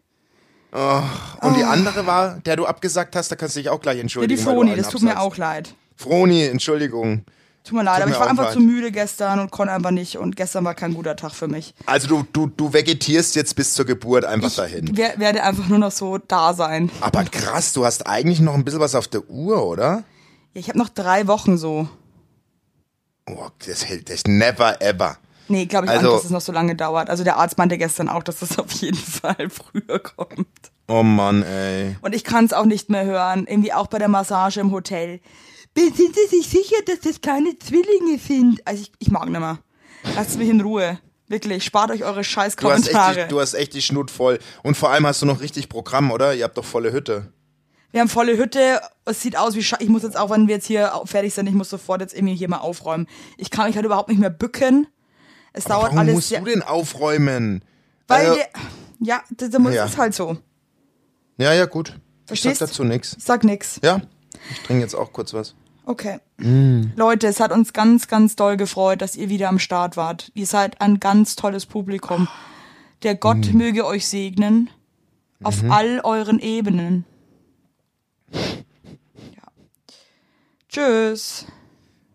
Und 0.71 1.57
die 1.57 1.65
andere 1.65 2.07
war, 2.07 2.39
der 2.47 2.55
du 2.55 2.67
abgesagt 2.67 3.17
hast, 3.17 3.33
da 3.33 3.37
kannst 3.37 3.57
du 3.57 3.61
dich 3.61 3.69
auch 3.69 3.81
gleich 3.81 3.97
Ja, 3.97 4.03
entschuldigen. 4.03 4.39
die 4.39 4.47
weil 4.47 4.55
du 4.55 4.61
Froni, 4.61 4.77
das 4.77 4.91
tut 4.91 5.03
mir 5.03 5.19
auch 5.19 5.37
leid. 5.37 5.75
Froni, 5.97 6.45
Entschuldigung. 6.45 7.25
Tut 7.65 7.73
mir 7.77 7.83
leid, 7.83 7.97
Tut 7.97 8.03
aber 8.03 8.11
mir 8.11 8.15
ich 8.15 8.21
war 8.21 8.29
einfach 8.31 8.45
leid. 8.45 8.53
zu 8.53 8.61
müde 8.61 8.93
gestern 8.93 9.41
und 9.41 9.51
konnte 9.51 9.73
einfach 9.73 9.91
nicht. 9.91 10.19
Und 10.19 10.37
gestern 10.37 10.65
war 10.65 10.75
kein 10.75 10.95
guter 10.95 11.17
Tag 11.17 11.33
für 11.33 11.49
mich. 11.49 11.75
Also 11.87 12.07
du, 12.07 12.25
du, 12.33 12.47
du 12.47 12.73
vegetierst 12.73 13.35
jetzt 13.35 13.57
bis 13.57 13.75
zur 13.75 13.87
Geburt 13.87 14.25
einfach 14.25 14.55
dahin. 14.55 14.91
wer, 14.93 15.19
werde 15.19 15.43
einfach 15.43 15.67
nur 15.67 15.79
noch 15.79 15.91
so 15.91 16.19
da 16.19 16.55
sein. 16.55 16.91
Aber 17.01 17.25
krass, 17.25 17.73
du 17.73 17.85
hast 17.85 18.07
eigentlich 18.07 18.39
noch 18.41 18.55
ein 18.55 18.65
bisschen 18.65 18.81
was 18.81 18.95
auf 18.95 19.09
der 19.09 19.29
Uhr, 19.29 19.67
oder? 19.67 20.05
Ja, 20.59 20.61
ich 20.61 20.69
habe 20.69 20.79
noch 20.79 20.89
drei 20.89 21.29
Wochen 21.29 21.57
so. 21.57 21.89
Oh, 23.31 23.47
das 23.65 23.87
hält 23.87 24.11
das 24.11 24.25
never 24.27 24.81
ever. 24.83 25.19
Nee, 25.47 25.67
glaube 25.67 25.87
ich 25.87 25.93
Also- 25.93 26.11
auch, 26.11 26.17
dass 26.17 26.25
es 26.25 26.31
noch 26.31 26.41
so 26.41 26.51
lange 26.53 26.75
dauert. 26.75 27.09
Also 27.09 27.23
der 27.23 27.37
Arzt 27.37 27.57
meinte 27.59 27.79
gestern 27.79 28.09
auch, 28.09 28.23
dass 28.25 28.43
es 28.43 28.59
auf 28.59 28.71
jeden 28.73 28.97
Fall 28.99 29.49
früher 29.51 30.01
kommt. 30.01 30.49
Oh 30.89 31.03
Mann, 31.05 31.43
ey. 31.45 31.97
Und 32.03 32.13
ich 32.15 32.25
kann 32.25 32.45
es 32.45 32.53
auch 32.53 32.65
nicht 32.65 32.91
mehr 32.91 33.05
hören. 33.05 33.47
Irgendwie 33.47 33.73
auch 33.73 33.87
bei 33.87 33.99
der 33.99 34.09
Massage 34.09 34.59
im 34.61 34.73
Hotel. 34.73 35.21
Sind 35.77 35.95
Sie 35.97 36.27
sich 36.37 36.49
sicher, 36.49 36.77
dass 36.87 37.01
das 37.01 37.21
keine 37.21 37.57
Zwillinge 37.59 38.19
sind? 38.19 38.67
Also 38.67 38.83
ich, 38.83 38.93
ich 38.99 39.11
mag 39.13 39.29
nicht 39.29 39.39
mehr. 39.39 39.59
Lasst 40.17 40.37
mich 40.39 40.49
in 40.49 40.61
Ruhe. 40.61 40.99
Wirklich, 41.29 41.63
spart 41.63 41.93
euch 41.93 42.03
eure 42.05 42.25
scheiß 42.25 42.57
Du 42.57 42.69
hast, 42.71 42.87
echt 42.89 42.93
Kommentare. 42.97 43.23
die, 43.27 43.29
du 43.29 43.41
hast 43.41 43.55
echt 43.55 43.75
die 43.75 43.83
Schnut 43.83 44.11
voll. 44.11 44.41
Und 44.65 44.77
vor 44.77 44.91
allem 44.91 45.07
hast 45.07 45.23
du 45.23 45.27
noch 45.27 45.41
richtig 45.41 45.69
Programm, 45.69 46.11
oder? 46.11 46.35
Ihr 46.35 46.43
habt 46.45 46.59
doch 46.59 46.65
volle 46.65 46.91
Hütte. 46.93 47.33
Wir 47.93 48.01
haben 48.01 48.09
volle 48.09 48.37
Hütte. 48.37 48.81
Es 49.09 49.21
sieht 49.23 49.37
aus 49.37 49.55
wie 49.55 49.63
Sche 49.63 49.77
Ich 49.81 49.89
muss 49.89 50.03
jetzt 50.03 50.17
auch, 50.17 50.31
wenn 50.31 50.47
wir 50.49 50.55
jetzt 50.57 50.67
hier 50.67 50.93
fertig 51.05 51.35
sind, 51.35 51.47
ich 51.47 51.55
muss 51.55 51.71
sofort 51.71 52.01
jetzt 52.01 52.15
irgendwie 52.15 52.35
hier 52.37 52.49
mal 52.49 52.59
aufräumen. 52.59 53.07
Ich 53.37 53.51
kann 53.51 53.67
mich 53.67 53.77
halt 53.77 53.87
überhaupt 53.87 54.09
nicht 54.09 54.19
mehr 54.21 54.31
bücken. 54.31 54.87
Es 55.53 55.65
dauert 55.65 55.87
Warum 55.87 55.99
alles 55.99 56.15
musst 56.15 56.31
du 56.31 56.41
denn 56.45 56.63
aufräumen? 56.63 57.65
weil 58.07 58.27
Also- 58.29 58.41
ja, 59.01 59.23
das, 59.31 59.51
das 59.51 59.75
Ja. 59.75 59.85
ist 59.85 59.99
halt 59.99 60.15
so. 60.15 60.37
Ja, 61.39 61.53
ja, 61.53 61.67
gut. 61.67 61.99
Verstehst? 62.27 62.55
Ich 62.55 62.59
sag 62.59 62.69
dazu 62.69 62.85
nix. 62.85 63.15
Ich 63.17 63.25
sag 63.25 63.45
nix. 63.45 63.81
Ja, 63.83 64.01
ich 64.51 64.61
trinke 64.63 64.83
jetzt 64.83 64.95
auch 64.95 65.13
kurz 65.13 65.33
was. 65.35 65.55
Okay. 65.87 66.19
Mm. 66.37 66.93
Leute, 66.97 67.27
es 67.29 67.41
hat 67.41 67.51
uns 67.53 67.73
ganz, 67.73 68.09
ganz 68.09 68.37
doll 68.37 68.57
gefreut, 68.59 69.01
dass 69.01 69.17
ihr 69.17 69.29
wieder 69.31 69.49
am 69.49 69.59
Start 69.59 69.97
wart. 69.97 70.31
Ihr 70.35 70.47
seid 70.47 70.81
ein 70.83 71.01
ganz 71.01 71.35
tolles 71.37 71.65
Publikum. 71.65 72.29
Der 73.05 73.15
Gott 73.15 73.53
Mm. 73.53 73.57
möge 73.57 73.87
euch 73.87 74.07
segnen 74.07 74.69
auf 75.43 75.63
Mhm. 75.63 75.71
all 75.73 76.01
euren 76.05 76.41
Ebenen. 76.41 77.05
Ja. 80.79 80.87
Tschüss. 80.87 81.47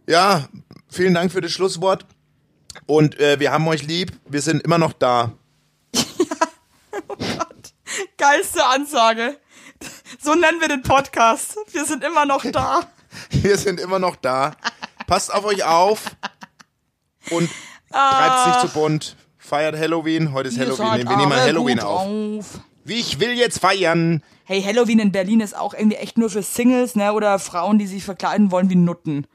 Ja, 0.08 0.48
vielen 0.90 1.14
Dank 1.14 1.32
für 1.32 1.42
das 1.42 1.52
Schlusswort. 1.52 2.06
Und 2.86 3.20
äh, 3.20 3.40
wir 3.40 3.52
haben 3.52 3.68
euch 3.68 3.84
lieb. 3.84 4.12
Wir 4.28 4.42
sind 4.42 4.64
immer 4.64 4.78
noch 4.78 4.94
da. 4.94 5.34
Geilste 8.18 8.66
Ansage. 8.66 9.38
So 10.22 10.34
nennen 10.34 10.62
wir 10.62 10.70
den 10.70 10.82
Podcast. 10.82 11.58
Wir 11.72 11.86
sind 11.86 12.04
immer 12.04 12.26
noch 12.26 12.46
da. 12.52 12.88
Wir 13.30 13.58
sind 13.60 13.80
immer 13.80 14.00
noch 14.00 14.16
da. 14.16 14.56
Passt 15.06 15.32
auf 15.32 15.46
euch 15.46 15.64
auf. 15.64 16.16
Und 17.30 17.48
treibt's 17.92 18.48
nicht 18.48 18.62
zu 18.62 18.68
bunt. 18.70 19.16
Feiert 19.38 19.78
Halloween. 19.78 20.34
Heute 20.34 20.50
ist 20.50 20.58
Halloween. 20.58 21.08
Wir 21.08 21.18
nehmen 21.18 21.34
Halloween 21.34 21.80
auf. 21.80 22.08
auf. 22.08 22.60
Wie 22.84 23.00
ich 23.00 23.20
will 23.20 23.34
jetzt 23.34 23.60
feiern. 23.60 24.24
Hey, 24.46 24.62
Halloween 24.62 25.00
in 25.00 25.12
Berlin 25.12 25.40
ist 25.40 25.56
auch 25.56 25.74
irgendwie 25.74 25.96
echt 25.98 26.18
nur 26.18 26.30
für 26.30 26.44
Singles, 26.44 26.96
ne? 26.96 27.14
Oder 27.14 27.40
Frauen, 27.40 27.80
die 27.80 27.88
sich 27.88 28.04
verkleiden 28.04 28.52
wollen 28.52 28.70
wie 28.70 28.76
Nutten. 28.76 29.26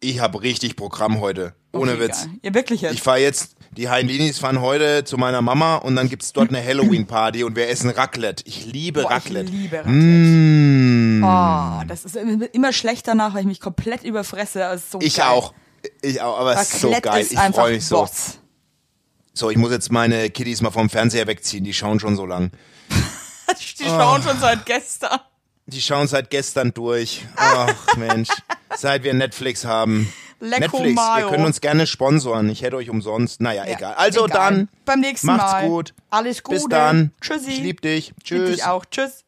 Ich 0.00 0.18
habe 0.20 0.42
richtig 0.42 0.76
Programm 0.76 1.20
heute. 1.20 1.54
Ohne 1.72 1.92
Okay, 1.92 2.00
Witz. 2.00 2.24
geil. 2.24 2.34
Ja, 2.42 2.54
wirklich 2.54 2.80
jetzt. 2.80 2.94
Ich 2.94 3.02
fahre 3.02 3.18
jetzt, 3.18 3.54
die 3.76 3.88
Heinlinis 3.88 4.38
fahren 4.40 4.60
heute 4.60 5.04
zu 5.04 5.18
meiner 5.18 5.40
Mama 5.42 5.76
und 5.76 5.94
dann 5.94 6.08
gibt's 6.08 6.32
dort 6.32 6.48
eine 6.48 6.64
Halloween-Party 6.64 7.44
und 7.44 7.54
wir 7.54 7.68
essen 7.68 7.90
Raclette. 7.90 8.42
Ich 8.46 8.66
liebe 8.66 9.02
Boah, 9.02 9.10
Raclette. 9.12 9.44
Ich 9.52 9.56
liebe 9.56 9.76
Raclette. 9.76 9.92
Mmh. 9.96 11.22
Oh, 11.24 11.84
das 11.86 12.04
ist 12.04 12.16
immer 12.16 12.72
schlechter 12.72 13.14
nach, 13.14 13.34
weil 13.34 13.42
ich 13.42 13.46
mich 13.46 13.60
komplett 13.60 14.02
überfresse. 14.02 14.80
So 14.90 14.98
Ich 15.00 15.16
geil. 15.16 15.26
auch. 15.28 15.54
Ich 16.02 16.20
auch, 16.20 16.38
aber 16.40 16.54
es 16.54 16.72
ist 16.72 16.80
so 16.80 16.90
geil. 17.00 17.20
ist 17.22 17.32
Ich 17.32 17.38
freue 17.38 17.74
mich 17.74 17.86
so. 17.86 18.08
So, 19.32 19.48
ich 19.50 19.56
muss 19.56 19.70
jetzt 19.70 19.92
meine 19.92 20.28
Kiddies 20.30 20.60
mal 20.60 20.70
vom 20.72 20.90
Fernseher 20.90 21.26
wegziehen. 21.28 21.62
Die 21.62 21.72
schauen 21.72 22.00
schon 22.00 22.16
so 22.16 22.26
lang. 22.26 22.50
Die 23.78 23.84
schauen 23.84 24.22
schon 24.22 24.38
seit 24.40 24.66
gestern. 24.66 25.20
Die 25.66 25.80
schauen 25.80 26.08
seit 26.08 26.30
gestern 26.30 26.72
durch. 26.74 27.24
Ach 27.36 27.74
Mensch, 27.96 28.28
seit 28.76 29.04
wir 29.04 29.14
Netflix 29.14 29.64
haben. 29.64 30.12
Lecco 30.40 30.78
Netflix, 30.78 30.94
Mayo. 30.96 31.26
ihr 31.26 31.32
könnt 31.34 31.44
uns 31.46 31.60
gerne 31.60 31.86
sponsoren. 31.86 32.48
Ich 32.48 32.62
hätte 32.62 32.76
euch 32.76 32.88
umsonst. 32.88 33.40
Naja, 33.42 33.64
Ja, 33.66 33.74
egal. 33.76 33.94
Also 33.94 34.26
egal. 34.26 34.38
dann. 34.54 34.68
Beim 34.86 35.00
nächsten 35.00 35.26
macht's 35.26 35.52
Mal. 35.52 35.68
gut. 35.68 35.94
Alles 36.08 36.42
Gute. 36.42 36.56
Bis 36.56 36.68
dann. 36.68 37.12
Tschüssi. 37.20 37.50
Ich 37.50 37.58
lieb 37.60 37.82
dich. 37.82 38.08
Lieb 38.08 38.24
Tschüss. 38.24 38.50
dich 38.50 38.64
auch. 38.64 38.84
Tschüss. 38.86 39.24